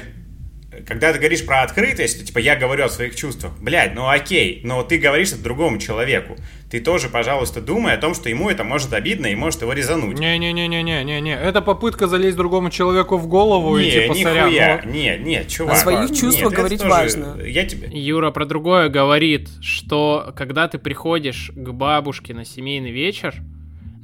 [0.87, 3.53] когда ты говоришь про открытость, то, типа, я говорю о своих чувствах.
[3.61, 6.35] Блядь, ну окей, но ты говоришь это другому человеку.
[6.69, 10.17] Ты тоже, пожалуйста, думай о том, что ему это может обидно и может его резануть.
[10.19, 11.35] Не-не-не-не-не-не.
[11.35, 14.47] Это попытка залезть другому человеку в голову и Не, типа сорян.
[14.47, 15.73] нихуя, ну, не, не, чувак.
[15.73, 17.41] О своих Нет, чувствах это говорить тоже- важно.
[17.43, 17.89] Я тебе...
[17.91, 23.35] Юра про другое говорит, что когда ты приходишь к бабушке на семейный вечер,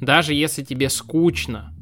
[0.00, 1.74] даже если тебе скучно,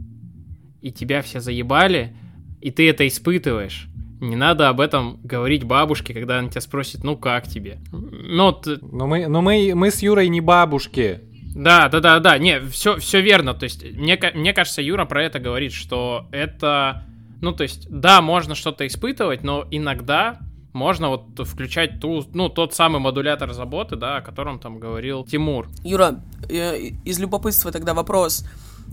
[0.81, 2.17] и тебя все заебали,
[2.61, 3.89] и ты это испытываешь,
[4.21, 7.79] не надо об этом говорить бабушке, когда она тебя спросит, ну как тебе?
[7.93, 11.21] Ну, т- Но мы, но мы, мы с Юрой не бабушки.
[11.55, 13.55] да, да, да, да, не, все, все верно.
[13.55, 17.05] То есть, мне, мне кажется, Юра про это говорит, что это,
[17.41, 20.39] ну, то есть, да, можно что-то испытывать, но иногда
[20.73, 25.69] можно вот включать ту, ну, тот самый модулятор заботы, да, о котором там говорил Тимур.
[25.83, 28.45] Юра, э, из любопытства тогда вопрос.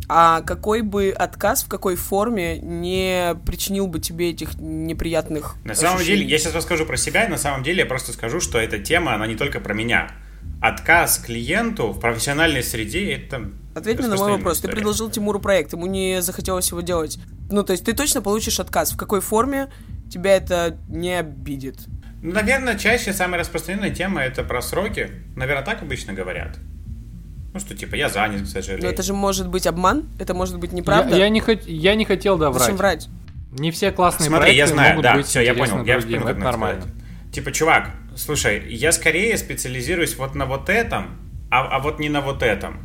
[0.08, 5.98] А какой бы отказ, в какой форме не причинил бы тебе этих неприятных На самом
[5.98, 6.20] ощущений?
[6.20, 8.78] деле, я сейчас расскажу про себя, и на самом деле я просто скажу, что эта
[8.78, 10.12] тема, она не только про меня.
[10.62, 14.54] Отказ клиенту в профессиональной среде это Ответь мне на мой вопрос.
[14.54, 14.76] Ты история.
[14.76, 17.20] предложил Тимуру проект, ему не захотелось его делать.
[17.50, 18.94] Ну, то есть ты точно получишь отказ.
[18.94, 19.70] В какой форме
[20.10, 21.80] тебя это не обидит?
[22.22, 25.12] Ну, наверное, чаще самая распространенная тема это про сроки.
[25.36, 26.58] Наверное, так обычно говорят.
[27.56, 28.90] Ну, что типа я занят, к Но сожалению.
[28.92, 31.16] это же может быть обман, это может быть неправда.
[31.16, 33.08] Я, я не, хот- я не хотел да Зачем врать.
[33.08, 33.60] врать?
[33.60, 36.20] Не все классные Смотри, проекты я знаю, могут да, быть все, я понял, я другим.
[36.22, 36.82] понял, как Это нормально.
[36.82, 37.32] сказать.
[37.34, 41.18] Типа, чувак, слушай, я скорее специализируюсь вот на вот этом,
[41.50, 42.80] а, а вот не на вот этом.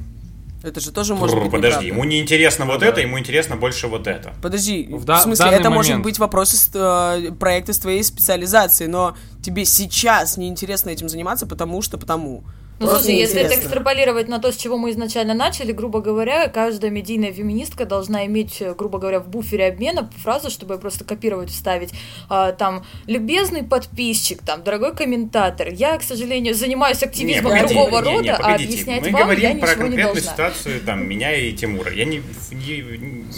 [0.63, 1.87] Это же тоже может Бррр, быть подожди, неправда.
[1.89, 2.87] ему не интересно вот да.
[2.87, 4.35] это, ему интересно больше вот это.
[4.41, 6.05] Подожди, В в, да- в смысле, данный это может момент.
[6.05, 11.83] быть вопрос из э, проекта с твоей специализации, но тебе сейчас неинтересно этим заниматься, потому
[11.83, 12.45] что потому.
[12.81, 16.48] Ну, Просто слушай, если это экстраполировать на то, с чего мы изначально начали, грубо говоря,
[16.48, 21.51] каждая медийная феминистка должна иметь, э, грубо говоря, в буфере обмена фразу, чтобы просто копировать,
[21.51, 21.90] вставить,
[22.31, 28.11] а, там, любезный подписчик, там, дорогой комментатор, я, к сожалению, занимаюсь активизмом погоди, другого не,
[28.11, 28.73] рода, не, а погодите.
[28.73, 30.32] объяснять Мы вам говорим я про ничего не конкретную должна.
[30.32, 31.93] ситуацию, там, меня и Тимура.
[31.93, 32.81] Я не, не,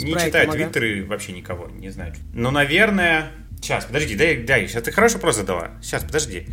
[0.04, 2.14] не читаю твиттеры вообще никого, не знаю.
[2.32, 3.32] Но, наверное...
[3.60, 5.72] Сейчас, подожди, дай, дай, сейчас ты хороший вопрос задала.
[5.82, 6.46] Сейчас, подожди.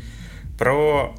[0.57, 1.16] Про...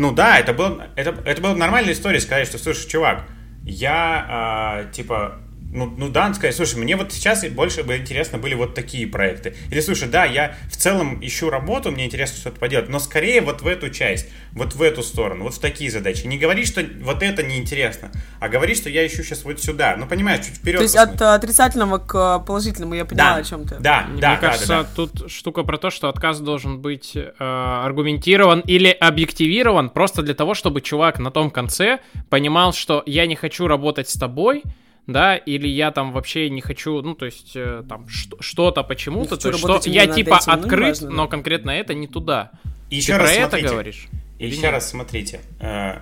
[0.00, 3.26] Ну да, это, было, это, это была нормальная история сказать, что, слушай, чувак,
[3.64, 8.54] я, а, типа, ну, ну да, сказать, слушай, мне вот сейчас больше бы интересно были
[8.54, 9.54] вот такие проекты.
[9.70, 13.62] Или, слушай, да, я в целом ищу работу, мне интересно что-то поделать, но скорее вот
[13.62, 16.26] в эту часть, вот в эту сторону, вот в такие задачи.
[16.26, 18.10] Не говори, что вот это неинтересно,
[18.40, 19.96] а говори, что я ищу сейчас вот сюда.
[19.96, 20.78] Ну, понимаешь, чуть вперед.
[20.78, 23.76] То есть от э, отрицательного к э, положительному я поняла да, о чем ты.
[23.78, 24.88] Да, Мне да, да, кажется, да, да.
[24.94, 30.54] тут штука про то, что отказ должен быть э, аргументирован или объективирован просто для того,
[30.54, 34.62] чтобы чувак на том конце понимал, что я не хочу работать с тобой,
[35.12, 39.30] да, или я там вообще не хочу, ну, то есть, э, там, что- что-то почему-то,
[39.36, 41.14] хочу то есть, что я типа этим, ну, открыт, неважно, да.
[41.16, 42.50] но конкретно это не туда.
[42.88, 43.68] И Ты еще про раз это смотрите.
[43.68, 44.08] говоришь?
[44.38, 44.72] И Или еще нет?
[44.72, 45.40] раз смотрите.
[45.60, 45.98] э,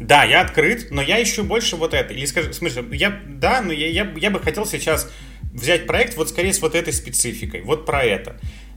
[0.00, 2.14] Да, я открыт, но я ищу больше вот это.
[2.14, 5.10] Или скажи, в смысле, я, да, но я, я, я бы хотел сейчас
[5.52, 8.36] взять проект вот скорее с вот этой спецификой, вот про это.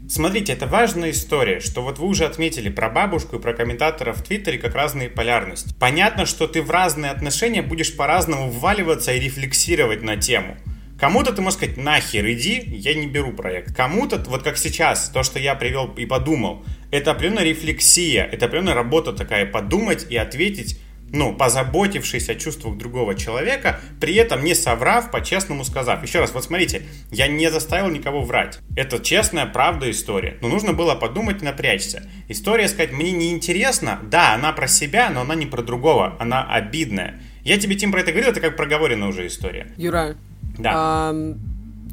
[0.10, 4.24] Смотрите, это важная история, что вот вы уже отметили про бабушку и про комментаторов в
[4.24, 5.74] Твиттере как разные полярности.
[5.80, 10.58] Понятно, что ты в разные отношения будешь по-разному вваливаться и рефлексировать на тему.
[11.00, 13.76] Кому-то ты можешь сказать, нахер иди, я не беру проект.
[13.76, 18.76] Кому-то, вот как сейчас, то, что я привел и подумал, это определенная рефлексия, это определенная
[18.76, 20.80] работа такая, подумать и ответить,
[21.14, 26.04] ну, позаботившись о чувствах другого человека, при этом не соврав, по-честному сказав.
[26.04, 26.82] Еще раз, вот смотрите,
[27.12, 28.60] я не заставил никого врать.
[28.76, 30.38] Это честная правда история.
[30.42, 32.10] Но нужно было подумать и напрячься.
[32.28, 37.22] История сказать, мне неинтересно, да, она про себя, но она не про другого, она обидная.
[37.44, 39.68] Я тебе, Тим, про это говорил, это как проговоренная уже история.
[39.78, 40.16] Юра,
[40.58, 41.10] Да.
[41.10, 41.36] ам,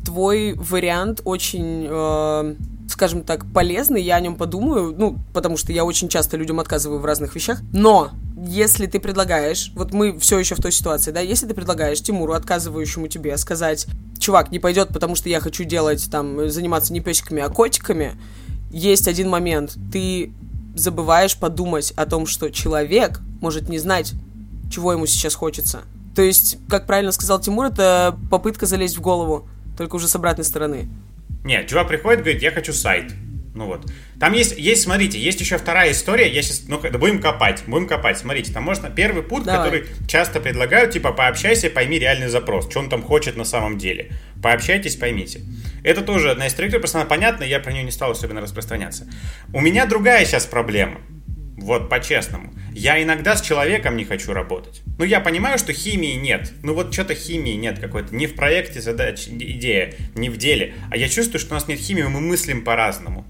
[0.04, 2.54] твой вариант очень, э,
[3.00, 7.00] скажем так, полезный, я о нем подумаю, ну, потому что я очень часто людям отказываю
[7.00, 11.20] в разных вещах, но если ты предлагаешь, вот мы все еще в той ситуации, да,
[11.20, 13.86] если ты предлагаешь Тимуру, отказывающему тебе, сказать,
[14.18, 18.20] чувак, не пойдет, потому что я хочу делать, там, заниматься не песиками, а котиками,
[18.70, 20.34] есть один момент, ты
[20.74, 24.12] забываешь подумать о том, что человек может не знать,
[24.70, 25.84] чего ему сейчас хочется.
[26.14, 29.48] То есть, как правильно сказал Тимур, это попытка залезть в голову,
[29.78, 30.90] только уже с обратной стороны.
[31.44, 33.12] Нет, чувак приходит, говорит, я хочу сайт.
[33.54, 33.84] Ну вот.
[34.20, 36.28] Там есть, есть, смотрите, есть еще вторая история.
[36.28, 38.18] Я сейчас, ну, будем копать, будем копать.
[38.18, 39.64] Смотрите, там можно первый путь, Давай.
[39.64, 44.12] который часто предлагают, типа, пообщайся, пойми реальный запрос, что он там хочет на самом деле.
[44.42, 45.40] Пообщайтесь, поймите.
[45.82, 49.08] Это тоже одна из структур, просто она понятна, я про нее не стал особенно распространяться.
[49.52, 51.00] У меня другая сейчас проблема.
[51.60, 52.52] Вот, по-честному.
[52.72, 54.82] Я иногда с человеком не хочу работать.
[54.98, 56.52] Ну, я понимаю, что химии нет.
[56.62, 58.14] Ну, вот что-то химии нет какой-то.
[58.14, 60.74] Не в проекте задач, идея, не в деле.
[60.90, 63.26] А я чувствую, что у нас нет химии, мы мыслим по-разному.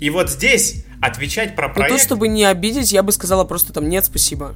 [0.00, 1.96] И вот здесь отвечать про проект...
[1.96, 4.54] то, чтобы не обидеть, я бы сказала просто там нет, спасибо.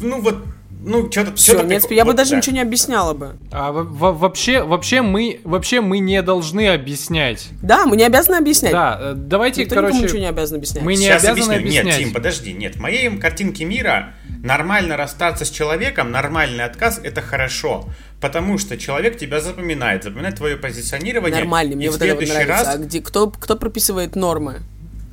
[0.00, 0.44] Ну, вот,
[0.84, 1.34] ну, что-то...
[1.36, 3.36] Все, нет, спа- я бы даже ничего не объясняла бы.
[3.50, 7.48] А во- во- вообще, вообще мы, вообще мы не должны объяснять.
[7.62, 8.72] Да, мы не обязаны объяснять.
[8.72, 10.84] Да, э, давайте, Никто короче, ничего не обязан объяснять.
[10.84, 11.80] мы не Сейчас обязаны объясню.
[11.82, 11.84] объяснять.
[11.86, 12.76] Нет, Тим, подожди, нет.
[12.76, 17.88] В моей картинке мира нормально расстаться с человеком, нормальный отказ– это хорошо.
[18.20, 21.40] Потому что человек тебя запоминает, запоминает твое позиционирование.
[21.40, 22.66] Нормальный, и мне в вот это вот следующий нравится.
[22.70, 24.60] раз А где, кто, кто прописывает нормы?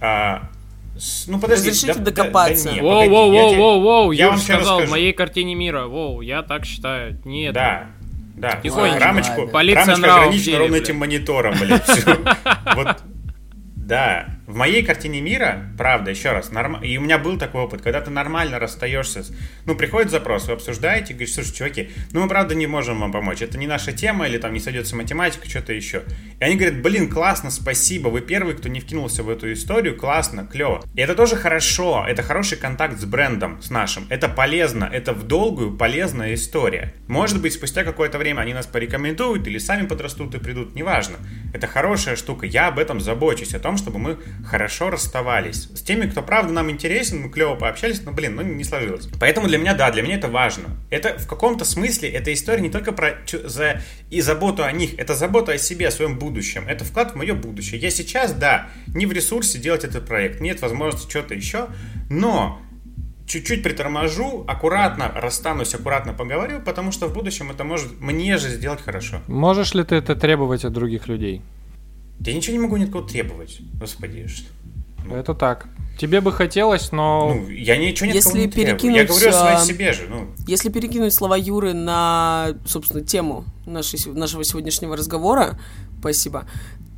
[0.02, 0.50] А,
[1.28, 2.72] ну подожди, Разрешите докопаться.
[2.72, 5.14] нет, Воу, погоди, воу, я воу, тебе- воу, воу, я Юр вам сказал, в моей
[5.14, 7.20] картине мира, воу, я так считаю.
[7.26, 7.54] Нет.
[7.54, 7.88] Да,
[8.36, 8.60] да.
[8.62, 9.00] Тихонечко.
[9.00, 11.84] Рамочку, Полиция рамочка ограничена ровно этим монитором, блядь.
[12.76, 12.98] Вот,
[13.76, 14.28] да.
[14.50, 16.84] В моей картине мира, правда, еще раз, норм...
[16.84, 19.32] и у меня был такой опыт, когда ты нормально расстаешься, с...
[19.68, 23.44] ну, приходит запрос, вы обсуждаете, говоришь, слушай, чуваки, ну, мы, правда, не можем вам помочь,
[23.44, 26.02] это не наша тема, или там не сойдется математика, что-то еще.
[26.40, 30.48] И они говорят, блин, классно, спасибо, вы первый, кто не вкинулся в эту историю, классно,
[30.48, 30.84] клево.
[30.96, 35.28] И это тоже хорошо, это хороший контакт с брендом, с нашим, это полезно, это в
[35.28, 36.96] долгую полезная история.
[37.08, 41.18] Может быть, спустя какое-то время они нас порекомендуют, или сами подрастут и придут, неважно.
[41.54, 45.70] Это хорошая штука, я об этом забочусь, о том, чтобы мы хорошо расставались.
[45.76, 49.08] С теми, кто правда нам интересен, мы клево пообщались, но, блин, ну не сложилось.
[49.20, 50.78] Поэтому для меня, да, для меня это важно.
[50.90, 55.16] Это в каком-то смысле, эта история не только про за и заботу о них, это
[55.16, 56.66] забота о себе, о своем будущем.
[56.68, 57.80] Это вклад в мое будущее.
[57.80, 61.68] Я сейчас, да, не в ресурсе делать этот проект, нет возможности что-то еще,
[62.10, 62.62] но
[63.30, 68.82] чуть-чуть приторможу, аккуратно расстанусь, аккуратно поговорю, потому что в будущем это может мне же сделать
[68.82, 69.22] хорошо.
[69.28, 71.42] Можешь ли ты это требовать от других людей?
[72.20, 73.60] Я ничего не могу ни от кого требовать.
[73.80, 74.50] Господи, что-
[75.16, 75.68] Это так.
[75.98, 77.34] Тебе бы хотелось, но...
[77.34, 78.74] Ну, я ничего не от кого Если не требую.
[78.74, 80.28] Я перекинуть, говорю о своей а, себе же, ну.
[80.48, 85.60] Если перекинуть слова Юры на, собственно, тему нашей, нашего сегодняшнего разговора,
[86.00, 86.46] спасибо,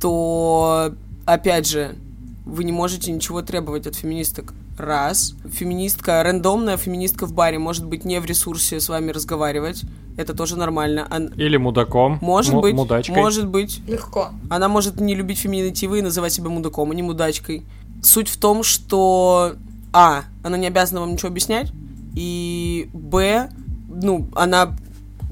[0.00, 0.94] то,
[1.24, 1.96] опять же,
[2.44, 4.54] вы не можете ничего требовать от феминисток.
[4.78, 5.34] Раз.
[5.52, 9.82] Феминистка, рандомная феминистка в баре может быть не в ресурсе с вами разговаривать.
[10.16, 11.06] Это тоже нормально.
[11.10, 12.18] А- Или мудаком.
[12.20, 13.16] Может быть, Мудачкой.
[13.16, 13.80] может быть.
[13.86, 14.30] Легко.
[14.50, 17.64] Она может не любить феминитивы и называть себя мудаком, а не мудачкой.
[18.02, 19.54] Суть в том, что
[19.92, 20.22] А.
[20.42, 21.70] Она не обязана вам ничего объяснять.
[22.14, 23.50] И Б.
[23.88, 24.76] Ну, она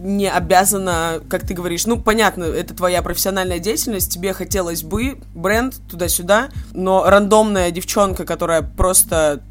[0.00, 5.74] не обязана, как ты говоришь, ну, понятно, это твоя профессиональная деятельность, тебе хотелось бы бренд
[5.90, 9.42] туда-сюда, но рандомная девчонка, которая просто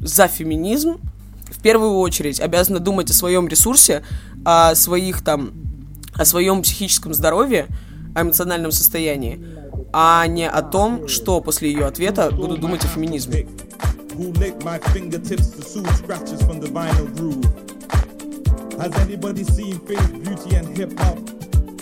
[0.00, 0.98] за феминизм,
[1.50, 4.02] в первую очередь обязана думать о своем ресурсе,
[4.44, 5.52] о своих там,
[6.14, 7.66] о своем психическом здоровье,
[8.14, 9.40] о эмоциональном состоянии,
[9.92, 13.46] а не о том, что после ее ответа буду думать о феминизме.
[18.78, 21.18] Has anybody seen faith, beauty, and hip hop?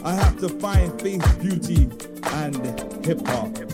[0.05, 1.91] I have to find faith, beauty,
[2.25, 2.57] and
[3.05, 3.74] hip hop.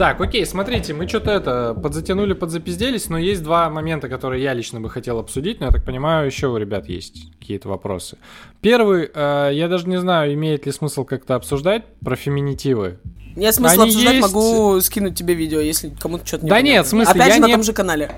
[0.00, 4.80] Так, окей, смотрите, мы что-то это подзатянули, подзапизделись, но есть два момента, которые я лично
[4.80, 8.16] бы хотел обсудить, но я так понимаю, еще у ребят есть какие-то вопросы.
[8.62, 12.98] Первый, э, я даже не знаю, имеет ли смысл как-то обсуждать про феминитивы.
[13.36, 14.26] Нет смысла Они обсуждать, есть.
[14.26, 16.76] могу скинуть тебе видео, если кому-то что-то не Да понятно.
[16.78, 18.10] нет, в смысле, Опять я же, на не- том же канале.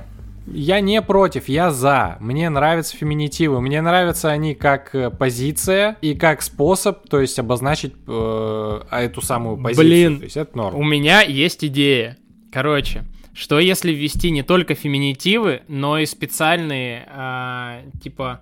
[0.47, 2.17] Я не против, я за.
[2.21, 3.61] Мне нравятся феминитивы.
[3.61, 9.57] Мне нравятся они как э, позиция и как способ, то есть обозначить э, эту самую
[9.57, 9.87] позицию.
[9.87, 10.77] Блин, то есть это норм.
[10.77, 12.17] У меня есть идея.
[12.51, 13.05] Короче,
[13.35, 18.41] что если ввести не только феминитивы, но и специальные, а, типа,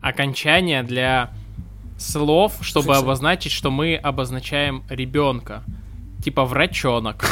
[0.00, 1.30] окончания для
[1.98, 5.62] слов, чтобы обозначить, что мы обозначаем ребенка.
[6.24, 7.24] Типа врачонок.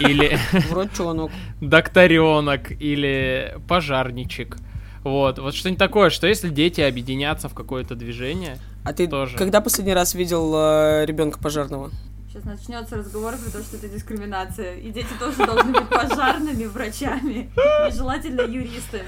[0.00, 0.38] Или
[0.70, 1.30] Врачонок.
[1.60, 4.56] докторенок, или пожарничек.
[5.04, 9.36] Вот, вот что-нибудь такое, что если дети объединятся в какое-то движение, А ты Тоже.
[9.36, 11.90] когда последний раз видел э, ребенка пожарного?
[12.28, 14.76] Сейчас начнется разговор про то, что это дискриминация.
[14.76, 17.50] И дети тоже должны быть пожарными, врачами,
[17.88, 19.04] и желательно юристами.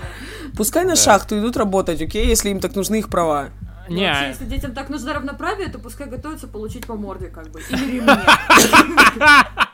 [0.57, 3.51] Пускай на шахту идут работать, окей, если им так нужны их права.
[3.89, 7.51] И не, Вообще, если детям так нужно равноправие, то пускай готовятся получить по морде, как
[7.51, 7.61] бы.
[7.71, 8.17] Или ремне.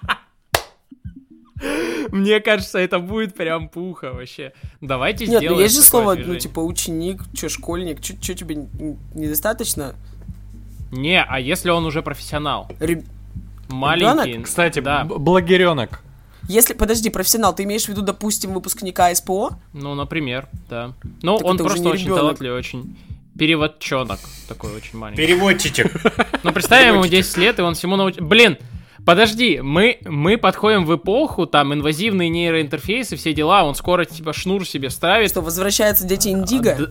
[2.11, 4.53] мне кажется, это будет прям пуха вообще.
[4.81, 6.41] Давайте Нет, сделаем ну есть же слово, ну, движение.
[6.41, 8.67] типа, ученик, чё, школьник, чё, чё тебе
[9.15, 9.95] недостаточно?
[10.93, 12.71] Не, а если он уже профессионал?
[12.81, 13.05] Реб-
[13.69, 14.43] Маленький.
[14.43, 15.05] Кстати, да.
[15.05, 16.01] благеренок.
[16.49, 19.59] Если, подожди, профессионал, ты имеешь в виду, допустим, выпускника СПО?
[19.73, 20.93] Ну, например, да.
[21.23, 22.21] Ну, Так он просто очень ребенок.
[22.21, 22.97] талантливый, очень
[23.37, 25.21] переводчонок такой очень маленький.
[25.27, 25.93] Переводчичек.
[26.45, 27.27] Ну, представим, ему переводчик.
[27.27, 28.23] 10 лет, и он всему научится.
[28.25, 28.57] Блин,
[29.07, 34.67] подожди, мы, мы подходим в эпоху, там, инвазивные нейроинтерфейсы, все дела, он скоро, типа, шнур
[34.67, 35.31] себе ставит.
[35.31, 36.91] Что, возвращаются дети Индиго?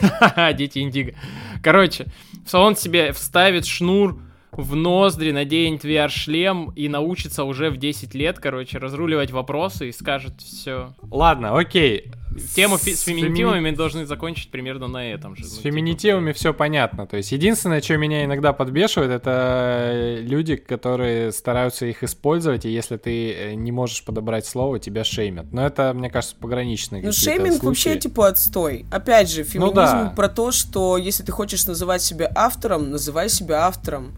[0.54, 1.14] Дети Индиго.
[1.62, 2.06] Короче,
[2.52, 4.20] он себе вставит шнур
[4.52, 10.40] в ноздри, наденет VR-шлем и научится уже в 10 лет, короче, разруливать вопросы и скажет
[10.42, 10.92] все.
[11.10, 12.12] Ладно, окей.
[12.54, 15.44] Тему фи- с феминитивами фемини- должны закончить примерно на этом же.
[15.44, 15.68] С ну, типа.
[15.68, 17.06] феминитивами все понятно.
[17.06, 22.96] То есть единственное, что меня иногда подбешивает, это люди, которые стараются их использовать, и если
[22.96, 25.52] ты э, не можешь подобрать слово, тебя шеймят.
[25.52, 28.00] Но это, мне кажется, пограничные Ну, шейминг вообще, случаи.
[28.00, 28.86] типа, отстой.
[28.90, 30.12] Опять же, феминизм да.
[30.16, 34.12] про то, что если ты хочешь называть себя автором, называй себя автором.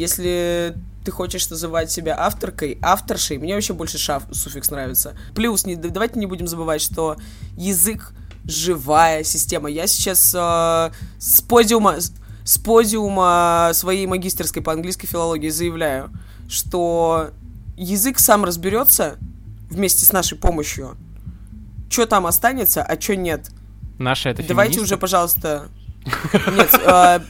[0.00, 0.74] Если
[1.04, 5.14] ты хочешь называть себя авторкой, авторшей, мне вообще больше шаф суффикс нравится.
[5.34, 7.16] Плюс, не, давайте не будем забывать, что
[7.56, 8.12] язык
[8.44, 9.68] живая система.
[9.70, 16.10] Я сейчас э, с подиума с- подиума своей магистерской по английской филологии заявляю,
[16.48, 17.30] что
[17.76, 19.18] язык сам разберется
[19.70, 20.96] вместе с нашей помощью.
[21.90, 23.50] Что там останется, а что нет.
[23.98, 24.94] Наши это Давайте феминисты?
[24.94, 25.68] уже, пожалуйста.
[26.56, 27.20] Нет, э,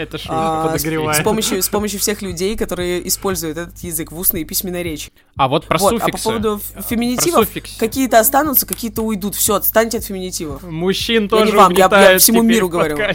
[0.00, 0.34] Это шутка.
[0.34, 1.20] а, с, подогревает.
[1.20, 5.12] с помощью, с помощью всех людей, которые используют этот язык в устной и письменной речи.
[5.36, 6.24] А вот про вот, а по суффиксы.
[6.24, 7.78] поводу феминитивов, суффиксы.
[7.78, 9.34] какие-то останутся, какие-то уйдут.
[9.34, 10.62] Все, отстаньте от феминитивов.
[10.62, 12.96] Мужчин не тоже вам, я- я угнетают всему миру говорю.
[12.98, 13.14] Я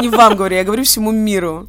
[0.00, 1.68] не вам говорю, я говорю всему миру.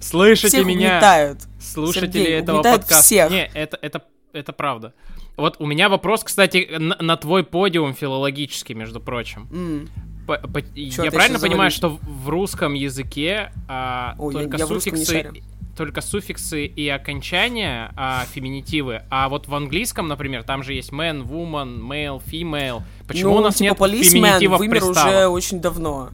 [0.00, 0.90] Слышите Всех меня?
[0.92, 1.40] угнетают.
[1.60, 3.04] слушатели Сергей, этого угнетает подкаста.
[3.04, 3.30] всех.
[3.30, 4.02] Не, это, это,
[4.32, 4.92] это правда.
[5.36, 9.48] Вот у меня вопрос, кстати, на, на твой подиум филологический, между прочим.
[9.52, 9.88] М.
[10.26, 14.64] По- по- я ты правильно понимаю, что в русском языке а, Ой, я- только я
[14.64, 15.32] не суффиксы,
[15.76, 21.22] только суффиксы и окончания а, феминитивы, а вот в английском, например, там же есть man,
[21.22, 22.82] woman, male, female.
[23.06, 25.06] Почему ну, у нас типа, нет феминитивов вымер приставок?
[25.06, 26.10] уже очень давно.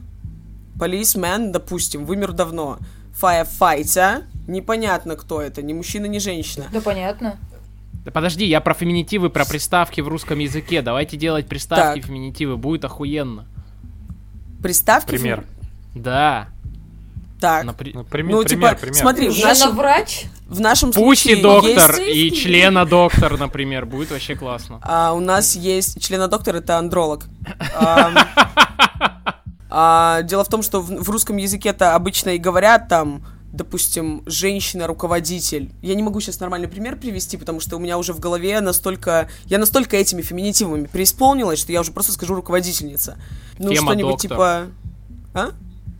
[0.77, 2.77] Policeman, допустим, вымер давно.
[3.19, 6.65] Firefighter, непонятно кто это, ни мужчина, ни женщина.
[6.71, 7.37] Да понятно.
[8.05, 10.81] Да подожди, я про феминитивы, про приставки в русском языке.
[10.81, 12.09] Давайте делать приставки Так.
[12.09, 13.45] феминитивы, будет охуенно.
[14.63, 15.09] Приставки...
[15.09, 15.43] Пример.
[15.93, 16.47] Да.
[17.39, 17.65] Так.
[17.65, 18.95] напри- Ну, прими- Ну, пример, типа, пример.
[19.01, 20.23] смотри, в нашем, врач?
[20.47, 24.79] в нашем Пусть и случае доктор, есть- и члена доктор, например, будет вообще классно.
[24.81, 27.25] А, у нас есть члена доктор, это андролог.
[27.75, 28.15] Ам,
[29.69, 33.23] а, дело в том, что в, в русском языке-то обычно и говорят там,
[33.53, 35.71] допустим, женщина-руководитель.
[35.81, 39.29] Я не могу сейчас нормальный пример привести, потому что у меня уже в голове настолько...
[39.45, 43.17] Я настолько этими феминитивами преисполнилась, что я уже просто скажу руководительница.
[43.59, 44.67] Ну, что-нибудь типа...
[45.35, 45.51] А?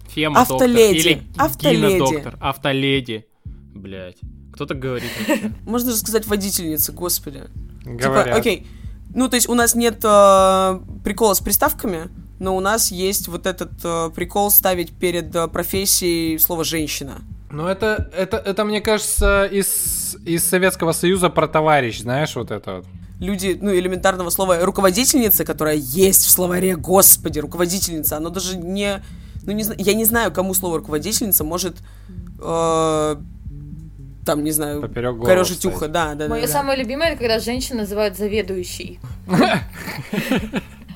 [0.10, 1.14] Фема Автоледи.
[1.14, 1.14] доктор.
[1.14, 2.00] Или Автоледи.
[2.00, 2.38] Доктор.
[2.42, 3.26] Автоледи.
[3.74, 4.18] Блять.
[4.52, 5.10] Кто так говорит?
[5.66, 7.44] Можно же сказать водительница, господи.
[7.86, 8.26] Говорят.
[8.26, 8.68] Типа, окей.
[9.14, 12.10] Ну, то есть у нас нет э, прикола с приставками,
[12.40, 17.22] но у нас есть вот этот э, прикол ставить перед э, профессией слово «женщина».
[17.54, 22.78] Ну, это, это, это, мне кажется, из, из Советского Союза про товарищ, знаешь, вот это
[22.78, 22.86] вот.
[23.20, 29.04] Люди, ну, элементарного слова «руководительница», которая есть в словаре, господи, руководительница, оно даже не...
[29.44, 31.78] Ну, не знаю, я не знаю, кому слово «руководительница» может...
[32.42, 33.16] э,
[34.26, 35.66] там, не знаю, Поперек вставить.
[35.66, 36.30] ухо, да, да, да.
[36.30, 36.48] Мое да.
[36.48, 39.00] самое любимое, это когда женщин называют заведующей.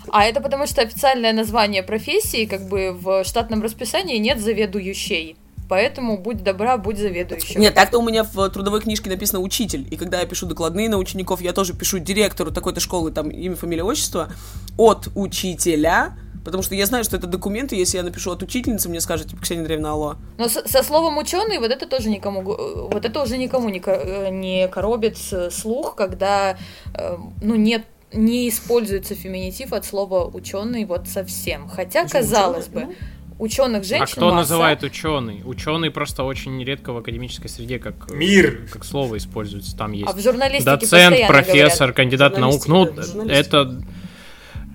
[0.10, 5.36] А это потому, что официальное название профессии, как бы в штатном расписании нет заведующей.
[5.69, 7.60] Поэтому будь добра, будь заведующим.
[7.60, 9.85] Нет, так-то у меня в трудовой книжке написано учитель.
[9.91, 13.56] И когда я пишу докладные на учеников, я тоже пишу директору такой-то школы, там имя,
[13.56, 14.30] фамилия, отчество,
[14.77, 19.02] от учителя, потому что я знаю, что это документы, если я напишу от учительницы, мне
[19.02, 20.15] скажет, типа, Ксения Андреевна, алло.
[20.38, 23.80] Но со, со словом ученый вот это тоже никому, э, вот это уже никому не,
[23.80, 26.57] ко- э, не коробит с- слух, когда
[26.94, 27.84] э, ну нет
[28.14, 31.68] не используется феминитив от слова ученый вот совсем.
[31.68, 32.85] Хотя Почему казалось ученый?
[32.85, 32.95] бы
[33.39, 34.38] ученых женщин а кто масса.
[34.38, 35.41] называет ученый?
[35.45, 38.68] Ученый просто очень редко в академической среде как, э, Мир.
[38.72, 39.76] как слово используется.
[39.77, 41.95] Там есть А в журналистике доцент, профессор, говорят.
[41.95, 42.68] кандидат наук.
[42.68, 43.81] Ну, это...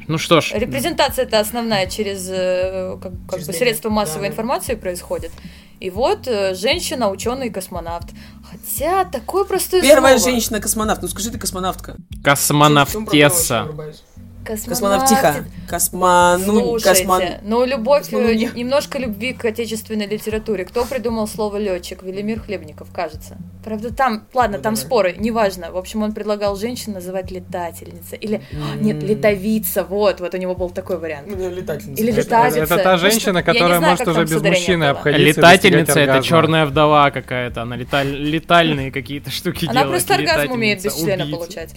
[0.08, 4.26] Ну что ж, Репрезентация это основная через, э, как, как Через бы средства массовой Да,
[4.28, 4.32] да.
[4.32, 5.30] информации происходит.
[5.78, 8.08] И вот э, женщина, ученый, космонавт.
[8.50, 10.32] Хотя такое простое Первая слово.
[10.32, 11.02] женщина-космонавт.
[11.02, 11.96] Ну скажи ты космонавтка.
[12.22, 13.68] космонавтесса.
[14.44, 15.44] Космонавтиха.
[15.68, 16.36] Космо...
[16.38, 17.22] Ну, Слушайте, космон...
[17.42, 18.32] ну любовь, Космонавт.
[18.34, 20.64] э, немножко любви к отечественной литературе.
[20.64, 22.02] Кто придумал слово летчик?
[22.02, 23.36] Велимир Хлебников, кажется.
[23.64, 25.70] Правда, там, ладно, там споры, неважно.
[25.70, 28.16] В общем, он предлагал женщин называть летательница.
[28.16, 31.28] Или, а, нет, летовица, вот, вот у него был такой вариант.
[31.28, 32.02] Летательница.
[32.02, 32.58] Или Это, летавица.
[32.58, 34.90] это та Ну, что- женщина, не которая знаю, может уже без мужчины было.
[34.90, 35.40] обходиться.
[35.40, 37.62] Летательница это черная вдова какая-то.
[37.62, 39.90] Она леталь- летальные какие-то штуки Она делает.
[39.90, 41.74] просто оргазм умеет без Летательница, члена получать.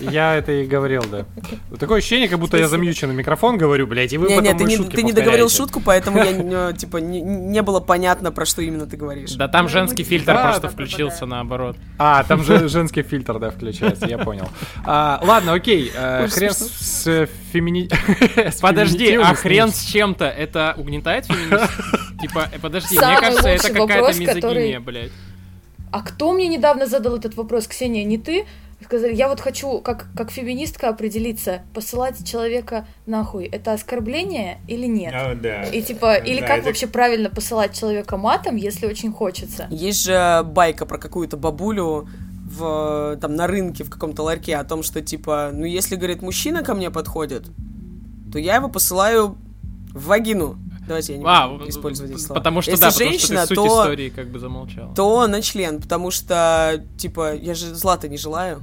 [0.00, 1.24] Я это и говорил, да.
[1.84, 4.64] Такое ощущение, как будто я замьюченный микрофон говорю, блядь, и вы Не, потом не, ты
[4.64, 8.46] не, шутки ты не договорил шутку, поэтому я, не, типа, не, не было понятно, про
[8.46, 9.32] что именно ты говоришь.
[9.32, 11.76] Да там женский фильтр Да, просто включился наоборот.
[11.98, 14.48] А, там же женский фильтр, да, включается, я понял.
[14.86, 16.58] А, ладно, окей, э, хрен с,
[17.04, 17.90] с фемини...
[18.62, 21.70] Подожди, а хрен с чем-то, это угнетает феминист?
[22.18, 25.12] Типа, э, подожди, мне кажется, это какая-то мизогиния, блядь.
[25.90, 28.46] А кто мне недавно задал этот вопрос, Ксения, не ты?
[28.84, 35.12] Сказали, я вот хочу, как, как феминистка, определиться, посылать человека нахуй, это оскорбление или нет?
[35.16, 35.62] А, да.
[35.64, 39.66] И типа, или Да, как это- вообще правильно посылать человека матом, если очень хочется?
[39.70, 42.08] Есть же байка про какую-то бабулю
[42.46, 46.62] в, там, на рынке в каком-то ларьке о том, что, типа, ну, если, говорит, мужчина
[46.62, 47.46] ко мне подходит,
[48.32, 49.38] то я его посылаю
[49.94, 50.56] в вагину.
[50.86, 52.38] Давайте я не А, буду использовать эти слова.
[52.40, 54.92] потому что, Если да, потому женщина, что ты суть то, истории как бы замолчал.
[54.94, 58.60] то на член, потому что, типа, я же зла-то не желаю.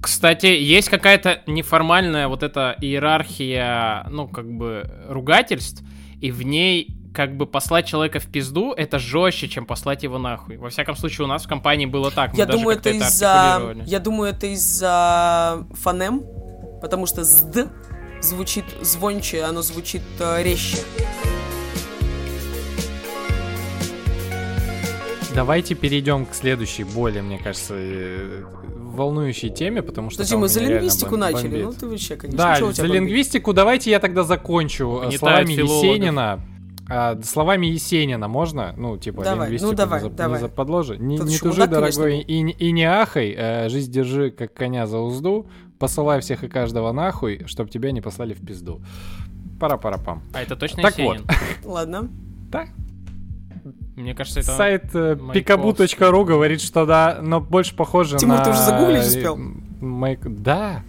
[0.00, 5.82] Кстати, есть какая-то неформальная вот эта иерархия, ну, как бы, ругательств,
[6.20, 10.56] и в ней как бы послать человека в пизду, это жестче, чем послать его нахуй.
[10.56, 12.32] Во всяком случае, у нас в компании было так.
[12.32, 13.76] Мы Я даже думаю, как-то это из-за...
[13.86, 16.22] Я думаю, это из-за фонем,
[16.80, 17.68] потому что «зд»
[18.20, 20.78] звучит звонче, оно звучит э, резче.
[25.34, 28.44] Давайте перейдем к следующей, более, мне кажется, э,
[28.98, 31.42] волнующей теме, потому что Подожди, мы за лингвистику бом- начали.
[31.48, 31.64] бомбит.
[31.64, 32.36] Ну ты вообще, конечно.
[32.38, 32.94] Да, за бомбит?
[32.94, 35.84] лингвистику давайте я тогда закончу э, Угнетает словами филологов.
[35.84, 36.40] Есенина.
[36.90, 38.74] А, словами Есенина можно?
[38.76, 40.40] Ну, типа, Давай, ну лингвистику давай, не, за- не давай.
[40.40, 40.96] заподложи.
[40.98, 44.86] Не, Тут не тужи, дорогой, и, не- и не ахай, э, жизнь держи, как коня
[44.86, 45.46] за узду,
[45.78, 48.80] посылай всех и каждого нахуй, чтоб тебя не послали в пизду.
[49.60, 50.22] Пара-пара-пам.
[50.32, 51.26] А это точно Так Есенин?
[51.64, 52.08] Ладно.
[52.50, 52.68] Так,
[53.98, 54.52] Мне кажется, это...
[54.52, 58.44] сайт э, pikabu.ru говорит, что да, но больше похоже Тимур, на...
[58.44, 59.36] ты уже загуглить э, успел?
[59.80, 60.82] Майк- Да,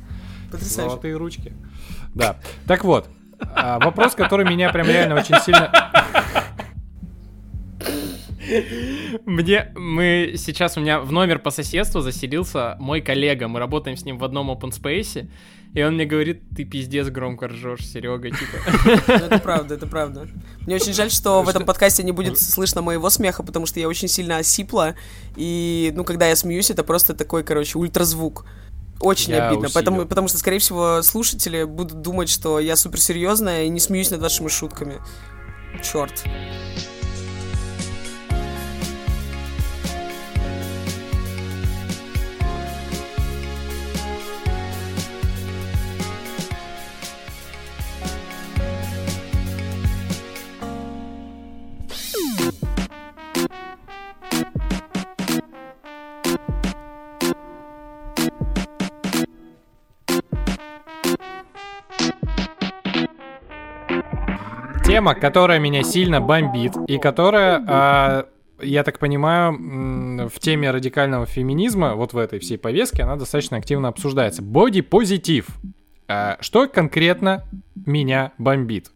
[0.52, 0.90] Потрясающе.
[0.90, 1.54] Золотые ручки.
[2.14, 2.38] Да.
[2.68, 3.10] Так вот,
[3.56, 5.72] а, вопрос, который меня прям реально очень сильно...
[9.26, 14.06] Мне, мы сейчас, у меня в номер по соседству заселился мой коллега, мы работаем с
[14.06, 15.30] ним в одном open space,
[15.74, 19.02] и он мне говорит, ты пиздец громко ржешь, Серега, типа.
[19.08, 20.28] Ну, это правда, это правда.
[20.62, 23.88] Мне очень жаль, что в этом подкасте не будет слышно моего смеха, потому что я
[23.88, 24.96] очень сильно осипла.
[25.36, 28.46] И, ну, когда я смеюсь, это просто такой, короче, ультразвук.
[29.00, 29.80] Очень Я обидно, усилю.
[29.80, 34.22] потому, потому что, скорее всего, слушатели будут думать, что я суперсерьезная и не смеюсь над
[34.22, 34.96] вашими шутками.
[35.84, 36.24] Черт.
[64.90, 68.26] Тема, которая меня сильно бомбит, и которая, а,
[68.60, 73.90] я так понимаю, в теме радикального феминизма, вот в этой всей повестке, она достаточно активно
[73.90, 74.42] обсуждается.
[74.42, 75.46] Боди-позитив.
[76.08, 77.44] А, Что конкретно
[77.86, 78.90] меня бомбит?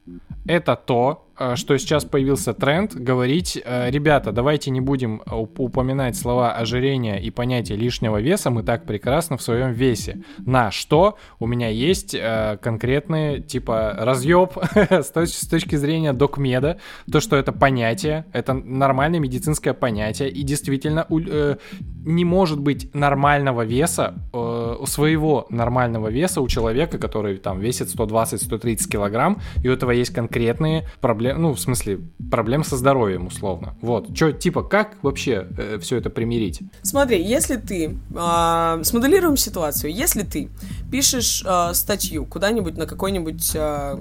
[0.47, 6.53] Это то, что сейчас появился тренд говорить, э, ребята, давайте не будем уп- упоминать слова
[6.53, 10.21] ожирение и понятие лишнего веса, мы так прекрасно в своем весе.
[10.37, 16.79] На что у меня есть э, конкретные, типа, разъеб с, точ- с точки зрения докмеда,
[17.11, 21.55] то, что это понятие, это нормальное медицинское понятие, и действительно э,
[22.05, 28.87] не может быть нормального веса, э, своего нормального веса у человека, который там весит 120-130
[28.87, 33.75] килограмм, и у этого есть конкретные проблемы, ну, в смысле, проблемы со здоровьем, условно.
[33.81, 34.13] Вот.
[34.13, 35.47] Чё, типа, как вообще
[35.81, 36.61] все это примирить?
[36.81, 37.97] Смотри, если ты...
[38.15, 39.93] а, смоделируем ситуацию.
[39.93, 40.49] Если ты
[40.91, 43.51] пишешь а, статью куда-нибудь на какой-нибудь...
[43.55, 43.99] а,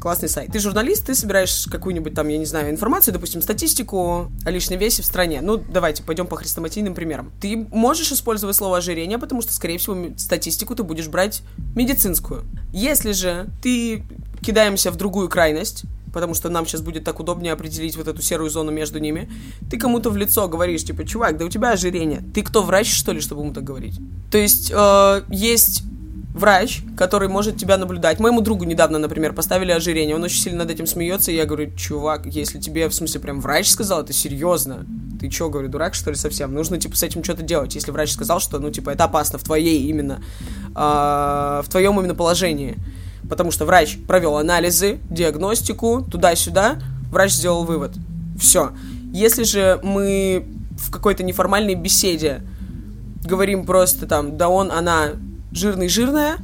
[0.00, 0.50] классный сайт.
[0.50, 5.00] Ты журналист, ты собираешь какую-нибудь там, я не знаю, информацию, допустим, статистику о личном весе
[5.00, 5.40] в стране.
[5.40, 7.30] Ну, давайте пойдем по хрестоматийным примерам.
[7.40, 11.42] Ты можешь использовать слово ожирение, потому что, скорее всего, статистику ты будешь брать
[11.76, 12.42] медицинскую.
[12.72, 14.02] Если же ты
[14.40, 18.50] кидаемся в другую крайность, потому что нам сейчас будет так удобнее определить вот эту серую
[18.50, 19.30] зону между ними.
[19.70, 22.22] Ты кому-то в лицо говоришь, типа, чувак, да у тебя ожирение.
[22.34, 23.98] Ты кто, врач, что ли, чтобы ему так говорить?
[24.30, 25.84] То есть, э, есть
[26.34, 28.18] врач, который может тебя наблюдать.
[28.18, 30.16] Моему другу недавно, например, поставили ожирение.
[30.16, 33.40] Он очень сильно над этим смеется, и я говорю, чувак, если тебе, в смысле, прям
[33.40, 34.86] врач сказал, это серьезно.
[35.20, 36.54] Ты чё, говорю, дурак, что ли, совсем?
[36.54, 37.74] Нужно, типа, с этим что-то делать.
[37.74, 40.22] Если врач сказал, что, ну, типа, это опасно в твоей именно,
[40.74, 42.76] а, в твоем именно положении.
[43.32, 46.76] Потому что врач провел анализы, диагностику, туда-сюда,
[47.10, 47.92] врач сделал вывод.
[48.38, 48.72] Все.
[49.10, 50.44] Если же мы
[50.76, 52.42] в какой-то неформальной беседе
[53.24, 55.12] говорим просто там, да он, она
[55.50, 56.36] жирный-жирная,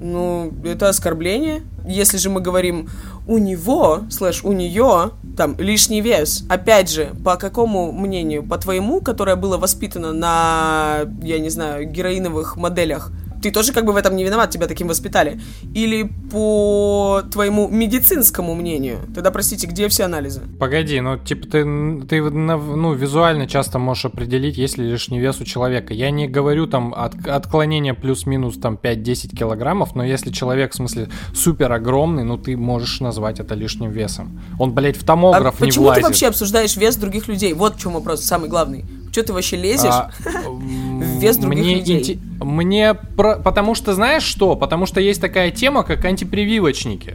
[0.00, 1.62] ну, это оскорбление.
[1.86, 2.88] Если же мы говорим
[3.28, 8.42] у него, слэш, у нее, там, лишний вес, опять же, по какому мнению?
[8.42, 13.12] По твоему, которое было воспитано на, я не знаю, героиновых моделях,
[13.42, 15.40] ты тоже как бы в этом не виноват, тебя таким воспитали.
[15.74, 18.98] Или по твоему медицинскому мнению.
[19.14, 20.42] Тогда, простите, где все анализы?
[20.58, 21.64] Погоди, ну типа ты,
[22.08, 25.92] ты ну, визуально часто можешь определить, есть ли лишний вес у человека.
[25.92, 31.08] Я не говорю там от, отклонение плюс-минус там 5-10 килограммов, но если человек, в смысле,
[31.34, 34.40] супер огромный, ну ты можешь назвать это лишним весом.
[34.58, 36.02] Он, блядь, в А томограф не почему влазит.
[36.02, 37.52] ты вообще обсуждаешь вес других людей?
[37.54, 38.84] Вот в чем вопрос, самый главный.
[39.12, 39.90] Че ты вообще лезешь?
[39.92, 40.10] А,
[40.48, 42.00] в вес других мне людей.
[42.00, 44.56] инте- Мне про- потому что знаешь что?
[44.56, 47.14] Потому что есть такая тема, как антипрививочники.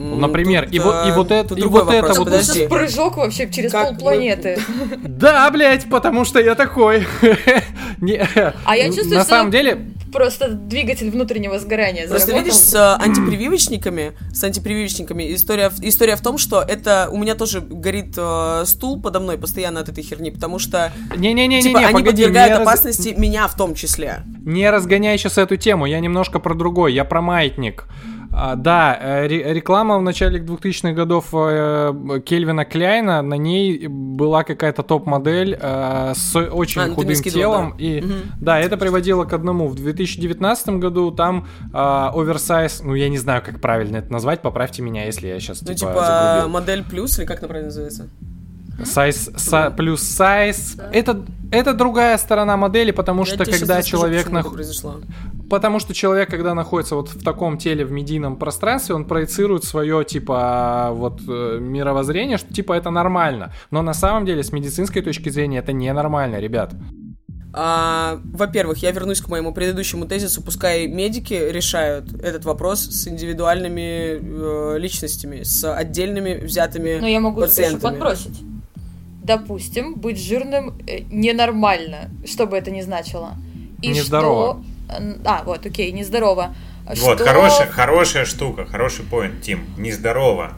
[0.00, 2.52] Например, тут, и вот- и вот это- и вот это вопрос, вот- подожди.
[2.60, 4.58] Сейчас прыжок вообще через Как полпланеты.
[5.04, 7.06] Да, блядь, потому что я такой.
[8.00, 8.26] Не,
[8.64, 12.44] А я чувствую, На что- самом деле, Просто двигатель внутреннего сгорания Просто заработал.
[12.52, 17.36] видишь, с а, антипрививочниками, с антипрививочниками история, в- история в том, что это у меня
[17.36, 21.92] тоже горит э, стул подо мной постоянно от этой херни, потому что не-не-не-не, типа они
[21.92, 24.22] погоди, подвергают не раз- опасности меня в том числе.
[24.44, 27.86] Не разгоняй сейчас эту тему, я немножко про другой, я про маятник.
[28.32, 34.44] А, да, э, ре- реклама в начале 2000-х годов э, Кельвина Кляйна, на ней была
[34.44, 37.70] какая-то топ-модель э, с очень А, ну худым скидывал, телом.
[37.76, 37.84] да.
[37.84, 38.14] И Мгм.
[38.40, 39.66] да, это приводило к одному.
[39.66, 44.82] В 2019 году там э, оверсайз, ну я не знаю, как правильно это назвать, поправьте
[44.82, 48.08] меня, если я сейчас Ну, типа, типа, модель плюс, или как она правильно называется?
[48.84, 50.76] Сайз са- плюс сайз.
[50.92, 54.46] Это, это другая сторона модели, потому Я что когда расскажу, человек нах-.
[55.48, 60.04] Потому что человек, когда находится вот в таком теле, в медийном пространстве, он проецирует свое,
[60.04, 63.52] типа, вот, э, мировоззрение, что, типа, это нормально.
[63.72, 66.72] Но на самом деле, с медицинской точки зрения, это ненормально, ребят.
[67.52, 70.40] А, во-первых, я вернусь к моему предыдущему тезису.
[70.40, 77.40] Пускай медики решают этот вопрос с индивидуальными э, личностями, с отдельными взятыми Но я могу
[77.40, 77.80] еще пациентами.
[77.80, 78.40] подбросить.
[79.22, 83.34] Допустим, быть жирным э, ненормально, что бы это ни значило.
[83.82, 84.62] И Нездорово.
[84.88, 86.54] что- А, вот, окей, нездорово.
[86.86, 89.64] Вот, Что- хорошая, хорошая штука, хороший поинт, Тим.
[89.78, 90.52] Нездорово.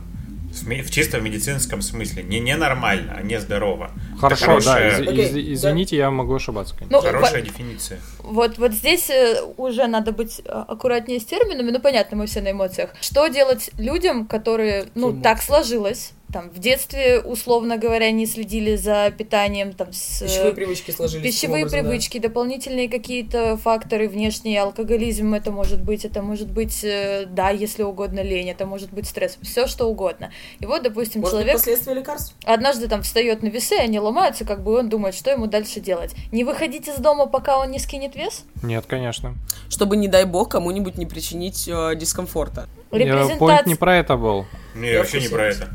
[0.52, 2.22] В, чисто медицинском смысле.
[2.22, 3.90] Не ненормально, а нездорово.
[4.20, 5.32] Хорошо, хорошая, да, из- Окей, из-
[5.62, 5.68] да.
[5.70, 6.98] извините, я могу ошибаться, конечно.
[6.98, 7.98] Ну, хорошая во- дефиниция.
[8.22, 12.42] Вот, вот здесь э, уже надо быть э, аккуратнее с терминами, ну понятно, мы все
[12.42, 12.90] на эмоциях.
[13.00, 15.22] Что делать людям, которые, ну, Эмоции.
[15.22, 20.22] так сложилось, там, в детстве, условно говоря, не следили за питанием, там, с...
[20.22, 21.24] э, Пищевые привычки сложились.
[21.34, 21.88] Пищевые образом, да.
[21.90, 27.82] привычки, дополнительные какие-то факторы, внешний алкоголизм, это может быть, это может быть, э, да, если
[27.82, 30.32] угодно, лень, это может быть стресс, все что угодно.
[30.58, 32.34] И вот, допустим, Может быть, человек последствия лекарств?
[32.44, 36.14] однажды там встает на весы, они ломаются, как бы он думает, что ему дальше делать.
[36.32, 38.44] Не выходить из дома, пока он не скинет вес?
[38.62, 39.34] Нет, конечно.
[39.68, 42.68] Чтобы, не дай бог, кому-нибудь не причинить э, дискомфорта.
[42.90, 43.76] Поинт не Репрезентация...
[43.76, 44.46] про это был.
[44.74, 45.68] Не, Я вообще не про это.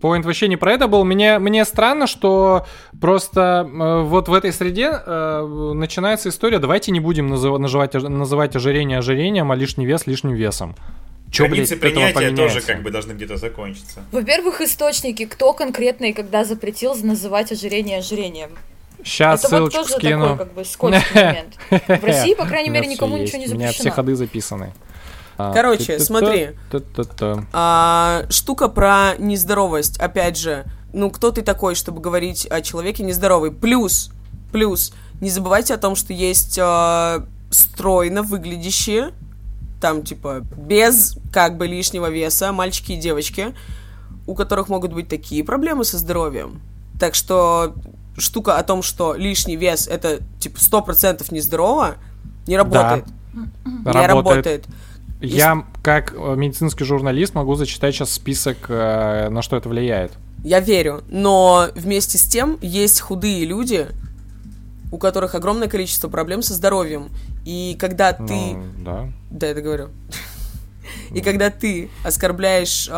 [0.00, 1.04] Поинт вообще не про это был.
[1.04, 2.66] Мне, мне странно, что
[3.00, 6.58] просто э, вот в этой среде э, начинается история.
[6.58, 10.74] Давайте не будем называ- называть, ож- называть ожирение ожирением, а лишний вес лишним весом.
[11.30, 14.00] Чё, Границы блядь, принятия тоже как бы должны где-то закончиться.
[14.12, 18.50] Во-первых, источники, кто конкретно и когда запретил называть ожирение ожирением.
[19.02, 20.22] Сейчас Это вот ссылочку тоже скину.
[20.30, 21.54] такой как бы скользкий момент.
[21.70, 23.54] В России, по крайней мере, никому ничего не есть.
[23.54, 23.94] У меня все запрещено.
[23.94, 24.72] ходы записаны.
[25.38, 26.50] А, Короче, смотри.
[27.52, 33.50] А, штука про нездоровость, опять же, ну кто ты такой, чтобы говорить о человеке нездоровый?
[33.52, 34.10] Плюс,
[34.52, 39.12] плюс, не забывайте о том, что есть а, стройно выглядящие,
[39.80, 43.54] там типа без как бы лишнего веса мальчики и девочки,
[44.26, 46.60] у которых могут быть такие проблемы со здоровьем.
[46.98, 47.74] Так что
[48.16, 51.96] штука о том, что лишний вес это типа 100% нездорово,
[52.46, 53.04] не работает.
[53.34, 54.08] Не Работает.
[54.08, 54.64] работает.
[55.20, 60.12] Я, как э, медицинский журналист, могу зачитать сейчас список, э, на что это влияет.
[60.44, 63.88] Я верю, но вместе с тем есть худые люди,
[64.92, 67.08] у которых огромное количество проблем со здоровьем.
[67.44, 68.34] И когда ты...
[68.34, 69.12] Ну, да.
[69.30, 69.88] Да, я это говорю.
[71.12, 72.88] И когда ты оскорбляешь...
[72.88, 72.92] э,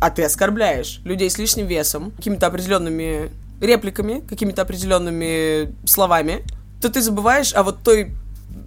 [0.00, 3.30] а ты оскорбляешь людей с лишним весом, какими-то определенными
[3.60, 6.42] репликами, какими-то определенными словами,
[6.80, 8.12] то ты забываешь о вот той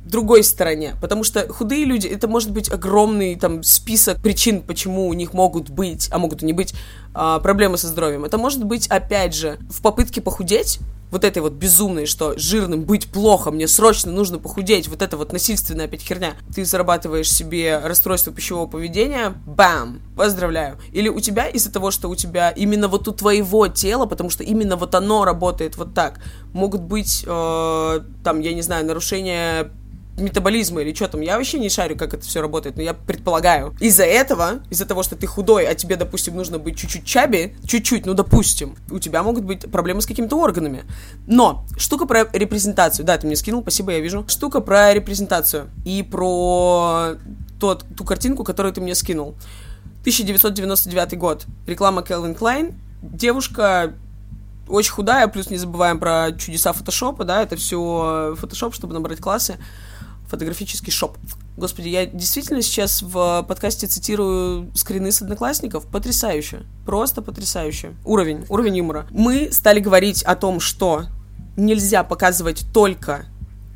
[0.06, 0.96] другой стороне.
[1.02, 5.70] Потому что худые люди, это может быть огромный там список причин, почему у них могут
[5.70, 6.74] быть, а могут и не быть,
[7.14, 8.26] а, проблемы со здоровьем.
[8.26, 10.80] Это может быть, опять же, в попытке похудеть,
[11.14, 15.32] вот этой вот безумной, что жирным быть плохо, мне срочно нужно похудеть, вот это вот
[15.32, 16.34] насильственная опять херня.
[16.54, 20.80] Ты зарабатываешь себе расстройство пищевого поведения, бам, поздравляю.
[20.92, 24.44] Или у тебя из-за того, что у тебя именно вот у твоего тела, потому что
[24.44, 26.20] именно вот оно работает вот так,
[26.52, 29.70] могут быть, э, там, я не знаю, нарушения
[30.18, 33.76] метаболизма или что там, я вообще не шарю, как это все работает, но я предполагаю.
[33.80, 38.06] Из-за этого, из-за того, что ты худой, а тебе, допустим, нужно быть чуть-чуть чаби, чуть-чуть,
[38.06, 40.84] ну, допустим, у тебя могут быть проблемы с какими-то органами.
[41.28, 44.26] Но штука про репрезентацию, да, ты мне скинул, спасибо, я вижу.
[44.28, 47.16] Штука про репрезентацию и про
[47.60, 49.36] тот, ту картинку, которую ты мне скинул.
[50.02, 51.46] 1999 год.
[51.66, 52.76] Реклама Calvin Klein.
[53.02, 53.94] Девушка
[54.68, 59.58] очень худая, плюс не забываем про чудеса фотошопа, да, это все фотошоп, чтобы набрать классы,
[60.28, 61.18] фотографический шоп.
[61.58, 65.86] Господи, я действительно сейчас в подкасте цитирую скрины с одноклассников.
[65.86, 66.64] Потрясающе.
[66.86, 67.94] Просто потрясающе.
[68.04, 69.08] Уровень, уровень юмора.
[69.12, 71.06] Мы стали говорить о том, что
[71.56, 73.26] нельзя показывать только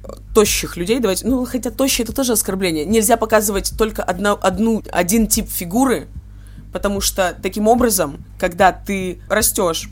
[0.04, 4.84] э, тощих людей, давайте, ну, хотя тощие это тоже оскорбление, нельзя показывать только одно, одну,
[4.92, 6.08] один тип фигуры,
[6.74, 9.90] потому что таким образом, когда ты растешь,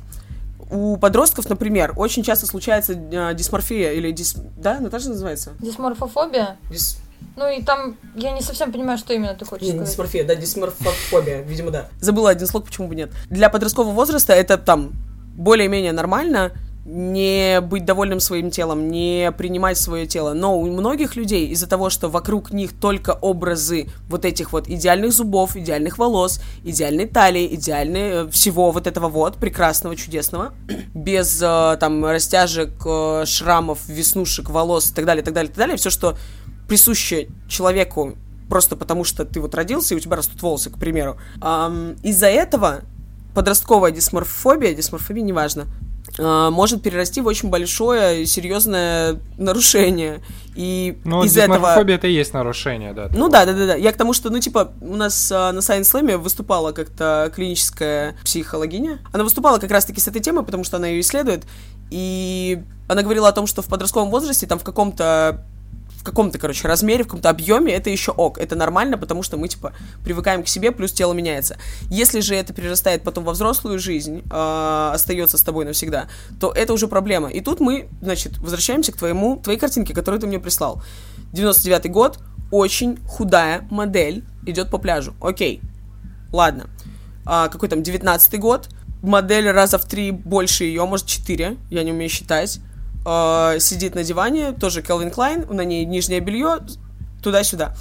[0.71, 4.35] у подростков, например, очень часто случается э, дисморфия или дис...
[4.57, 5.53] Да, тоже называется?
[5.59, 6.57] Дисморфофобия?
[6.71, 6.99] Дис...
[7.35, 9.89] Ну и там я не совсем понимаю, что именно ты хочешь не сказать.
[9.89, 11.87] дисморфия, да, дисморфофобия, видимо, да.
[11.99, 13.11] Забыла один слог, почему бы нет.
[13.29, 14.93] Для подросткового возраста это там
[15.35, 16.51] более-менее нормально
[16.85, 20.33] не быть довольным своим телом, не принимать свое тело.
[20.33, 25.11] Но у многих людей из-за того, что вокруг них только образы вот этих вот идеальных
[25.11, 30.53] зубов, идеальных волос, идеальной талии, идеальной э, всего вот этого вот прекрасного, чудесного,
[30.93, 35.77] без э, там растяжек, э, шрамов, веснушек, волос и так далее, так далее, так далее,
[35.77, 36.15] все, что
[36.67, 38.15] присуще человеку
[38.47, 41.17] просто потому, что ты вот родился и у тебя растут волосы, к примеру.
[42.03, 42.81] Из-за этого
[43.33, 45.65] подростковая дисморфобия, дисморфобия, неважно,
[46.17, 50.21] может перерасти в очень большое серьезное нарушение.
[50.55, 51.75] И Ну, из этого...
[51.75, 53.09] это и есть нарушение, да.
[53.13, 53.75] Ну да, да, да, да.
[53.75, 58.15] Я к тому, что, ну, типа, у нас а, на Science Slam выступала как-то клиническая
[58.23, 58.99] психологиня.
[59.11, 61.43] Она выступала как раз-таки с этой темой, потому что она ее исследует.
[61.91, 65.45] И она говорила о том, что в подростковом возрасте, там, в каком-то
[66.05, 68.37] каком-то, короче, размере, в каком-то объеме, это еще ок.
[68.37, 69.73] Это нормально, потому что мы, типа,
[70.03, 71.57] привыкаем к себе, плюс тело меняется.
[71.89, 76.07] Если же это перерастает потом во взрослую жизнь, э, остается с тобой навсегда,
[76.39, 77.29] то это уже проблема.
[77.29, 80.81] И тут мы, значит, возвращаемся к твоему, твоей картинке, которую ты мне прислал.
[81.33, 82.19] 99 год,
[82.51, 85.15] очень худая модель идет по пляжу.
[85.19, 85.61] Окей,
[86.31, 86.67] ладно.
[87.25, 88.69] А, какой там, 19 год,
[89.01, 92.59] модель раза в три больше ее, может, 4, я не умею считать.
[93.05, 96.59] А, сидит на диване, тоже Calvin Klein, на ней нижнее белье,
[97.21, 97.75] туда-сюда.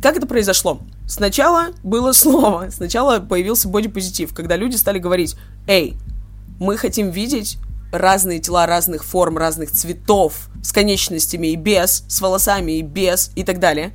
[0.00, 0.80] Как это произошло?
[1.06, 5.36] Сначала было слово, сначала появился бодипозитив, когда люди стали говорить,
[5.66, 5.96] эй,
[6.58, 7.58] мы хотим видеть
[7.92, 13.44] разные тела разных форм, разных цветов, с конечностями и без, с волосами и без, и
[13.44, 13.92] так далее.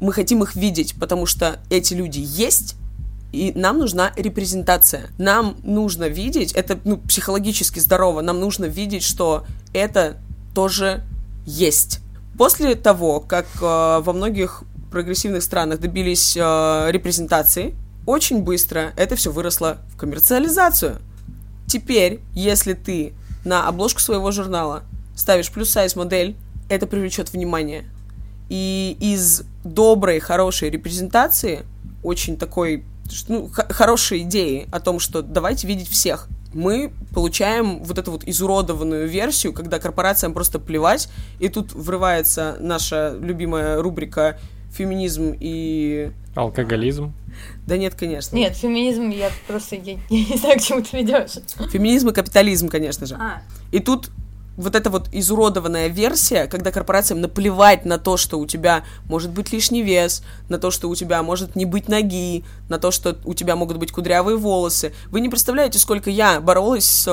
[0.00, 2.76] Мы хотим их видеть, потому что эти люди есть,
[3.32, 5.10] и нам нужна репрезентация.
[5.18, 10.18] Нам нужно видеть, это ну, психологически здорово, нам нужно видеть, что это
[10.54, 11.02] тоже
[11.44, 12.00] есть.
[12.38, 17.74] После того, как э, во многих прогрессивных странах добились э, репрезентации,
[18.06, 20.98] очень быстро это все выросло в коммерциализацию.
[21.66, 23.14] Теперь, если ты
[23.44, 24.82] на обложку своего журнала
[25.16, 26.36] ставишь плюс-сайз модель,
[26.68, 27.84] это привлечет внимание.
[28.48, 31.64] И из доброй, хорошей репрезентации
[32.02, 32.84] очень такой
[33.28, 36.28] ну, хорошей идеей о том, что давайте видеть всех.
[36.54, 41.08] Мы получаем вот эту вот изуродованную версию, когда корпорациям просто плевать,
[41.40, 44.38] и тут врывается наша любимая рубрика
[44.72, 46.10] феминизм и...
[46.34, 47.12] Алкоголизм.
[47.66, 48.34] Да нет, конечно.
[48.34, 51.38] Нет, феминизм, я просто я, я не знаю, к чему ты ведешь.
[51.70, 53.14] Феминизм и капитализм, конечно же.
[53.14, 54.10] А, И тут
[54.56, 59.52] вот эта вот изуродованная версия, когда корпорациям наплевать на то, что у тебя может быть
[59.52, 63.34] лишний вес, на то, что у тебя может не быть ноги, на то, что у
[63.34, 64.92] тебя могут быть кудрявые волосы.
[65.06, 67.06] Вы не представляете, сколько я боролась с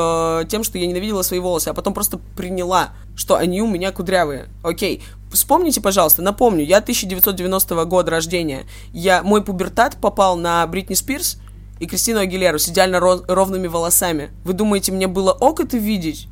[0.43, 3.91] э, тем, что я ненавидела свои волосы, а потом просто приняла, что они у меня
[3.91, 4.45] кудрявые.
[4.63, 5.03] Окей.
[5.31, 8.65] Вспомните, пожалуйста, напомню, я 1990 года рождения.
[8.91, 11.37] Я, мой пубертат попал на Бритни Спирс
[11.79, 14.31] и Кристину Агилеру с идеально ро- ровными волосами.
[14.43, 16.27] Вы думаете, мне было ок это видеть?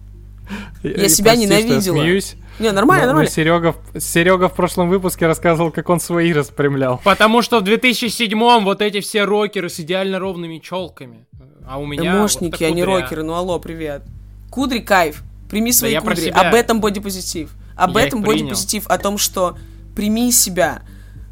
[0.84, 1.98] Я себя ненавидела.
[1.98, 2.36] смеюсь.
[2.60, 3.30] Не, нормально, Но- но нормально.
[3.32, 7.00] Серега, в- Серега в прошлом выпуске рассказывал, как он свои распрямлял.
[7.04, 11.26] Потому что в 2007-м вот эти все рокеры с идеально ровными челками.
[11.68, 12.16] А у меня...
[12.18, 13.02] Эмошники, вот они кудря.
[13.02, 13.24] рокеры.
[13.24, 14.04] Ну алло, привет.
[14.50, 15.24] Кудри кайф.
[15.50, 16.26] Прими свои я про кудри.
[16.30, 16.42] себя.
[16.50, 17.52] Об этом бодипозитив.
[17.76, 18.88] Об Я этом бодипозитив.
[18.88, 19.58] О том, что
[19.96, 20.82] прими себя.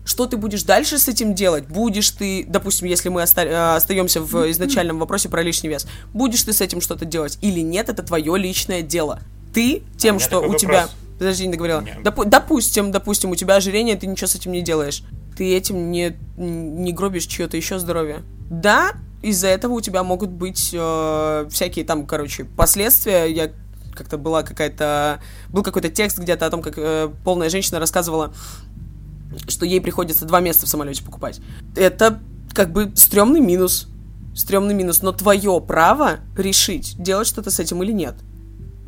[0.08, 1.68] Что ты будешь дальше с этим делать?
[1.68, 6.44] Будешь ты, допустим, если мы оста- э, остаемся в изначальном вопросе про лишний вес, будешь
[6.44, 9.20] ты с этим что-то делать или нет, это твое личное дело.
[9.54, 10.84] Ты тем, меня что у тебя...
[10.84, 10.96] вопрос.
[11.20, 11.84] Подожди, не договорила.
[12.04, 15.04] Допу- допустим, допустим, у тебя ожирение, ты ничего с этим не делаешь.
[15.36, 18.22] Ты этим не, не гробишь чье-то еще здоровье.
[18.50, 23.26] Да, из-за этого у тебя могут быть э, всякие там, короче, последствия.
[23.26, 23.52] Я
[23.94, 25.20] как-то была какая-то...
[25.50, 28.34] Был какой-то текст где-то о том, как э, полная женщина рассказывала,
[29.48, 31.40] что ей приходится два места в самолете покупать.
[31.76, 32.20] Это
[32.54, 33.88] как бы стрёмный минус.
[34.36, 35.02] Стрёмный минус.
[35.02, 38.16] Но твое право решить, делать что-то с этим или нет.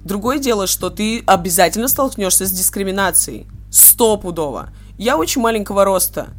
[0.03, 3.47] Другое дело, что ты обязательно столкнешься с дискриминацией.
[3.71, 4.69] Стопудово.
[4.97, 6.29] Я очень маленького роста.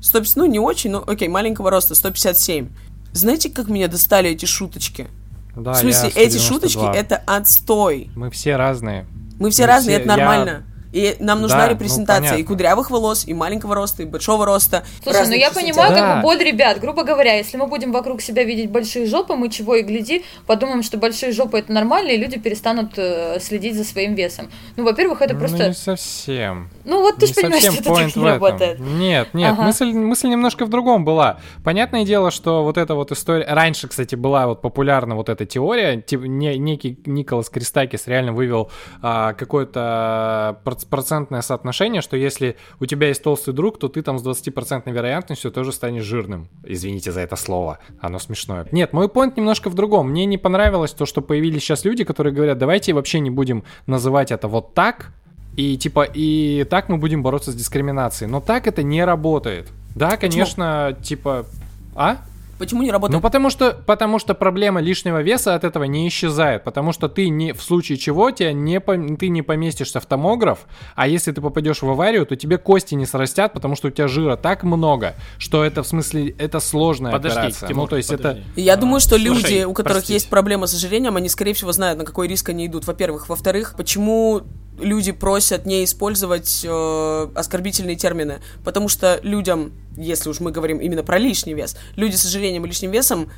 [0.00, 2.68] 150, ну, не очень, но окей, маленького роста, 157.
[3.12, 5.08] Знаете, как меня достали эти шуточки?
[5.56, 6.94] Да, в смысле, я эти шуточки 192.
[6.94, 8.10] это отстой.
[8.16, 9.06] Мы все разные.
[9.38, 10.64] Мы все Мы разные, все- это нормально.
[10.94, 12.46] И нам нужна Да, ну, репрезентация и понятно.
[12.46, 14.84] кудрявых волос, и маленького роста, и большого роста.
[15.02, 15.88] Слушай, ну я понимаю, тела.
[15.88, 15.96] Да.
[15.96, 16.78] как бы боль ребят.
[16.78, 20.84] Грубо говоря, если мы будем вокруг себя видеть большие жопы, мы чего и гляди, подумаем,
[20.84, 24.48] что большие жопы это нормально, и люди перестанут э, следить за своим весом.
[24.76, 25.66] Ну, во-первых, это Ну, просто...
[25.68, 26.70] не совсем.
[26.84, 28.78] Ну, вот ты же понимаешь, что это так не работает.
[28.80, 29.62] Нет, нет, Ага.
[29.62, 31.38] мысль, мысль немножко в другом была.
[31.64, 33.46] Понятное дело, что вот эта вот история...
[33.48, 36.00] Раньше, кстати, была вот популярна вот эта теория.
[36.00, 38.70] Типа, не- некий Николас Кристакис реально вывел
[39.02, 44.18] а, какое-то проц- процентное соотношение, что если у тебя есть толстый друг, то ты там
[44.18, 46.48] с 20% вероятностью тоже станешь жирным.
[46.64, 48.66] Извините за это слово, оно смешное.
[48.72, 50.10] Нет, мой point немножко в другом.
[50.10, 54.30] Мне не понравилось то, что появились сейчас люди, которые говорят, давайте вообще не будем называть
[54.32, 55.12] это вот так,
[55.56, 58.30] и типа, и так мы будем бороться с дискриминацией.
[58.30, 59.68] Но так это не работает.
[59.94, 61.46] Да, конечно, типа.
[61.94, 62.18] А?
[62.58, 63.20] Почему не работает?
[63.20, 67.28] Ну потому что, потому что проблема лишнего веса от этого не исчезает, потому что ты
[67.28, 68.78] не в случае чего тебя не
[69.16, 70.60] ты не поместишься в томограф,
[70.94, 74.08] а если ты попадешь в аварию, то тебе кости не срастят, потому что у тебя
[74.08, 77.68] жира так много, что это в смысле это сложная Подожди, операция.
[77.68, 78.44] Тимур, ну то есть подожди.
[78.56, 80.14] И Я А, думаю, что слушай, люди, у которых простите.
[80.14, 82.86] есть проблемы с ожирением, они, скорее всего, знают, на какой риск они идут.
[82.86, 83.28] Во-первых.
[83.28, 84.42] Во-вторых, почему
[84.80, 88.40] люди просят не использовать э, оскорбительные термины?
[88.64, 92.68] Потому что людям, если уж мы говорим именно про лишний вес, люди с ожирением и
[92.68, 93.30] лишним весом,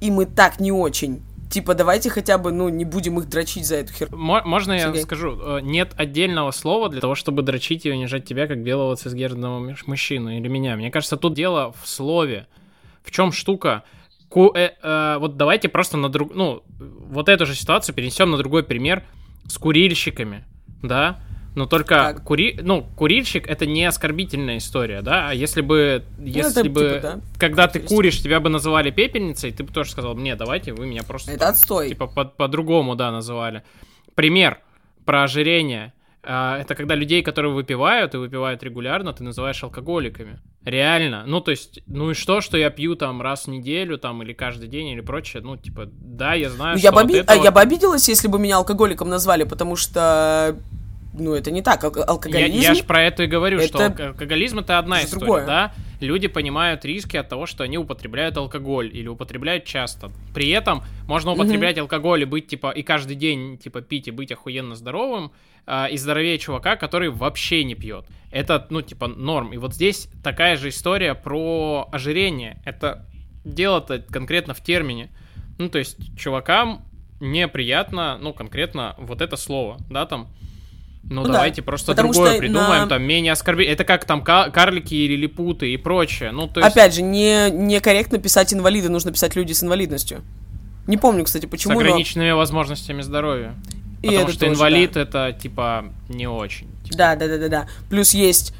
[0.00, 1.22] им и так не очень.
[1.50, 4.16] Типа, давайте хотя бы, ну, не будем их дрочить за эту херню.
[4.16, 5.02] Мо- Можно я Сергей.
[5.02, 5.38] скажу?
[5.40, 10.30] Э, Нет отдельного слова для того, чтобы дрочить и унижать тебя, как белого цисгендерного мужчину
[10.36, 10.74] или меня.
[10.76, 12.48] Мне кажется, тут дело в слове.
[13.04, 13.84] В чем штука?
[14.30, 16.34] Ку- э, э, вот давайте просто на друг...
[16.34, 19.04] Ну, вот эту же ситуацию перенесем на другой пример
[19.46, 20.44] с курильщиками,
[20.88, 21.18] да?
[21.54, 22.24] Но только Так.
[22.24, 22.58] кури...
[22.60, 25.28] ну, курильщик это не оскорбительная история, да?
[25.30, 29.52] А если бы, если это бы, типа, да, когда ты куришь, тебя бы называли пепельницей,
[29.52, 31.90] ты бы тоже сказал, мне, давайте вы меня просто Это отстой.
[31.90, 33.62] типа по- по-другому, да, называли.
[34.16, 34.58] Пример
[35.04, 35.92] про ожирение.
[36.26, 40.38] А, Это когда людей, которые выпивают и выпивают регулярно, ты называешь алкоголиками.
[40.64, 41.24] Реально.
[41.26, 44.32] Ну, то есть, ну и что, что я пью там раз в неделю, там, или
[44.32, 45.42] каждый день, или прочее.
[45.42, 48.08] Ну, типа, да, я знаю, Ну, что я, бы оби- это а, я бы обиделась,
[48.08, 50.56] если бы меня алкоголиком назвали, потому что,
[51.16, 51.82] ну, это не так.
[51.82, 52.58] Я, алкоголизм...
[52.58, 55.46] я же про это и говорю, что это алко- алкоголизм это одна же история, другое.
[55.46, 55.74] да?
[56.00, 60.10] Люди понимают риски от того, что они употребляют алкоголь или употребляют часто.
[60.34, 64.32] При этом можно употреблять алкоголь и быть типа и каждый день типа пить и быть
[64.32, 65.30] охуенно здоровым
[65.66, 68.06] а, и здоровее чувака, который вообще не пьет.
[68.32, 69.52] Это ну типа норм.
[69.52, 72.60] И вот здесь такая же история про ожирение.
[72.64, 73.06] Это
[73.44, 75.10] дело-то конкретно в термине.
[75.58, 76.84] Ну то есть чувакам
[77.20, 80.28] неприятно, ну конкретно вот это слово, да там
[81.10, 83.74] Ну, Ну да, давайте просто потому другое придумаем, на- там менее оскорбительно.
[83.74, 86.30] Это как там ка- карлики или лилипуты и прочее.
[86.32, 90.22] Ну, то есть Опять же, не некорректно писать инвалиды, нужно писать люди с инвалидностью.
[90.86, 91.80] Не помню, кстати, с почему, но...
[91.80, 93.54] ограниченными возможностями здоровья.
[94.02, 95.00] И Потому что тоже, инвалид да.
[95.02, 96.68] это типа не очень.
[96.84, 97.66] Типа, Да, да, да, да, да.
[97.88, 98.54] Плюс есть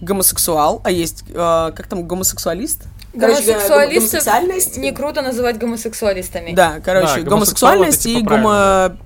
[0.00, 2.86] гомосексуал, а есть, э, как там, гомосексуалист?
[3.12, 4.76] Короче, Гомосексуалистов гомосексуальность.
[4.76, 6.52] не круто называть гомосексуалистами.
[6.52, 8.98] Да, короче, Да, гомосексуальность гомосексуал и типа гомо...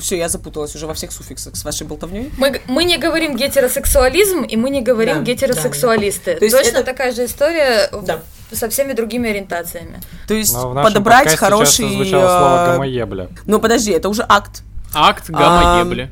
[0.00, 2.30] Все, я запуталась уже во всех суффиксах с вашей болтовней.
[2.36, 6.34] Мы, мы не говорим гетеросексуализм, и мы не говорим Да, гетеросексуалисты.
[6.34, 6.38] да.
[6.40, 8.20] То есть Точно это- такая же история Да.
[8.52, 10.00] со всеми другими ориентациями.
[10.28, 11.88] То есть Но в подобрать хороший...
[11.88, 13.28] звучало слово э, гомоебля.
[13.46, 14.62] Ну, подожди, это уже акт.
[14.94, 16.10] Акт гамма-ебли.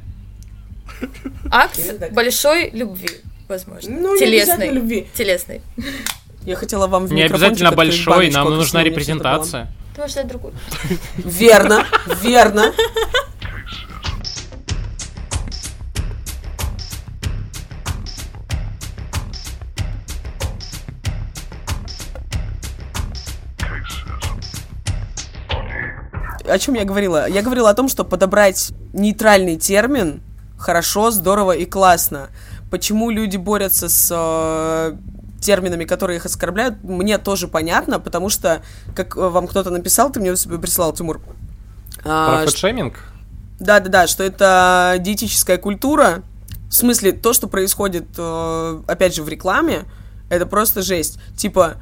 [1.50, 1.78] Акт
[2.12, 3.08] большой любви,
[3.48, 3.90] возможно.
[3.90, 4.54] Ну, не Телесной.
[4.54, 5.08] обязательно любви.
[5.14, 5.60] Телесной.
[6.44, 9.68] Я хотела вам в Не обязательно большой, нам нужна репрезентация.
[9.94, 10.54] Ты можешь дать другую.
[11.16, 11.84] Верно,
[12.22, 12.72] верно.
[26.50, 27.28] О чем я говорила?
[27.28, 30.20] Я говорила о том, что подобрать нейтральный термин
[30.58, 32.28] хорошо, здорово и классно.
[32.70, 34.96] Почему люди борются с э,
[35.40, 38.62] терминами, которые их оскорбляют, мне тоже понятно, потому что,
[38.94, 41.20] как э, вам кто-то написал, ты мне прислал, Тимур,
[42.04, 42.98] а, Про фэтшейминг?
[43.58, 46.22] да-да-да, что это диетическая культура.
[46.68, 49.84] В смысле, то, что происходит, э, опять же, в рекламе,
[50.28, 51.18] это просто жесть.
[51.36, 51.74] Типа,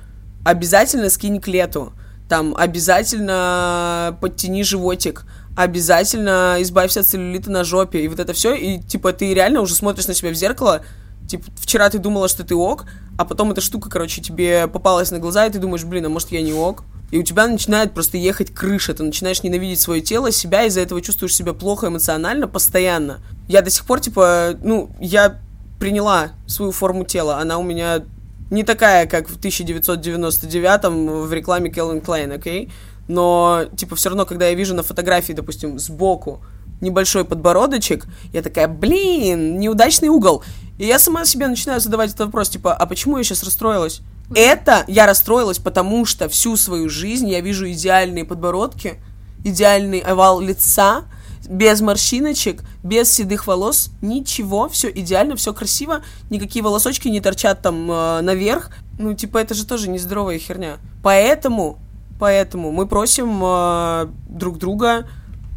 [0.45, 1.93] обязательно скинь к лету.
[2.28, 5.24] Там, обязательно подтяни животик.
[5.56, 8.02] Обязательно избавься от целлюлита на жопе.
[8.02, 8.55] И вот это все.
[8.55, 10.82] И, типа, ты реально уже смотришь на себя в зеркало.
[11.26, 12.86] Типа, вчера ты думала, что ты ок,
[13.18, 16.30] а потом эта штука, короче, тебе попалась на глаза, и ты думаешь, блин, а может
[16.30, 16.84] я не ок?
[17.10, 21.00] И у тебя начинает просто ехать крыша, ты начинаешь ненавидеть свое тело, себя, из-за этого
[21.00, 23.20] чувствуешь себя плохо эмоционально постоянно.
[23.46, 25.38] Я до сих пор, типа, ну, я
[25.78, 28.05] приняла свою форму тела, она у меня
[28.51, 32.70] не такая, как в 1999 в рекламе Calvin Klein, окей?
[33.09, 36.43] Но, типа, все равно, когда я вижу на фотографии, допустим, сбоку
[36.81, 40.45] небольшой подбородочек, я такая, блин, неудачный угол.
[40.79, 44.01] И я сама себе начинаю задавать этот вопрос, типа, а почему я сейчас расстроилась?
[44.35, 49.01] Это я расстроилась, потому что всю свою жизнь я вижу идеальные подбородки,
[49.45, 51.05] идеальный овал лица,
[51.49, 57.91] без морщиночек, без седых волос, ничего, все идеально, все красиво, никакие волосочки не торчат там
[57.91, 58.70] э, наверх.
[58.99, 60.79] Ну, типа, это же тоже нездоровая херня.
[61.03, 61.79] Поэтому,
[62.20, 65.09] поэтому мы просим э, друг друга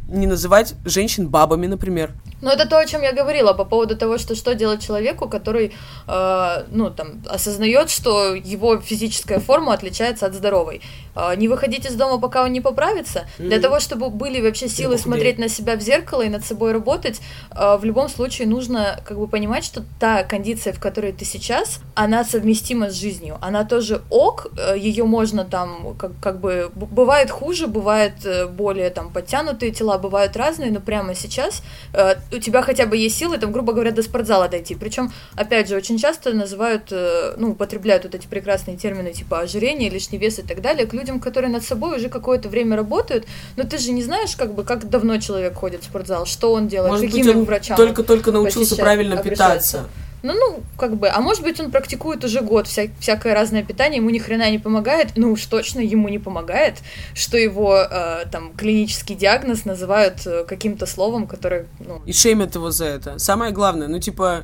[0.08, 2.14] не называть женщин бабами, например.
[2.42, 5.74] Ну, это то, о чем я говорила по поводу того, что что делать человеку, который,
[6.08, 10.82] э, ну, там, осознает, что его физическая форма отличается от здоровой.
[11.16, 13.26] Э, не выходить из дома, пока он не поправится.
[13.38, 17.22] Для того, чтобы были вообще силы смотреть на себя в зеркало и над собой работать,
[17.52, 21.80] э, в любом случае нужно, как бы, понимать, что та кондиция, в которой ты сейчас,
[21.96, 23.38] она совместима с жизнью.
[23.42, 29.12] Она тоже ок, ее можно там, как, как бы, бывает хуже, бывает э, более там
[29.12, 31.64] подтянутые тела, бывают разные, но прямо сейчас
[31.94, 34.76] э, у тебя хотя бы есть силы, там, грубо говоря, до спортзала дойти.
[34.76, 39.90] Причем, опять же, очень часто называют, э, ну, употребляют вот эти прекрасные термины типа ожирение,
[39.90, 43.26] лишний вес и так далее к людям, которые над собой уже какое-то время работают,
[43.58, 46.68] но ты же не знаешь, как бы, как давно человек ходит в спортзал, что он
[46.68, 47.76] делает, Может каким быть, он врачам.
[47.78, 49.88] только-только научился правильно питаться.
[50.24, 53.98] Ну, ну, как бы, а может быть, он практикует уже год вся- всякое разное питание,
[53.98, 56.76] ему ни хрена не помогает, ну уж точно ему не помогает,
[57.16, 62.70] что его э, там клинический диагноз называют э, каким-то словом, которое, ну, И шеймят его
[62.70, 63.18] за это.
[63.18, 64.44] Самое главное, ну типа,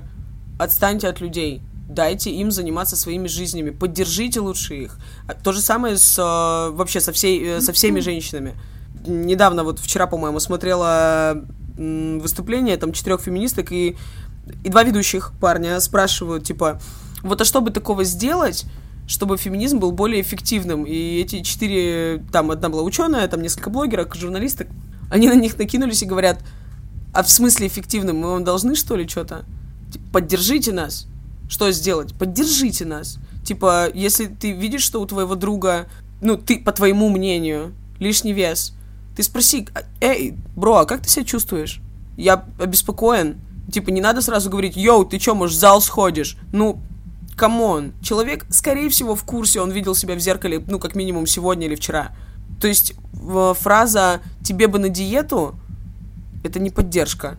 [0.58, 1.62] отстаньте от людей.
[1.88, 3.70] Дайте им заниматься своими жизнями.
[3.70, 4.98] Поддержите лучше их.
[5.28, 8.56] А То же самое с э, вообще со, всей, э, со всеми женщинами.
[9.06, 11.46] Недавно, вот вчера, по-моему, смотрела
[11.78, 13.96] выступление там четырех феминисток, и,
[14.64, 16.82] и два ведущих парня спрашивают, типа,
[17.22, 18.66] вот а что бы такого сделать,
[19.08, 20.86] чтобы феминизм был более эффективным?
[20.86, 24.68] И эти четыре, там одна была ученая, там несколько блогерок, журналисток,
[25.10, 26.40] они на них накинулись и говорят,
[27.14, 28.18] а в смысле эффективным?
[28.18, 29.46] Мы вам должны, что ли, что-то?
[29.92, 31.08] Типа, Поддержите нас.
[31.50, 32.14] Что сделать?
[32.14, 33.18] Поддержите нас.
[33.44, 35.88] Типа, если ты видишь, что у твоего друга,
[36.22, 38.74] ну, ты, по твоему мнению, лишний вес,
[39.16, 41.82] ты спроси, «А, эй, бро, а как ты себя чувствуешь?
[42.18, 43.40] Я обеспокоен.
[43.72, 46.38] Типа, не надо сразу говорить, yo, ты чё, может, в зал сходишь?
[46.52, 46.80] Ну,
[47.36, 47.94] come on.
[48.02, 51.76] Человек, скорее всего, в курсе, он видел себя в зеркале, ну, как минимум, сегодня или
[51.76, 52.16] вчера.
[52.60, 52.96] То есть,
[53.60, 55.56] фраза «тебе бы на диету»—
[56.44, 57.38] это не поддержка.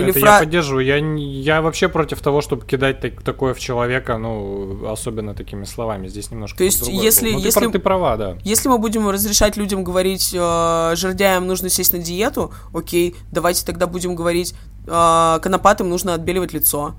[0.00, 0.84] Или это фра- я поддерживаю.
[0.84, 6.08] Я, я вообще против того, чтобы кидать так- такое в человека, ну, особенно такими словами.
[6.08, 7.32] Здесь немножко То есть, если-.
[7.32, 8.36] Ну, ты если- прав- ты права, да.
[8.44, 13.86] Если мы будем разрешать людям говорить, э, жердяям нужно сесть на диету, окей, давайте тогда
[13.86, 14.54] будем говорить,
[14.86, 16.94] а, конопатым нужно отбеливать лицо.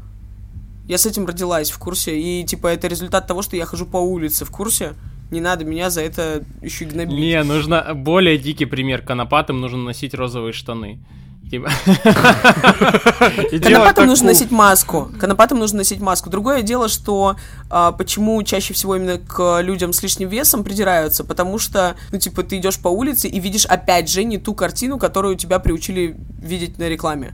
[0.87, 3.97] Я с этим родилась в курсе, и, типа, это результат того, что я хожу по
[3.97, 4.93] улице в курсе.
[5.31, 7.17] Не надо меня за это еще и гнобить.
[7.17, 9.01] Не, нужно более дикий пример.
[9.01, 10.99] Конопатым нужно носить розовые штаны.
[11.49, 11.69] Типа...
[13.61, 15.11] Конопатам нужно носить маску.
[15.19, 16.29] Конопатам нужно носить маску.
[16.29, 17.35] Другое дело, что
[17.69, 22.43] а, почему чаще всего именно к людям с лишним весом придираются, потому что, ну, типа,
[22.43, 26.79] ты идешь по улице и видишь опять же не ту картину, которую тебя приучили видеть
[26.79, 27.33] на рекламе.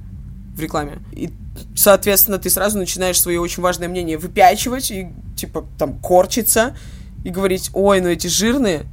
[0.55, 0.99] В рекламе.
[1.13, 1.29] И,
[1.75, 5.07] соответственно, ты сразу начинаешь свое очень важное мнение выпячивать и,
[5.37, 6.75] типа, там, корчиться
[7.23, 8.85] и говорить, ой, ну эти жирные,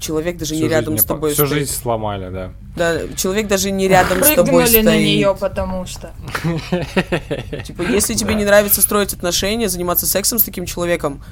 [0.00, 1.60] человек даже Всю не рядом с тобой Всю стоит.
[1.60, 2.52] жизнь сломали, да.
[2.76, 4.84] Да, человек даже не рядом с тобой Прыгнули стоит.
[4.84, 6.12] на нее, потому что.
[7.64, 11.22] Типа, если тебе не нравится строить отношения, заниматься сексом с таким человеком,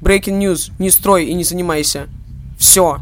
[0.00, 2.08] breaking news, не строй и не занимайся.
[2.58, 2.98] Все.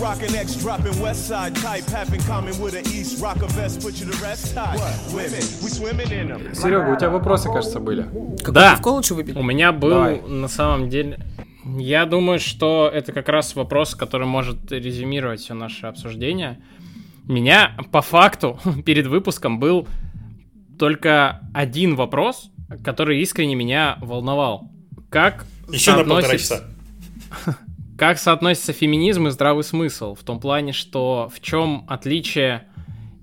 [0.00, 3.94] Rockin' X dropping West Side type have in common with an East rocker vest put
[4.00, 4.54] you to rest?
[4.54, 4.78] Type?
[5.12, 5.42] Women.
[5.62, 6.54] We swimming in them.
[6.54, 8.06] Серега, у тебя вопросы, кажется, были.
[8.52, 8.74] Да.
[8.74, 9.36] Пивко лучше выпить?
[9.36, 10.20] У меня был Давай.
[10.22, 11.18] на самом деле.
[11.78, 16.60] Я думаю, что это как раз вопрос, который может резюмировать все наше обсуждение.
[17.24, 19.88] Меня по факту перед выпуском был
[20.78, 22.50] только один вопрос,
[22.84, 24.70] который искренне меня волновал.
[25.10, 26.64] Как Еще на полтора соотносится-
[27.44, 27.58] часа.
[27.96, 30.14] Как соотносится феминизм и здравый смысл?
[30.14, 32.66] В том плане, что в чем отличие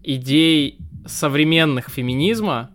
[0.02, 2.72] идей современных феминизма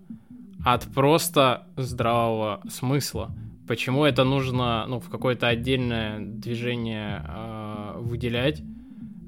[0.65, 3.35] от просто здравого смысла?
[3.67, 8.63] Почему это нужно ну, в какое-то отдельное движение э, выделять?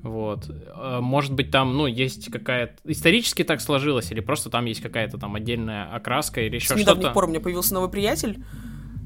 [0.02, 0.48] Вот.
[0.48, 2.74] Э, Может быть, там, ну, есть какая-то...
[2.84, 7.02] Исторически так сложилось, или просто там есть какая-то там отдельная окраска, или еще С недавних
[7.02, 7.14] что-то?
[7.14, 8.38] пор у меня появился новый приятель,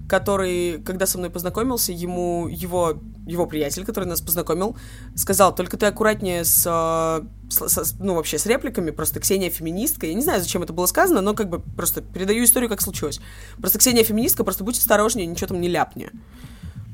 [0.09, 4.77] который, когда со мной познакомился, ему его, его приятель, который нас познакомил,
[5.17, 10.07] сказал, только ты аккуратнее с, э, с- с- ну, вообще с репликами, просто Ксения феминистка,
[10.07, 13.21] я не знаю, зачем это было сказано, но как бы просто передаю историю, как случилось.
[13.59, 16.11] Просто Ксения феминистка, просто будь осторожнее, ничего там не ляпни.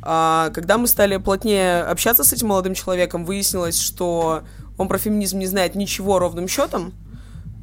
[0.02, 4.42] А, когда мы стали плотнее общаться с этим молодым человеком, выяснилось, что
[4.78, 6.94] он про феминизм не знает ничего ровным счетом,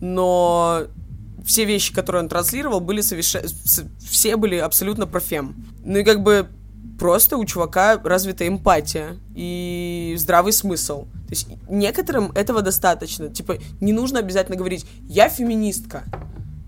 [0.01, 0.83] но
[1.47, 3.47] все вещи, которые он транслировал, были совершенно...
[3.99, 5.55] Все были абсолютно про фем.
[5.83, 6.49] Ну и как бы
[6.99, 11.05] просто у чувака развита эмпатия и здравый смысл.
[11.05, 13.29] То есть некоторым этого достаточно.
[13.29, 16.03] Типа, не нужно обязательно говорить «я феминистка»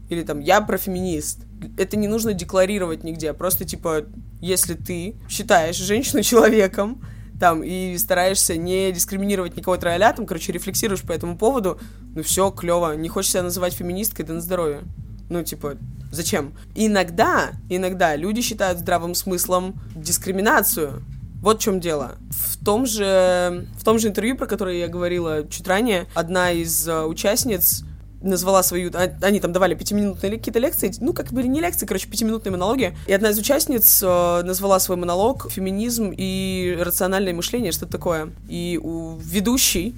[0.09, 1.39] или там «я профеминист».
[1.77, 3.33] Это не нужно декларировать нигде.
[3.33, 4.05] Просто, типа,
[4.39, 7.03] если ты считаешь женщину человеком,
[7.39, 11.79] там, и стараешься не дискриминировать никого тролля, там, короче, рефлексируешь по этому поводу,
[12.15, 12.95] ну все, клево.
[12.95, 14.81] Не хочешь себя называть феминисткой, да на здоровье.
[15.29, 15.77] Ну, типа,
[16.11, 16.53] зачем?
[16.75, 21.03] Иногда, иногда люди считают здравым смыслом дискриминацию.
[21.41, 22.17] Вот в чем дело.
[22.31, 26.85] В том же, в том же интервью, про которое я говорила чуть ранее, одна из
[26.87, 27.83] э, участниц
[28.21, 28.91] назвала свою...
[28.93, 32.95] а- Они там давали пятиминутные какие-то лекции, ну, как бы не лекции, короче, пятиминутные монологи.
[33.07, 38.29] И одна из участниц э, назвала свой монолог «Феминизм и рациональное мышление», что-то такое.
[38.49, 39.95] И у ведущий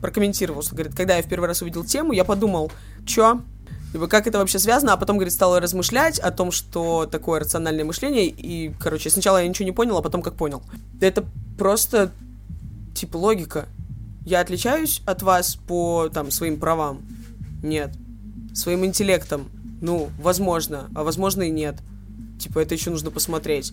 [0.00, 2.70] прокомментировал, что, говорит, когда я в первый раз увидел тему, я подумал,
[3.06, 3.40] чё?
[3.92, 4.92] Типа, как это вообще связано?
[4.92, 8.26] А потом, говорит, стал размышлять о том, что такое рациональное мышление.
[8.26, 10.62] И, короче, сначала я ничего не понял, а потом как понял.
[11.00, 11.24] Это
[11.56, 12.10] просто,
[12.94, 13.66] типа, логика.
[14.26, 17.02] Я отличаюсь от вас по, там, своим правам?
[17.64, 17.90] Нет.
[18.52, 19.48] Своим интеллектом?
[19.80, 20.88] Ну, возможно.
[20.94, 21.76] А возможно и нет.
[22.38, 23.72] Типа, это еще нужно посмотреть.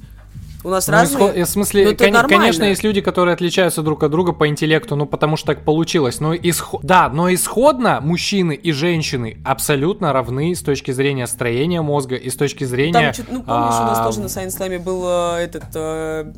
[0.64, 1.18] У нас Ну, разные...
[1.18, 2.38] исход- в смысле, Ну, кон- нормально.
[2.38, 6.20] конечно, есть люди, которые отличаются друг от друга по интеллекту, ну потому что так получилось.
[6.20, 6.82] Но исход...
[6.84, 12.36] Да, но исходно мужчины и женщины абсолютно равны с точки зрения строения мозга и с
[12.36, 13.12] точки зрения...
[13.14, 13.46] Там, ну, помнишь,
[13.80, 16.36] у нас а, тоже на Science Slam был э, этот...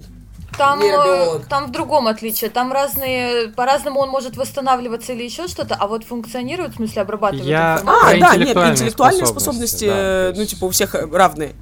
[0.57, 1.45] Там, э, Нейробиолог.
[1.47, 2.49] там в другом отличие.
[2.49, 7.47] Там разные, по-разному он может восстанавливаться или еще что-то, а вот функционирует, в смысле обрабатывает
[7.47, 8.17] Я- информацию.
[8.17, 11.53] А, да, нет, интеллектуальные способности, способности, да, э, ну, есть- типа, у всех э, равные.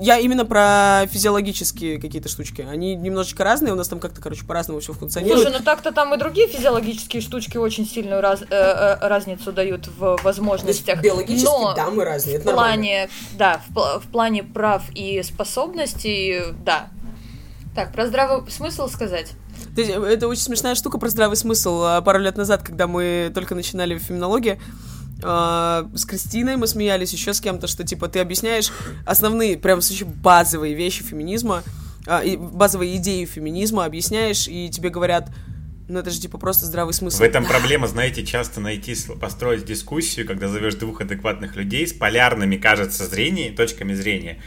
[0.00, 2.62] Я именно про физиологические какие-то штучки.
[2.70, 5.42] Они немножечко разные, у нас там как-то, короче, по-разному все функционирует.
[5.42, 9.88] Слушай, ну так-то там и другие физиологические штучки очень сильную раз- э, э, разницу дают
[9.88, 11.02] в возможностях.
[11.02, 16.88] Но мы разные, в плане, да, в, в плане прав и способностей, да.
[17.74, 19.32] Так, про здравый смысл сказать.
[19.76, 21.82] Это очень смешная штука про здравый смысл.
[21.82, 24.60] А, Пару лет назад, когда мы только начинали в феминологии,
[25.22, 28.70] а, с Кристиной мы смеялись еще с кем-то, что типа ты объясняешь
[29.06, 31.62] основные, прям вообще базовые вещи феминизма,
[32.06, 35.30] а, базовые идеи феминизма объясняешь, и тебе говорят,
[35.88, 37.18] ну это же типа просто здравый смысл.
[37.18, 42.56] В этом проблема, знаете, часто найти, построить дискуссию, когда зовешь двух адекватных людей с полярными,
[42.56, 44.40] кажется, зрения, точками зрения.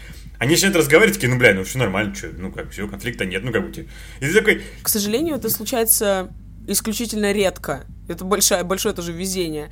[0.44, 3.46] Они начинают разговаривать, такие, ну, бля, ну все нормально, что, ну как, все, конфликта нет,
[3.46, 3.80] ну как будто.
[3.80, 3.86] И
[4.20, 6.34] ты такой, К сожалению, это случается
[6.68, 7.86] исключительно редко.
[8.10, 9.72] Это большое, большое тоже везение,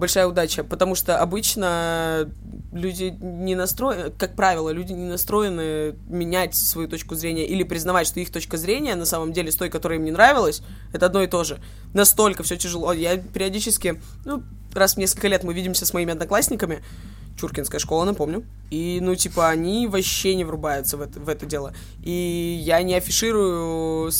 [0.00, 2.28] большая удача, потому что обычно
[2.72, 8.18] люди не настроены, как правило, люди не настроены менять свою точку зрения или признавать, что
[8.18, 10.62] их точка зрения на самом деле с той, которая им не нравилась,
[10.92, 11.60] это одно и то же.
[11.94, 12.92] Настолько все тяжело.
[12.92, 14.42] Я периодически, ну,
[14.74, 16.82] раз в несколько лет мы видимся с моими одноклассниками,
[17.38, 18.44] Чуркинская школа, напомню.
[18.70, 21.72] И, ну, типа, они вообще не врубаются в это, в это дело.
[22.02, 24.10] И я не афиширую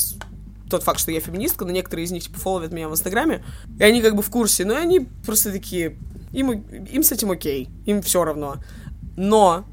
[0.71, 3.43] тот факт, что я феминистка, но некоторые из них, типа, фолловят меня в Инстаграме,
[3.79, 5.97] и они как бы в курсе, но они просто такие,
[6.31, 8.55] им, им с этим окей, им все равно.
[9.15, 9.65] Но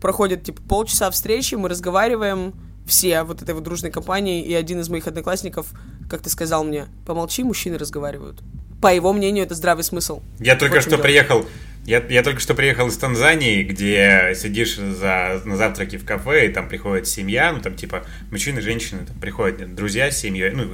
[0.00, 2.54] проходит, типа, полчаса встречи, мы разговариваем,
[2.86, 5.72] все вот этой вот дружной компанией, и один из моих одноклассников,
[6.08, 8.40] как ты сказал мне, помолчи, мужчины разговаривают.
[8.80, 10.20] По его мнению, это здравый смысл.
[10.38, 11.02] Я только Вот что дело.
[11.02, 11.46] приехал.
[11.86, 16.52] Я, я только что приехал из Танзании, где сидишь за, на завтраке в кафе, и
[16.52, 20.68] там приходит семья, ну там типа мужчины, женщины, там приходят друзья с семьей, ну,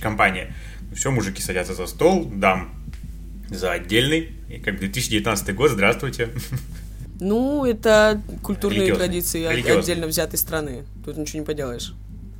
[0.00, 0.54] компания.
[0.92, 2.74] Все, мужики садятся за стол, дам
[3.48, 4.32] за отдельный.
[4.48, 6.30] И как 2019 год, здравствуйте.
[7.18, 10.84] Ну, это культурные традиции отдельно взятой страны.
[11.04, 11.94] Тут ничего не поделаешь.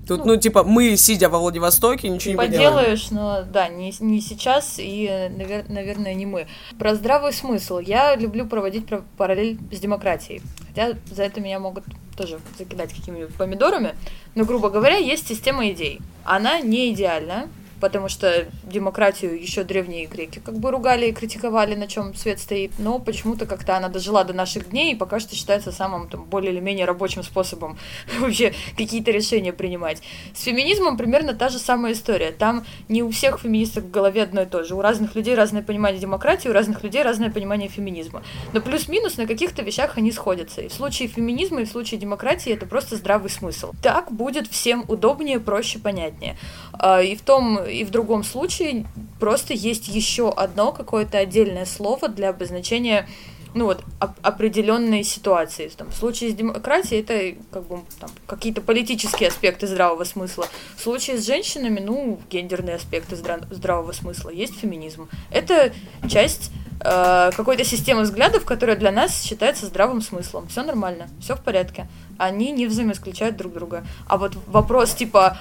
[0.07, 2.73] Тут, ну, типа, мы, сидя во Владивостоке, ничего не поделаем.
[2.75, 6.47] Поделаешь, но да, не, не сейчас и, навер- наверное, не мы.
[6.79, 7.79] Про здравый смысл.
[7.79, 10.43] Я люблю проводить про- параллель с демократией.
[10.69, 11.85] Хотя за это меня могут
[12.17, 13.95] тоже закидать какими-нибудь помидорами.
[14.35, 16.01] Но, грубо говоря, есть система идей.
[16.25, 17.49] Она не идеальна,
[17.81, 22.73] потому что демократию еще древние греки как бы ругали и критиковали, на чем свет стоит,
[22.79, 26.53] но почему-то как-то она дожила до наших дней и пока что считается самым там, более
[26.53, 27.79] или менее рабочим способом
[28.21, 30.03] вообще какие-то решения принимать.
[30.35, 32.33] С феминизмом примерно та же самая история.
[32.33, 34.75] Там не у всех феминисток в голове одно и то же.
[34.75, 38.23] У разных людей разное понимание демократии, у разных людей разное понимание феминизма.
[38.53, 40.63] Но плюс-минус на каких-то вещах они сходятся.
[40.63, 43.73] И в случае феминизма, и в случае демократии это просто здравый смысл.
[43.83, 46.37] Так будет всем удобнее, проще, понятнее.
[46.79, 48.87] А, И в том, и в другом случае
[49.21, 53.09] просто есть еще одно какое-то отдельное слово для обозначения
[53.55, 55.69] ну вот, оп- определенной ситуации.
[55.69, 60.47] Там, в случае с демократией это как бы там, какие-то политические аспекты здравого смысла.
[60.77, 64.29] В случае с женщинами, ну, гендерные аспекты здра- здравого смысла.
[64.29, 65.09] Есть феминизм.
[65.31, 65.73] Это
[66.07, 66.51] часть
[66.81, 70.49] э, какой-то системы взглядов, которая для нас считается здравым смыслом.
[70.49, 71.89] Все нормально, все в порядке.
[72.19, 73.87] Они не взаимоисключают друг друга.
[74.07, 75.39] А вот вопрос типа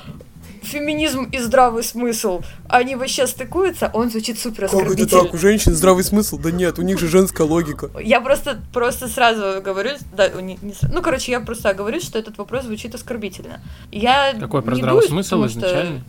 [0.66, 5.30] феминизм и здравый смысл, они вообще стыкуются, он звучит супер оскорбительно.
[5.32, 6.38] У женщин здравый смысл?
[6.38, 7.90] Да нет, у них же женская логика.
[8.02, 12.38] Я просто, просто сразу говорю, да, не- не ну, короче, я просто говорю, что этот
[12.38, 13.62] вопрос звучит оскорбительно.
[13.92, 16.02] Я Какой про здравый дуюсь, смысл потому что- изначально?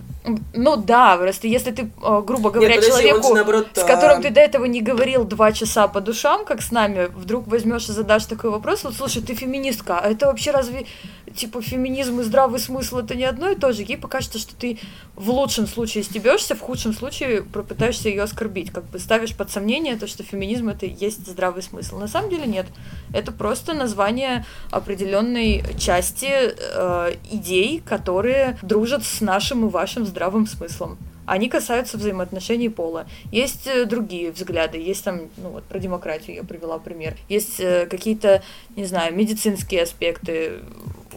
[0.55, 4.19] Ну да, просто если ты, э, грубо говоря, подожди, он человеку, же наоборот, с которым
[4.19, 7.89] а, ты до этого не говорил два часа по душам, как с нами, вдруг возьмешь
[7.89, 10.87] и задашь такой вопрос, вот слушай, ты феминистка, а это вообще разве,
[11.35, 13.83] типа, феминизм и здравый смысл это не одно и то же?
[13.83, 14.79] Ей покажется, что ты
[15.15, 19.97] в лучшем случае стебешься, в худшем случае попытаешься ее оскорбить, как бы ставишь под сомнение
[19.97, 21.99] то, что феминизм это и есть здравый смысл.
[21.99, 22.67] На самом деле нет.
[23.13, 30.99] Это просто название определенной части э, идей, которые дружат с нашим и вашим здравым смыслом.
[31.27, 33.07] Они касаются взаимоотношений пола.
[33.33, 37.17] Есть э, другие взгляды, есть там, ну вот про демократию я привела пример.
[37.29, 38.43] Есть э, какие-то,
[38.77, 40.61] не знаю, медицинские аспекты,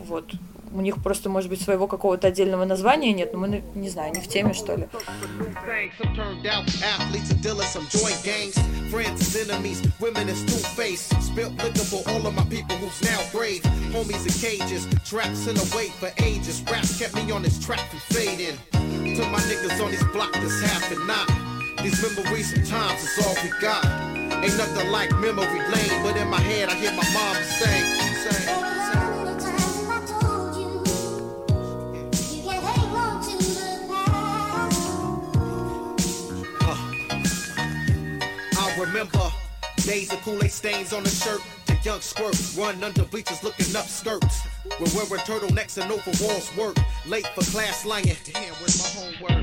[0.05, 0.33] вот.
[0.71, 4.21] У них просто, может быть, своего какого-то отдельного названия нет, но мы, не знаю, не
[4.21, 4.87] в теме, что ли.
[18.39, 19.17] and.
[19.17, 21.27] To my niggas on this block that's happened not.
[21.83, 23.83] These memories sometimes is all we got.
[24.43, 27.85] Ain't nothing like memory lane, but in my head I hear my mom saying,
[28.23, 28.49] saying.
[28.49, 29.08] I
[38.79, 39.25] remember
[39.85, 41.41] days of Kool-Aid stains on the shirt.
[41.67, 44.41] The young squirt run under bleachers looking up skirts.
[44.79, 46.75] We're wearing turtlenecks and overalls work.
[47.07, 48.15] Late for class lying.
[48.25, 49.39] Damn, where's my homework?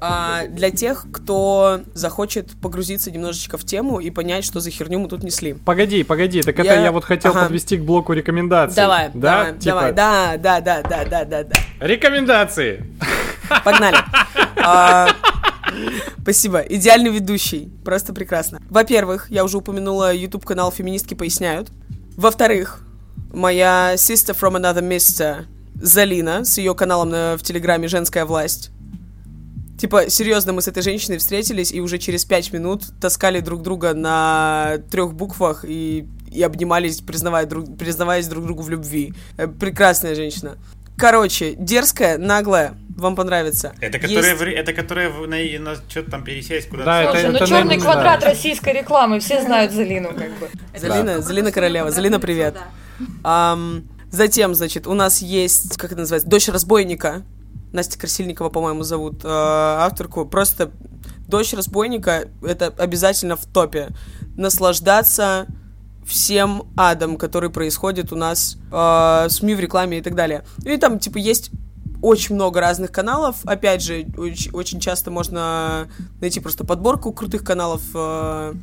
[0.00, 5.08] А для тех, кто захочет погрузиться немножечко в тему и понять, что за херню мы
[5.08, 5.54] тут несли.
[5.54, 7.44] Погоди, погоди, так это Я- я вот хотел Ага.
[7.44, 8.76] подвести к блоку рекомендаций.
[8.76, 9.20] Давай, да?
[9.44, 11.56] давай, Типа, давай, да, да, да, да, да, да, да.
[11.80, 12.84] Рекомендации.
[13.64, 13.98] Погнали.
[16.22, 16.60] Спасибо.
[16.60, 17.72] Идеальный ведущий.
[17.84, 18.60] Просто прекрасно.
[18.70, 21.70] Во-первых, я уже упомянула YouTube канал Феминистки поясняют.
[22.16, 22.80] Во-вторых,
[23.32, 25.46] моя sister from another mister
[25.80, 28.70] Залина с ее каналом на- в Телеграме «Женская власть».
[29.78, 33.92] Типа, серьезно, мы с этой женщиной встретились и уже через пять минут таскали друг друга
[33.92, 39.12] на трех буквах и, и обнимались, признавая друг, признаваясь друг другу в любви.
[39.36, 40.56] Э, Прекрасная женщина.
[40.96, 43.74] Короче, дерзкая, наглая, вам понравится.
[43.80, 46.86] Это которая, Есть- в- это которая в- на, на что-то там пересесть куда-то.
[46.86, 48.26] Да, это- Слушай, ну это, черный наверное, квадрат да.
[48.28, 50.48] российской рекламы, все знают Залину как бы.
[50.78, 51.90] Залина, Залина Королева.
[51.90, 52.56] Залина, привет.
[53.24, 57.22] Ам, затем, значит, у нас есть, как это называется, дочь разбойника.
[57.72, 60.24] Настя Красильникова, по-моему, зовут э, авторку.
[60.26, 60.70] Просто
[61.26, 63.88] дочь разбойника это обязательно в топе.
[64.36, 65.46] Наслаждаться
[66.06, 70.44] всем адом, который происходит у нас э, в СМИ, в рекламе и так далее.
[70.64, 71.50] И там, типа, есть
[72.02, 73.36] очень много разных каналов.
[73.44, 75.88] Опять же, очень, очень часто можно
[76.20, 78.54] найти просто подборку крутых каналов э,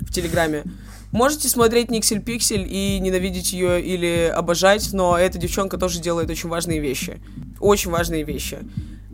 [0.00, 0.64] в Телеграме.
[1.10, 6.48] Можете смотреть Никсель Пиксель и ненавидеть ее или обожать, но эта девчонка тоже делает очень
[6.48, 7.20] важные вещи.
[7.60, 8.58] Очень важные вещи.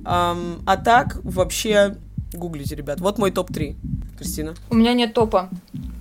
[0.05, 1.97] Ам, а так, вообще,
[2.37, 3.01] гуглите, ребят.
[3.01, 3.77] Вот мой топ-3.
[4.19, 4.55] Кристина.
[4.71, 5.49] У меня нет топа.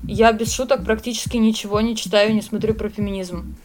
[0.04, 3.56] Я без шуток практически ничего не читаю, не смотрю про феминизм.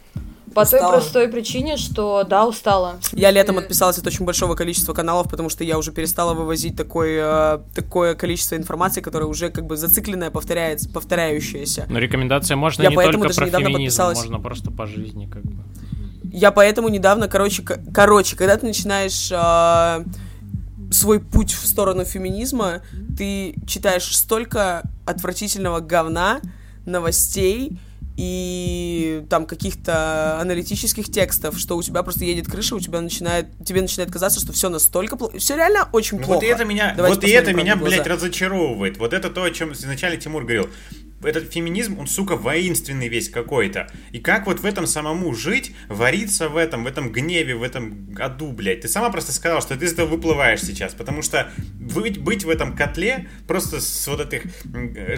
[0.54, 0.92] По той Устала.
[0.92, 2.96] простой причине, что да, устала.
[3.12, 7.58] Я летом отписалась от очень большого количества каналов, потому что я уже перестала вывозить такое,
[7.74, 11.86] такое количество информации, которое уже как бы зацикленное, повторяется, повторяющееся.
[11.90, 14.18] Но рекомендация можно Я не поэтому только даже про недавно феминизм, подписалась.
[14.18, 15.62] можно просто по жизни как бы.
[16.32, 20.02] Я поэтому недавно, короче, короче, когда ты начинаешь а,
[20.90, 22.82] свой путь в сторону феминизма,
[23.16, 26.40] ты читаешь столько отвратительного говна,
[26.86, 27.78] новостей
[28.16, 33.80] и там каких-то аналитических текстов, что у тебя просто едет крыша, у тебя начинает, тебе
[33.80, 36.36] начинает казаться, что все настолько плохо, все реально очень Ну плохо.
[36.38, 38.98] вот и это меня, Давайте вот и это меня, блядь, разочаровывает.
[38.98, 40.68] Вот это то, о чем изначально Тимур говорил.
[41.22, 43.90] Этот феминизм, он, сука, воинственный весь какой-то.
[44.12, 48.14] И как вот в этом самому жить, вариться в этом, в этом гневе, в этом
[48.18, 48.82] аду, блядь.
[48.82, 52.50] Ты сама просто сказала, что ты из этого выплываешь сейчас, потому что быть, быть в
[52.50, 54.42] этом котле просто с вот этих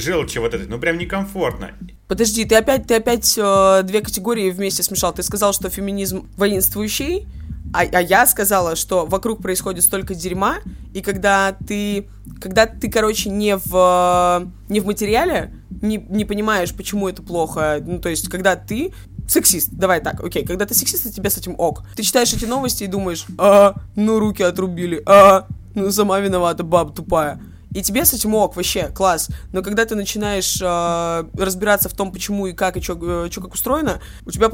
[0.01, 1.73] желчи вот этой, ну прям некомфортно.
[2.09, 5.15] Подожди, ты опять, ты опять э, две категории вместе смешал.
[5.15, 7.29] Ты сказал, что феминизм воинствующий,
[7.73, 10.57] а, а я сказала, что вокруг происходит столько дерьма,
[10.93, 12.09] и когда ты,
[12.41, 18.01] когда ты, короче, не в, не в материале, не, не понимаешь, почему это плохо, ну,
[18.01, 18.93] то есть, когда ты
[19.29, 21.85] сексист, давай так, окей, когда ты сексист, и тебе с этим ок.
[21.95, 26.93] Ты читаешь эти новости и думаешь, а, ну, руки отрубили, а, ну, сама виновата, баба
[26.93, 27.41] тупая.
[27.75, 29.29] И тебе с этим ок, вообще, класс.
[29.53, 34.01] Но когда ты начинаешь э, разбираться в том, почему и как, и что как устроено,
[34.27, 34.51] у тебя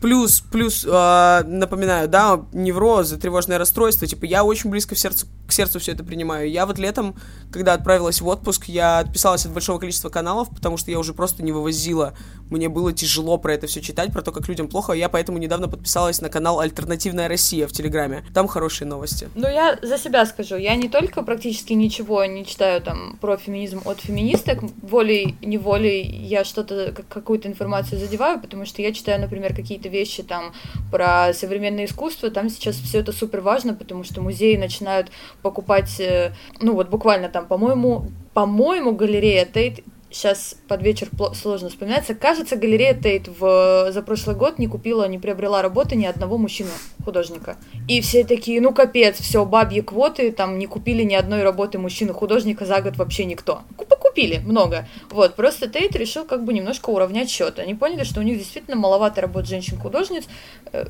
[0.00, 5.52] плюс, плюс, э, напоминаю, да, неврозы, тревожное расстройство, типа, я очень близко в сердцу, к
[5.52, 6.48] сердцу все это принимаю.
[6.48, 7.16] Я вот летом,
[7.52, 11.42] когда отправилась в отпуск, я отписалась от большого количества каналов, потому что я уже просто
[11.42, 12.14] не вывозила.
[12.50, 14.92] Мне было тяжело про это все читать, про то, как людям плохо.
[14.92, 18.24] Я поэтому недавно подписалась на канал «Альтернативная Россия» в Телеграме.
[18.32, 19.28] Там хорошие новости.
[19.34, 23.80] Ну, я за себя скажу, я не только практически ничего не читаю там про феминизм
[23.86, 29.88] от феминисток, волей-неволей я что-то, как- какую-то информацию задеваю, потому что я читаю, например, какие-то
[29.88, 30.52] вещи там
[30.92, 35.10] про современное искусство, там сейчас все это супер важно, потому что музеи начинают
[35.40, 39.80] покупать, э, ну вот буквально там, по-моему, по-моему, галерея Тейт
[40.10, 41.08] Сейчас под вечер
[41.40, 42.14] сложно вспоминается.
[42.16, 46.70] Кажется, галерея Тейт в, за прошлый год не купила, не приобрела работы ни одного мужчины,
[47.04, 47.56] художника.
[47.86, 52.66] И все такие, ну капец, все, бабьи квоты, там не купили ни одной работы мужчины-художника
[52.66, 53.62] за год вообще никто.
[53.76, 54.88] Ку- Покупили много.
[55.10, 57.60] Вот, просто Тейт решил как бы немножко уравнять счет.
[57.60, 60.24] Они поняли, что у них действительно маловато работ женщин-художниц.
[60.72, 60.86] Э,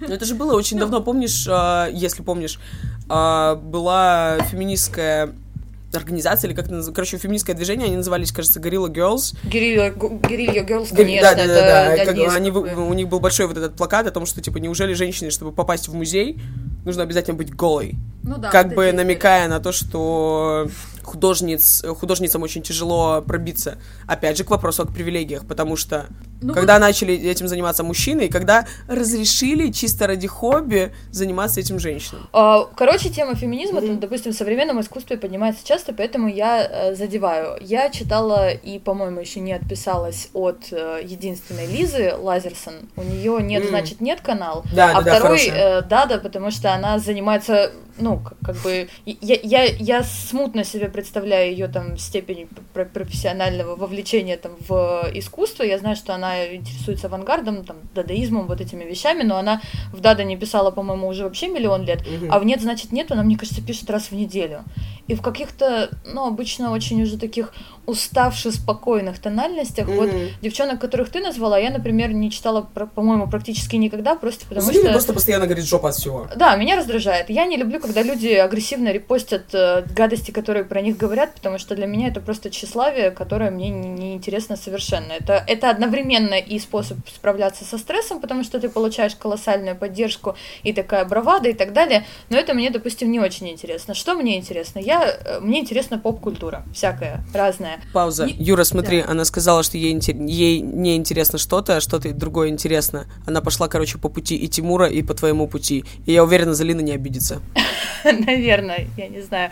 [0.00, 2.60] Ну, это же было очень давно, помнишь, а, если помнишь,
[3.08, 5.34] а, была феминистская
[5.98, 9.36] организация, или как это называется, короче, феминистское движение, они назывались, кажется, Gorilla Girls.
[9.90, 11.60] Гу- герилья Girls, конечно, да, да, это да,
[11.96, 12.04] да.
[12.04, 14.58] Как они, как бы- у них был большой вот этот плакат о том, что, типа,
[14.58, 16.38] неужели женщине, чтобы попасть в музей,
[16.84, 17.94] нужно обязательно быть голой?
[18.22, 20.68] Ну да, как бы намекая на то, что
[21.04, 23.78] художниц, художницам очень тяжело пробиться.
[24.06, 26.06] Опять же, к вопросу о привилегиях, потому что
[26.42, 32.28] Ну когда начали этим заниматься мужчины, и когда разрешили чисто ради хобби заниматься этим женщинам.
[32.32, 37.56] А, Короче, тема феминизма, там, допустим, в современном искусстве поднимается часто, поэтому я э, задеваю.
[37.60, 42.74] Я читала и, по-моему, еще не отписалась от э, единственной Лизы Лазерсон.
[42.96, 43.68] У нее нет, М.
[43.68, 44.64] значит, нет канал.
[44.74, 48.88] Да, а да, да, второй э, Дада, потому что она занимается, ну, как, как бы.
[49.04, 55.64] Я, я, я смутно себе представляю ее там степень пр- профессионального вовлечения там в искусство.
[55.64, 59.60] Я знаю, что она интересуется авангардом, там, дадаизмом, вот этими вещами, но она
[59.92, 62.00] в Дада не писала, по-моему, уже вообще миллион лет.
[62.30, 64.62] А в нет, значит, нет, она, мне кажется, пишет раз в неделю.
[65.08, 67.52] И в каких-то, ну, обычно очень уже таких
[67.86, 69.88] уставших, спокойных тональностях.
[69.88, 70.28] Вот Мгм.
[70.42, 72.62] девчонок, которых ты назвала, я, например, не читала,
[72.94, 74.92] по-моему, практически никогда, просто потому Зритель что...
[74.92, 76.28] просто постоянно говорит жопа от всего.
[76.36, 77.30] Да, меня раздражает.
[77.30, 81.74] Я не люблю, когда люди агрессивно репостят э, гадости, которые про них говорят, потому что
[81.74, 85.12] для меня это просто тщеславие, которое мне не, не интересно совершенно.
[85.12, 90.72] Это, это одновременно и способ справляться со стрессом, потому что ты получаешь колоссальную поддержку и
[90.72, 93.94] такая бравада и так далее, но это мне, допустим, не очень интересно.
[93.94, 94.78] Что мне интересно?
[94.78, 97.73] Я, э, мне интересна поп-культура, всякая, разная.
[97.92, 98.26] Пауза.
[98.26, 99.10] Не- Юра, смотри, Да.
[99.12, 103.06] она сказала, что ей, ей не интересно что-то, а что-то другое интересно.
[103.26, 105.84] Она пошла, короче, по пути и Тимура, и по твоему пути.
[106.06, 107.40] И я уверена, Залина не обидится.
[108.04, 109.50] Наверное, я не знаю.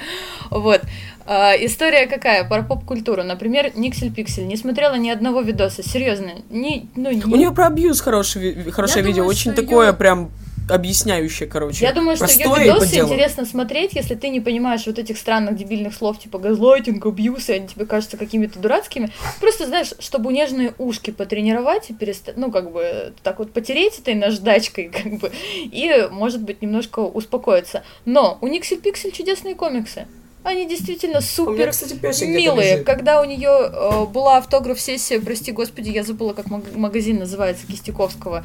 [0.51, 0.83] Вот.
[1.25, 2.45] А, история какая?
[2.49, 3.23] Про поп-культуру.
[3.23, 4.47] Например, Никсель Пиксель.
[4.47, 5.83] Не смотрела ни одного видоса.
[5.83, 6.33] Серьезно.
[6.51, 9.89] Ни, ну, ни- У нее про абьюз хорошее, ви- хорошее Я видео, думаю, очень такое
[9.89, 10.31] её- прям
[10.69, 11.85] объясняющее, короче.
[11.85, 15.95] Я думаю, что ее видосы интересно смотреть, если ты не понимаешь вот этих странных дебильных
[15.95, 19.11] слов, типа газлайтинг, абьюз, и они тебе кажутся какими-то дурацкими.
[19.41, 24.15] Просто, знаешь, чтобы нежные ушки потренировать и перестать, ну, как бы, так вот потереть этой
[24.15, 27.83] наждачкой, как бы, и, может быть, немножко успокоиться.
[28.05, 30.07] Но у Никсель Пиксель чудесные комиксы.
[30.45, 32.73] Они действительно У супер меня, кстати, песня где-то милые.
[32.73, 32.87] лежит.
[32.87, 38.45] Когда у нее э, была автограф-сессия, прости господи, я забыла, как маг- магазин называется, Кистяковского,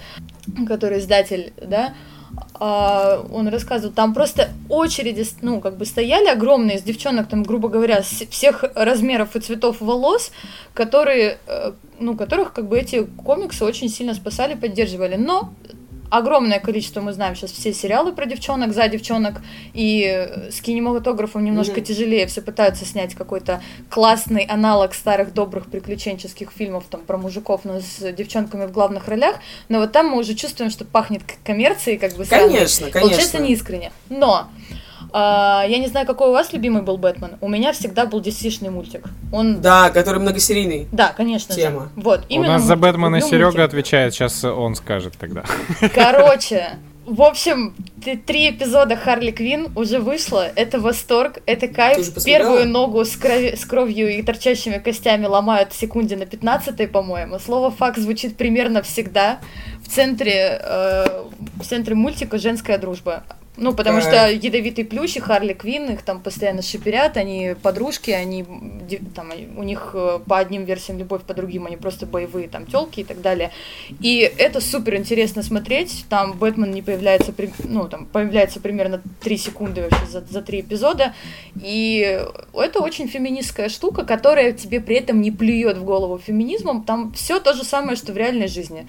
[0.67, 1.93] который издатель, да,
[2.59, 7.69] а, он рассказывал, там просто очереди, ну, как бы стояли огромные из девчонок, там, грубо
[7.69, 10.31] говоря, всех размеров и цветов волос,
[10.73, 15.15] которые, э, ну, которых, как бы, эти комиксы очень сильно спасали, поддерживали.
[15.15, 15.53] Но
[16.09, 19.41] огромное количество, мы знаем сейчас все сериалы про девчонок, за девчонок,
[19.73, 21.83] и с кинематографом немножко Мгм.
[21.83, 27.79] тяжелее, все пытаются снять какой-то классный аналог старых добрых приключенческих фильмов там про мужиков, но
[27.79, 29.37] с девчонками в главных ролях,
[29.69, 32.47] но вот там мы уже чувствуем, что пахнет коммерцией, как бы сразу.
[32.47, 33.37] Конечно, Получается конечно.
[33.39, 33.91] неискренне.
[34.09, 34.47] Но
[35.13, 37.31] а, я не знаю, какой у вас любимый был Бэтмен.
[37.41, 39.05] У меня всегда был DC-шный мультик.
[39.31, 40.87] Он Да, который многосерийный.
[40.91, 41.61] да, конечно же.
[41.61, 41.89] Тема.
[41.95, 42.75] Вот, У именно нас за.
[42.75, 43.61] Бэтмена Серега мультик.
[43.61, 45.43] отвечает, сейчас он скажет тогда.
[45.93, 47.73] Короче, в общем,
[48.25, 50.45] три эпизода Харли Квин уже вышло.
[50.55, 52.23] Это восторг, это кайф.
[52.25, 57.39] Первую ногу с, крови- с кровью и торчащими костями ломают в секунде на 15 по-моему.
[57.39, 59.39] Слово факт звучит примерно всегда.
[59.85, 61.23] В центре, э,
[61.61, 63.23] в центре мультика женская дружба.
[63.57, 68.45] Ну, потому что ядовитый плющ и Харли Квин, их там постоянно шиперят, они подружки, они
[69.15, 72.99] там, у них э, по одним версиям любовь, по другим они просто боевые там телки
[72.99, 73.51] и так далее.
[73.99, 76.05] И это супер интересно смотреть.
[76.07, 81.15] Там Бэтмен не появляется, ну, там появляется примерно 3 секунды вообще за, за 3 эпизода.
[81.59, 82.23] И
[82.53, 86.83] это очень феминистская штука, которая тебе при этом не плюет в голову феминизмом.
[86.83, 88.87] Там все то же самое, что в реальной жизни.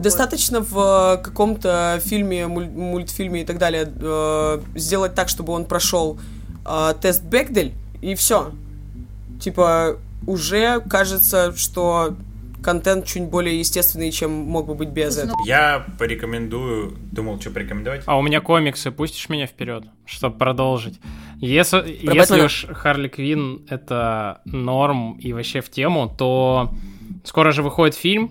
[0.00, 5.64] Достаточно в э, каком-то фильме, муль- мультфильме и так далее э, сделать так, чтобы он
[5.64, 6.18] прошел
[6.66, 8.52] э, тест Бекдель, и все.
[9.40, 12.16] Типа, уже кажется, что
[12.62, 15.36] контент чуть более естественный, чем мог бы быть без этого.
[15.46, 18.02] Я порекомендую, думал, что порекомендовать.
[18.06, 21.00] А у меня комиксы, пустишь меня вперед, чтобы продолжить.
[21.38, 22.44] Если, если Бэтмена?
[22.44, 26.74] уж Харли Квин это норм и вообще в тему, то
[27.24, 28.30] скоро же выходит фильм,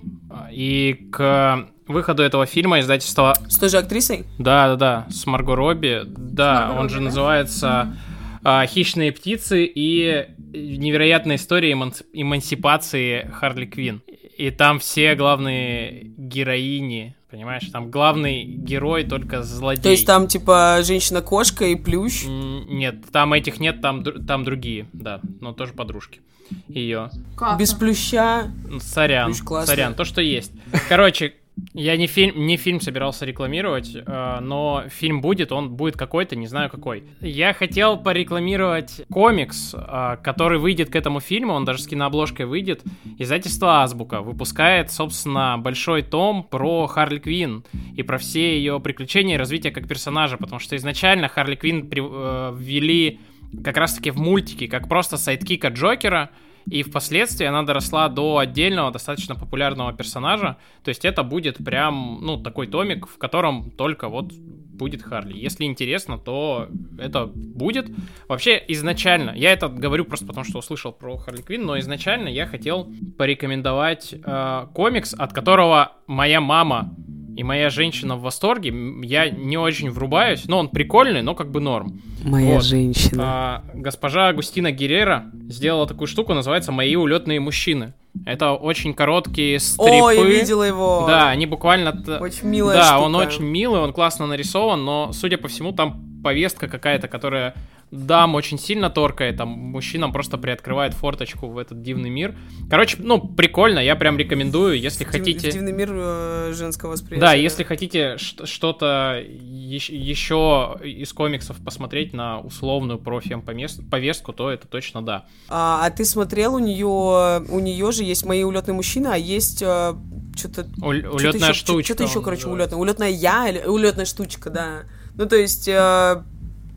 [0.52, 4.26] и к выходу этого фильма издательство С той же актрисой?
[4.38, 6.04] Да, да, да, с Марго Робби.
[6.06, 7.04] Да, Марго он Робби, же да?
[7.06, 7.98] называется
[8.44, 14.02] а, «Хищные птицы» и невероятная история эманци- эмансипации Харли Квин.
[14.38, 19.84] И там все главные героини, понимаешь, там главный герой только злодей.
[19.84, 22.24] То есть там, типа, женщина-кошка и плющ?
[22.26, 26.22] Нет, там этих нет, там, там другие, да, но тоже подружки
[26.68, 27.10] ее.
[27.58, 28.52] Без плюща?
[28.80, 29.68] Сорян, Плющ классный.
[29.76, 30.52] сорян, то, что есть.
[30.88, 31.34] Короче,
[31.74, 36.48] я не фильм, не фильм собирался рекламировать, э, но фильм будет, он будет какой-то, не
[36.48, 37.04] знаю какой.
[37.20, 42.82] Я хотел порекламировать комикс, э, который выйдет к этому фильму, он даже с кинообложкой выйдет.
[43.18, 49.38] Издательство Азбука выпускает, собственно, большой том про Харли Квин и про все ее приключения и
[49.38, 53.20] развитие как персонажа, потому что изначально Харли Квин при- э, ввели
[53.64, 56.30] как раз-таки в мультике, как просто sidekick а Джокера,
[56.66, 60.58] и впоследствии она доросла до отдельного, достаточно популярного персонажа.
[60.84, 64.32] То есть это будет прям, ну, такой томик, в котором только вот
[64.80, 65.38] будет Харли.
[65.38, 67.88] Если интересно, то это будет.
[68.28, 72.46] Вообще, изначально, я это говорю просто потому, что услышал про Харли Квин, но изначально я
[72.46, 76.96] хотел порекомендовать э, комикс, от которого моя мама
[77.36, 78.74] и моя женщина в восторге.
[79.04, 82.02] Я не очень врубаюсь, но он прикольный, но как бы норм.
[82.24, 82.64] Моя Вот.
[82.64, 83.24] женщина.
[83.26, 87.94] А, госпожа Агустина Геррера сделала такую штуку, называется «Мои улетные мужчины».
[88.26, 89.92] Это очень короткие стрипы.
[89.92, 91.06] О, я видела его.
[91.08, 91.92] Да, они буквально...
[92.20, 93.00] Очень милая Да, штука.
[93.02, 97.54] он очень милый, он классно нарисован, но, судя по всему, там повестка какая-то, которая
[97.92, 102.38] дам очень сильно торкает, там мужчинам просто приоткрывает форточку в этот дивный мир.
[102.70, 105.52] Короче, ну, прикольно, я прям рекомендую, если Див- хотите...
[105.52, 107.26] Дивный мир э, женского восприятия.
[107.26, 115.26] Да, если хотите что-то еще из комиксов посмотреть на условную профем-повестку, то это точно да.
[115.48, 119.62] А, а ты смотрел у нее, у нее же есть мои улетные мужчины, а есть
[119.62, 119.96] э,
[120.36, 121.94] что-то улетная штучка.
[121.94, 122.78] Что-то еще, короче, улетная.
[122.78, 124.84] Улетная я улетная штучка, да.
[125.16, 126.24] Ну, то есть, э,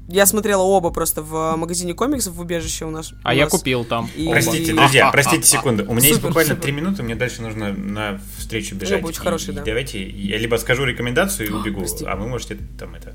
[0.09, 3.13] я смотрела оба просто в магазине комиксов в убежище у нас.
[3.23, 3.51] А у я нас.
[3.53, 4.09] купил там.
[4.17, 5.85] И- Простите, и- друзья, простите секунду.
[5.89, 6.63] У меня есть Супер, буквально супер.
[6.63, 9.03] три минуты, мне дальше нужно на встречу бежать.
[9.05, 9.63] очень И- хороший, и да.
[9.65, 12.05] Давайте, я либо скажу рекомендацию и убегу, прости.
[12.05, 13.15] а вы можете там это...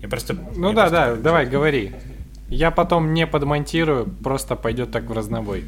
[0.00, 0.34] Я просто...
[0.56, 1.92] Ну я да, просто- да, давай, говори.
[2.50, 5.64] Я потом не подмонтирую, просто пойдет так в разнобой.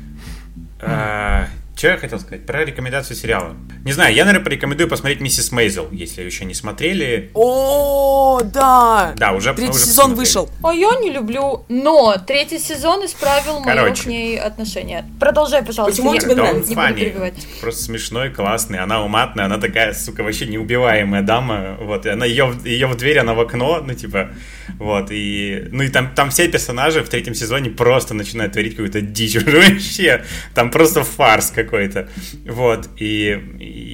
[1.77, 2.47] Что я хотел сказать?
[2.47, 3.55] Про рекомендацию сериала.
[3.85, 7.31] Не знаю, я, наверное, порекомендую посмотреть «Миссис Мейзел», если еще не смотрели.
[7.35, 9.13] О, да!
[9.19, 10.19] Да, уже Третий уже сезон посмотрели.
[10.19, 10.51] вышел.
[10.65, 15.05] А я не люблю, но третий сезон исправил мое к ней отношение.
[15.21, 15.97] Продолжай, пожалуйста.
[16.01, 16.69] Почему я тебе не нравится?
[16.75, 16.95] буду Funny.
[16.95, 17.47] перебивать.
[17.61, 18.79] Просто смешной, классный.
[18.79, 21.77] Она уматная, она такая, сука, вообще неубиваемая дама.
[21.79, 24.31] Вот, и она ее, в- ее в дверь, она в окно, ну, типа,
[24.79, 29.03] вот, и, ну, и там, там все персонажи в третьем сезоне просто начинают творить какую-то
[29.03, 30.25] дичь уже вообще.
[30.55, 32.09] Там просто фарс какой-то.
[32.47, 33.39] Вот, и,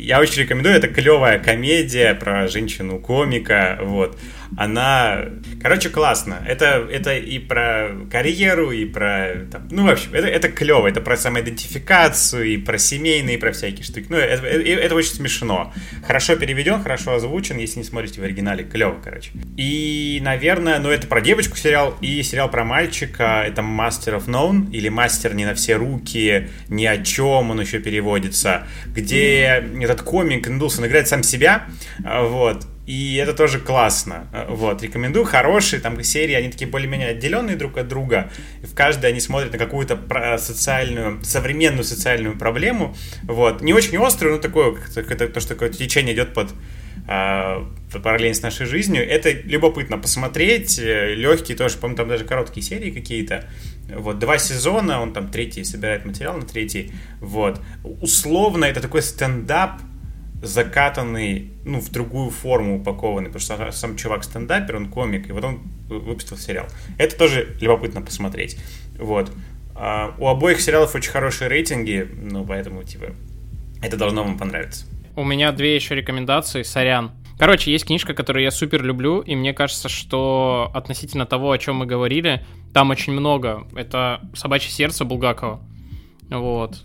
[0.07, 4.17] я очень рекомендую, это клевая комедия про женщину-комика, вот.
[4.57, 5.25] Она,
[5.63, 6.45] короче, классно.
[6.47, 10.87] Это, это и про карьеру, и про, там, ну, в общем, это, это клево.
[10.87, 14.07] Это про самоидентификацию, и про семейные, и про всякие штуки.
[14.09, 15.73] Ну, это, это, это очень смешно.
[16.07, 18.65] Хорошо переведен, хорошо озвучен, если не смотрите в оригинале.
[18.65, 19.31] Клево, короче.
[19.57, 23.45] И, наверное, ну, это про девочку сериал, и сериал про мальчика.
[23.47, 27.79] Это Master of None, или Мастер не на все руки, ни о чем он еще
[27.79, 31.67] переводится, где этот комик Ндулсон играет сам себя,
[32.05, 34.29] а, вот, и это тоже классно.
[34.33, 35.25] Э, Вот, рекомендую.
[35.25, 38.31] Хорошие там серии, они такие более-менее отделенные друг от друга.
[38.63, 42.97] И в каждой они смотрят на какую-то про- социальную, современную социальную проблему.
[43.23, 43.63] Вот.
[43.63, 46.51] Не очень острую, но такое, это, то, что такое течение идет под
[47.09, 47.69] а,
[48.03, 49.09] параллельно с нашей жизнью.
[49.09, 50.79] Это любопытно посмотреть.
[50.79, 53.49] Легкие тоже, по-моему, там даже короткие серии какие-то.
[53.89, 56.93] Вот, два сезона, он там третий собирает материал на третий.
[57.21, 57.61] Вот.
[57.85, 59.81] Условно, это такой стендап,
[60.43, 65.45] закатанный, ну, в другую форму упакованный, потому что сам чувак стендапер, он комик, и вот
[65.45, 66.67] он выпустил сериал.
[66.99, 68.59] Это тоже любопытно посмотреть.
[68.99, 69.31] Вот.
[69.75, 73.07] А, у обоих сериалов очень хорошие рейтинги, ну, поэтому, типа,
[73.83, 74.87] это должно вам понравиться.
[75.15, 77.13] У меня две еще рекомендации, сорян.
[77.39, 81.77] Короче, есть книжка, которую я супер люблю, и мне кажется, что относительно того, о чем
[81.77, 82.45] мы говорили,
[82.75, 83.67] там очень много.
[83.75, 85.61] Это «Собачье сердце» Булгакова.
[86.31, 86.83] Вот.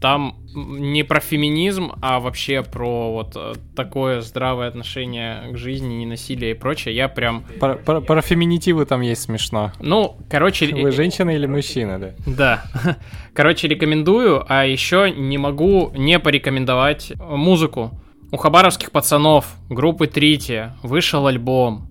[0.00, 5.94] Э, Там не про феминизм, а вообще про вот э, такое здравое отношение к жизни,
[5.94, 6.94] ненасилие и прочее.
[6.96, 7.44] Я прям...
[7.60, 9.72] Про, про- про феминитивы там есть смешно.
[9.80, 10.74] Ну, короче...
[10.74, 12.10] Вы женщина или мужчина, да?
[12.26, 12.64] Да.
[13.34, 17.90] Короче, рекомендую, а еще не могу не порекомендовать музыку.
[18.32, 21.88] У хабаровских пацанов группы Трити вышел альбом.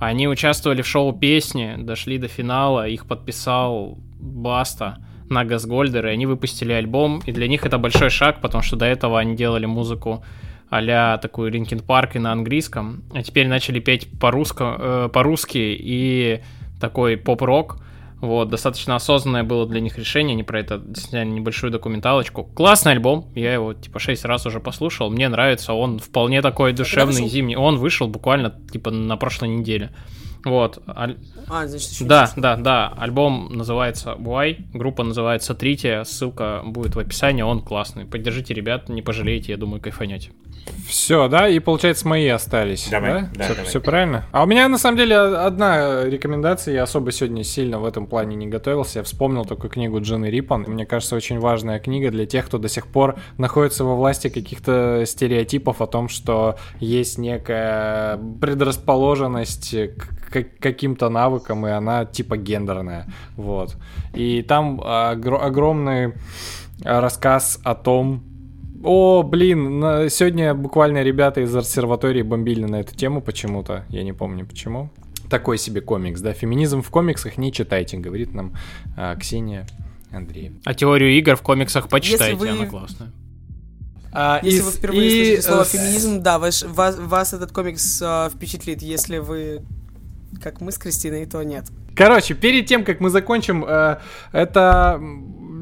[0.00, 4.98] Они участвовали в шоу песни, дошли до финала, их подписал Баста
[5.30, 8.86] на Газгольдер, и они выпустили альбом, и для них это большой шаг, потому что до
[8.86, 10.24] этого они делали музыку
[10.70, 16.42] а такую Linkin Park и на английском, а теперь начали петь по-русски, э, по-русски и
[16.80, 17.78] такой поп-рок.
[18.20, 22.44] Вот, достаточно осознанное было для них решение, они про это сняли небольшую документалочку.
[22.44, 27.28] Классный альбом, я его типа 6 раз уже послушал, мне нравится, он вполне такой душевный,
[27.28, 27.56] зимний.
[27.56, 29.90] Он вышел буквально типа на прошлой неделе.
[30.44, 32.88] Вот, аль- А, значит, еще да, да, да.
[32.96, 38.04] Альбом называется Why, группа называется Трития, ссылка будет в описании, он классный.
[38.04, 40.30] Поддержите ребят, не пожалеете, я думаю, кайфанете.
[40.88, 42.88] Все, да, и получается мои остались.
[42.88, 43.30] Давай, да?
[43.34, 43.64] да, все, давай.
[43.66, 44.24] все правильно.
[44.32, 46.74] А у меня на самом деле одна рекомендация.
[46.74, 49.00] Я особо сегодня сильно в этом плане не готовился.
[49.00, 50.62] Я вспомнил только книгу Джины Риппан.
[50.66, 55.04] Мне кажется, очень важная книга для тех, кто до сих пор находится во власти каких-то
[55.06, 59.74] стереотипов о том, что есть некая предрасположенность
[60.30, 63.06] к каким-то навыкам, и она типа гендерная.
[63.36, 63.76] Вот.
[64.14, 66.14] И там огр- огромный
[66.82, 68.22] рассказ о том,
[68.84, 73.84] о, блин, на- сегодня буквально ребята из обсерватории бомбили на эту тему почему-то.
[73.88, 74.90] Я не помню почему.
[75.30, 76.32] Такой себе комикс, да.
[76.32, 78.54] Феминизм в комиксах не читайте, говорит нам
[78.96, 79.66] а, Ксения
[80.12, 80.52] Андреев.
[80.64, 83.10] А теорию игр в комиксах почитайте, вы- она классная.
[84.10, 88.00] А, Если и вы впервые и, слышите слово феминизм, да, ваш, вас, вас этот комикс
[88.02, 88.80] а, впечатлит.
[88.80, 89.60] Если вы,
[90.42, 91.66] как мы с Кристиной, то нет.
[91.94, 93.98] Короче, перед тем, как мы закончим, э,
[94.32, 95.00] это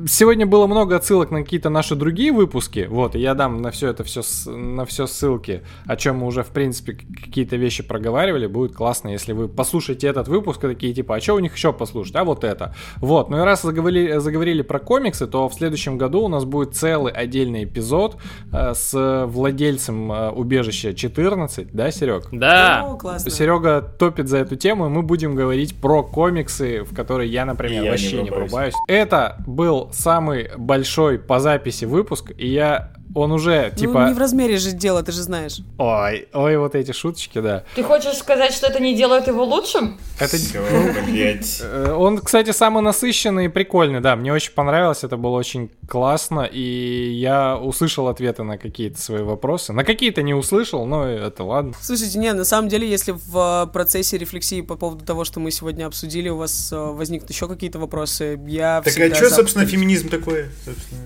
[0.06, 3.88] сегодня было много отсылок на какие-то наши другие выпуски, вот, и я дам на все
[3.88, 8.74] это все, на все ссылки, о чем мы уже, в принципе, какие-то вещи проговаривали, будет
[8.74, 12.16] классно, если вы послушаете этот выпуск и такие, типа, а что у них еще послушать,
[12.16, 12.74] а вот это.
[12.96, 16.74] Вот, ну и раз заговорили, заговорили про комиксы, то в следующем году у нас будет
[16.74, 18.16] целый отдельный эпизод
[18.52, 22.28] э, с владельцем э, убежища 14, да, Серег?
[22.32, 22.84] Да.
[22.86, 23.30] О, классно.
[23.30, 27.76] Серега топит за эту тему, и мы будем говорить про комиксы, в которые я, например,
[27.76, 28.50] я не вообще не врубаюсь.
[28.50, 28.74] врубаюсь.
[28.88, 34.08] Это был самый большой по записи выпуск, и я он уже Ну, типа.
[34.08, 35.60] не в размере же дело, ты же знаешь.
[35.78, 37.64] Ой, ой, вот эти шуточки, да.
[37.74, 39.98] Ты хочешь сказать, что это не делает его лучшим?
[40.20, 40.62] Это Все,
[41.06, 41.60] блядь.
[41.62, 46.42] Э, Он, кстати, самый насыщенный и прикольный, да, мне очень понравилось, это было очень классно,
[46.42, 49.72] и я услышал ответы на какие-то свои вопросы.
[49.72, 51.72] На какие-то не услышал, но это ладно.
[51.80, 55.50] Слушайте, не, на самом деле, если в э, процессе рефлексии по поводу того, что мы
[55.50, 60.10] сегодня обсудили, у вас э, возникнут еще какие-то вопросы, я Так а что, собственно, феминизм
[60.10, 60.50] такое?
[60.66, 61.02] собственно?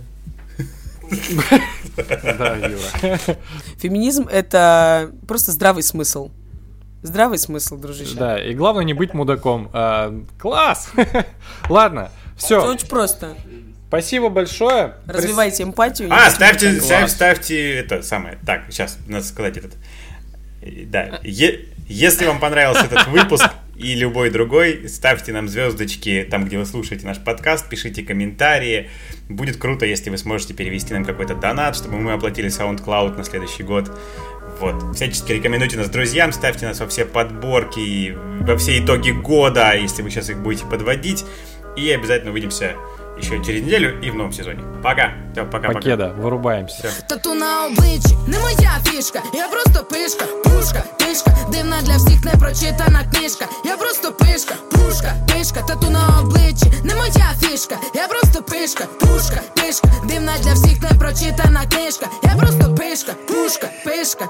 [1.97, 3.19] Да, Юра.
[3.79, 6.31] Феминизм— это просто здравый смысл.
[7.03, 8.15] Здравый смысл, дружище.
[8.17, 9.71] Да, и главное не быть мудаком.
[9.73, 10.91] А, класс!
[11.69, 12.71] Ладно, Все все.
[12.71, 13.35] очень просто.
[13.89, 14.95] Спасибо большое.
[15.07, 16.13] Развивайте эмпатию.
[16.13, 16.87] А, ставьте, мудаками.
[16.87, 18.39] ставь- ставьте это самое.
[18.47, 19.77] Так, сейчас, надо сказать этот.
[20.87, 23.47] Да, е- если вам понравился этот выпуск
[23.77, 28.91] и любой другой, ставьте нам звездочки там, где вы слушаете наш подкаст, пишите комментарии.
[29.31, 33.63] Будет круто, если вы сможете перевести нам какой-то донат, чтобы мы оплатили SoundCloud на следующий
[33.63, 33.89] год.
[34.59, 34.97] Вот.
[34.97, 40.11] Всячески рекомендуйте нас друзьям, ставьте нас во все подборки, во все итоги года, если вы
[40.11, 41.25] сейчас их будете подводить.
[41.77, 42.75] И обязательно увидимся
[43.20, 44.64] еще через неделю и в новом сезоне.
[44.84, 45.14] Пока.
[45.34, 45.74] Всё, пока-пока.
[45.74, 46.90] Покеда, вырубаемся.
[47.08, 53.04] Тату на обличчі не моя фішка, я просто пишка, пушка, пишка, дивна для всіх непрочитана
[53.14, 53.46] книжка.
[53.66, 59.42] Я просто пишка, пушка, пишка, тату на обличчі не моя фішка, я просто пишка, пушка,
[59.56, 62.08] пишка, дивна для всіх непрочитана книжка.
[62.24, 64.28] Я просто пишка, пушка, пишка.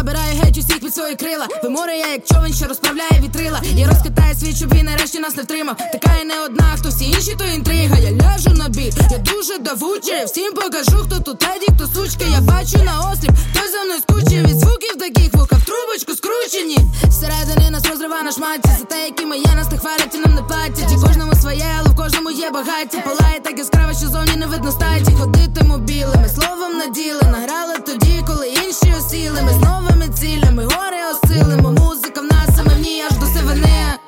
[0.00, 1.46] Забираю геть усіх під свої крила.
[1.62, 3.60] Виморе я як човен, що розправляє вітрила.
[3.74, 5.76] Я розкатаю світ, щоб він нарешті нас не втримав.
[5.76, 7.98] Така я не одна, хто всі інші, то інтрига.
[7.98, 10.16] Я ляжу на бік, я дуже давуча.
[10.16, 12.24] Я всім покажу, хто тут теді, хто сучка.
[12.32, 16.78] Я бачу на осліп, хто за мною скучив від звуків таких вуха в трубочку скручені.
[17.08, 18.68] Всередині нас розрива на шматі.
[18.78, 20.92] За те, які ми є, нас не хвалять і нам не платять.
[20.92, 22.98] І кожному своє, але в кожному є багаття.
[23.04, 25.12] Палає так яскраво, що зовні не видно статі.
[25.20, 27.22] Ходитиму білими, словом наділи.
[27.22, 29.42] Награли тоді, коли інші осіли.
[29.42, 29.58] Ми з
[29.90, 31.72] новими цілями, горе осилимо.
[31.72, 33.98] Музика в нас, саме в аж до сивини.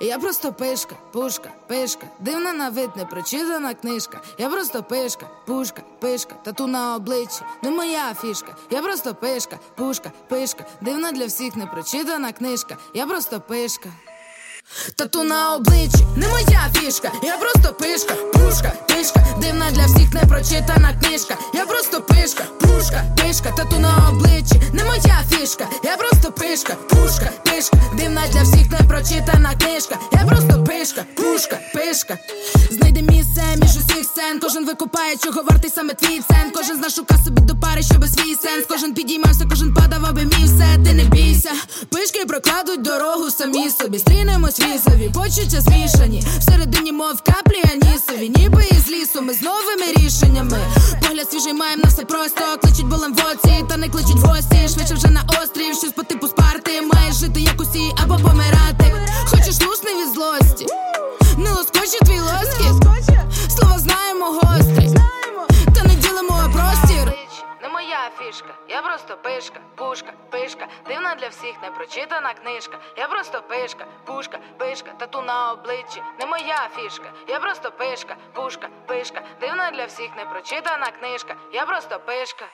[0.00, 4.20] Я просто пишка, пушка, пишка, дивна на вид, непрочитана книжка.
[4.38, 8.56] Я просто пишка, пушка, пишка, тату на обличчі, не моя фішка.
[8.70, 12.76] Я просто пишка, пушка, пишка, дивна для всіх непрочитана книжка.
[12.94, 13.88] Я просто пишка.
[14.96, 17.12] Тату на обличчі, не моя фішка.
[17.22, 21.36] Я просто пишка, пушка, пишка, дивна для всіх непрочитана книжка.
[21.54, 25.66] Я просто пишка, пушка, пишка, тату на обличчі, не моя фішка.
[25.84, 29.98] Я просто пишка, пушка, пишка, дивна для всіх непрочитана книжка.
[30.12, 32.18] Я просто пишка, пушка, пишка.
[32.70, 34.40] Знайди місце між усіх сцен.
[34.40, 36.54] Кожен викупає, чого вартий саме твій цент.
[36.54, 36.94] Кожен з нас
[37.24, 38.66] собі до пари, щоби свій сенс.
[38.68, 40.78] Кожен підіймався, кожен падав, аби мій все.
[40.84, 41.50] Ти не бійся.
[41.90, 43.98] Пишки прокладуть дорогу самі собі.
[43.98, 46.22] Стрінемось візові, почуття змішані.
[46.38, 49.22] Всередині, мов каплі анісові, ніби із лісу.
[49.22, 50.58] Ми з новими рішеннями.
[51.02, 52.40] Погляд свіжий маєм на все просто.
[52.62, 54.68] Кличуть болем в оці, та не кличуть гості.
[54.74, 56.82] Швидше вже на острів, щось по типу спарти.
[56.82, 58.94] Маєш жити як усі або помирати.
[59.30, 60.66] Хочеш лусни від злості.
[61.38, 62.88] Не лоскоче твій лоскіт.
[63.56, 64.90] Слова знаємо гострі.
[65.74, 66.91] Та не ділимо а простір.
[67.92, 72.78] Моя фішка, я просто пишка, пушка, пишка, дивна для всіх непрочитана книжка.
[72.96, 76.02] Я просто пишка, пушка, пишка, тату на обличчі.
[76.20, 81.34] Не моя фішка, я просто пишка, пушка, пишка, дивна для всіх непрочитана книжка.
[81.52, 82.44] Я просто пишка.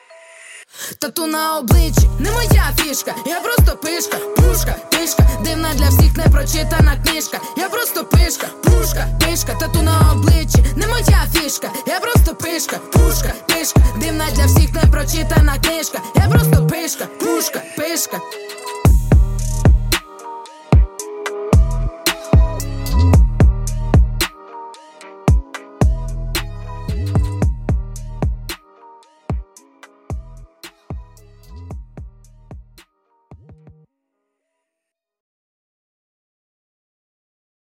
[0.99, 6.97] Тату на обличчі, не моя фішка, я просто пишка, пушка, пишка, дивна для всіх непрочитана
[7.05, 7.40] книжка.
[7.57, 13.32] Я просто пишка, пушка, пишка, тату на обличчі, не моя фішка, я просто пишка, пушка,
[13.47, 15.98] пишка, дивна для всіх непрочитана книжка.
[16.14, 18.21] Я просто пишка, пушка, пишка.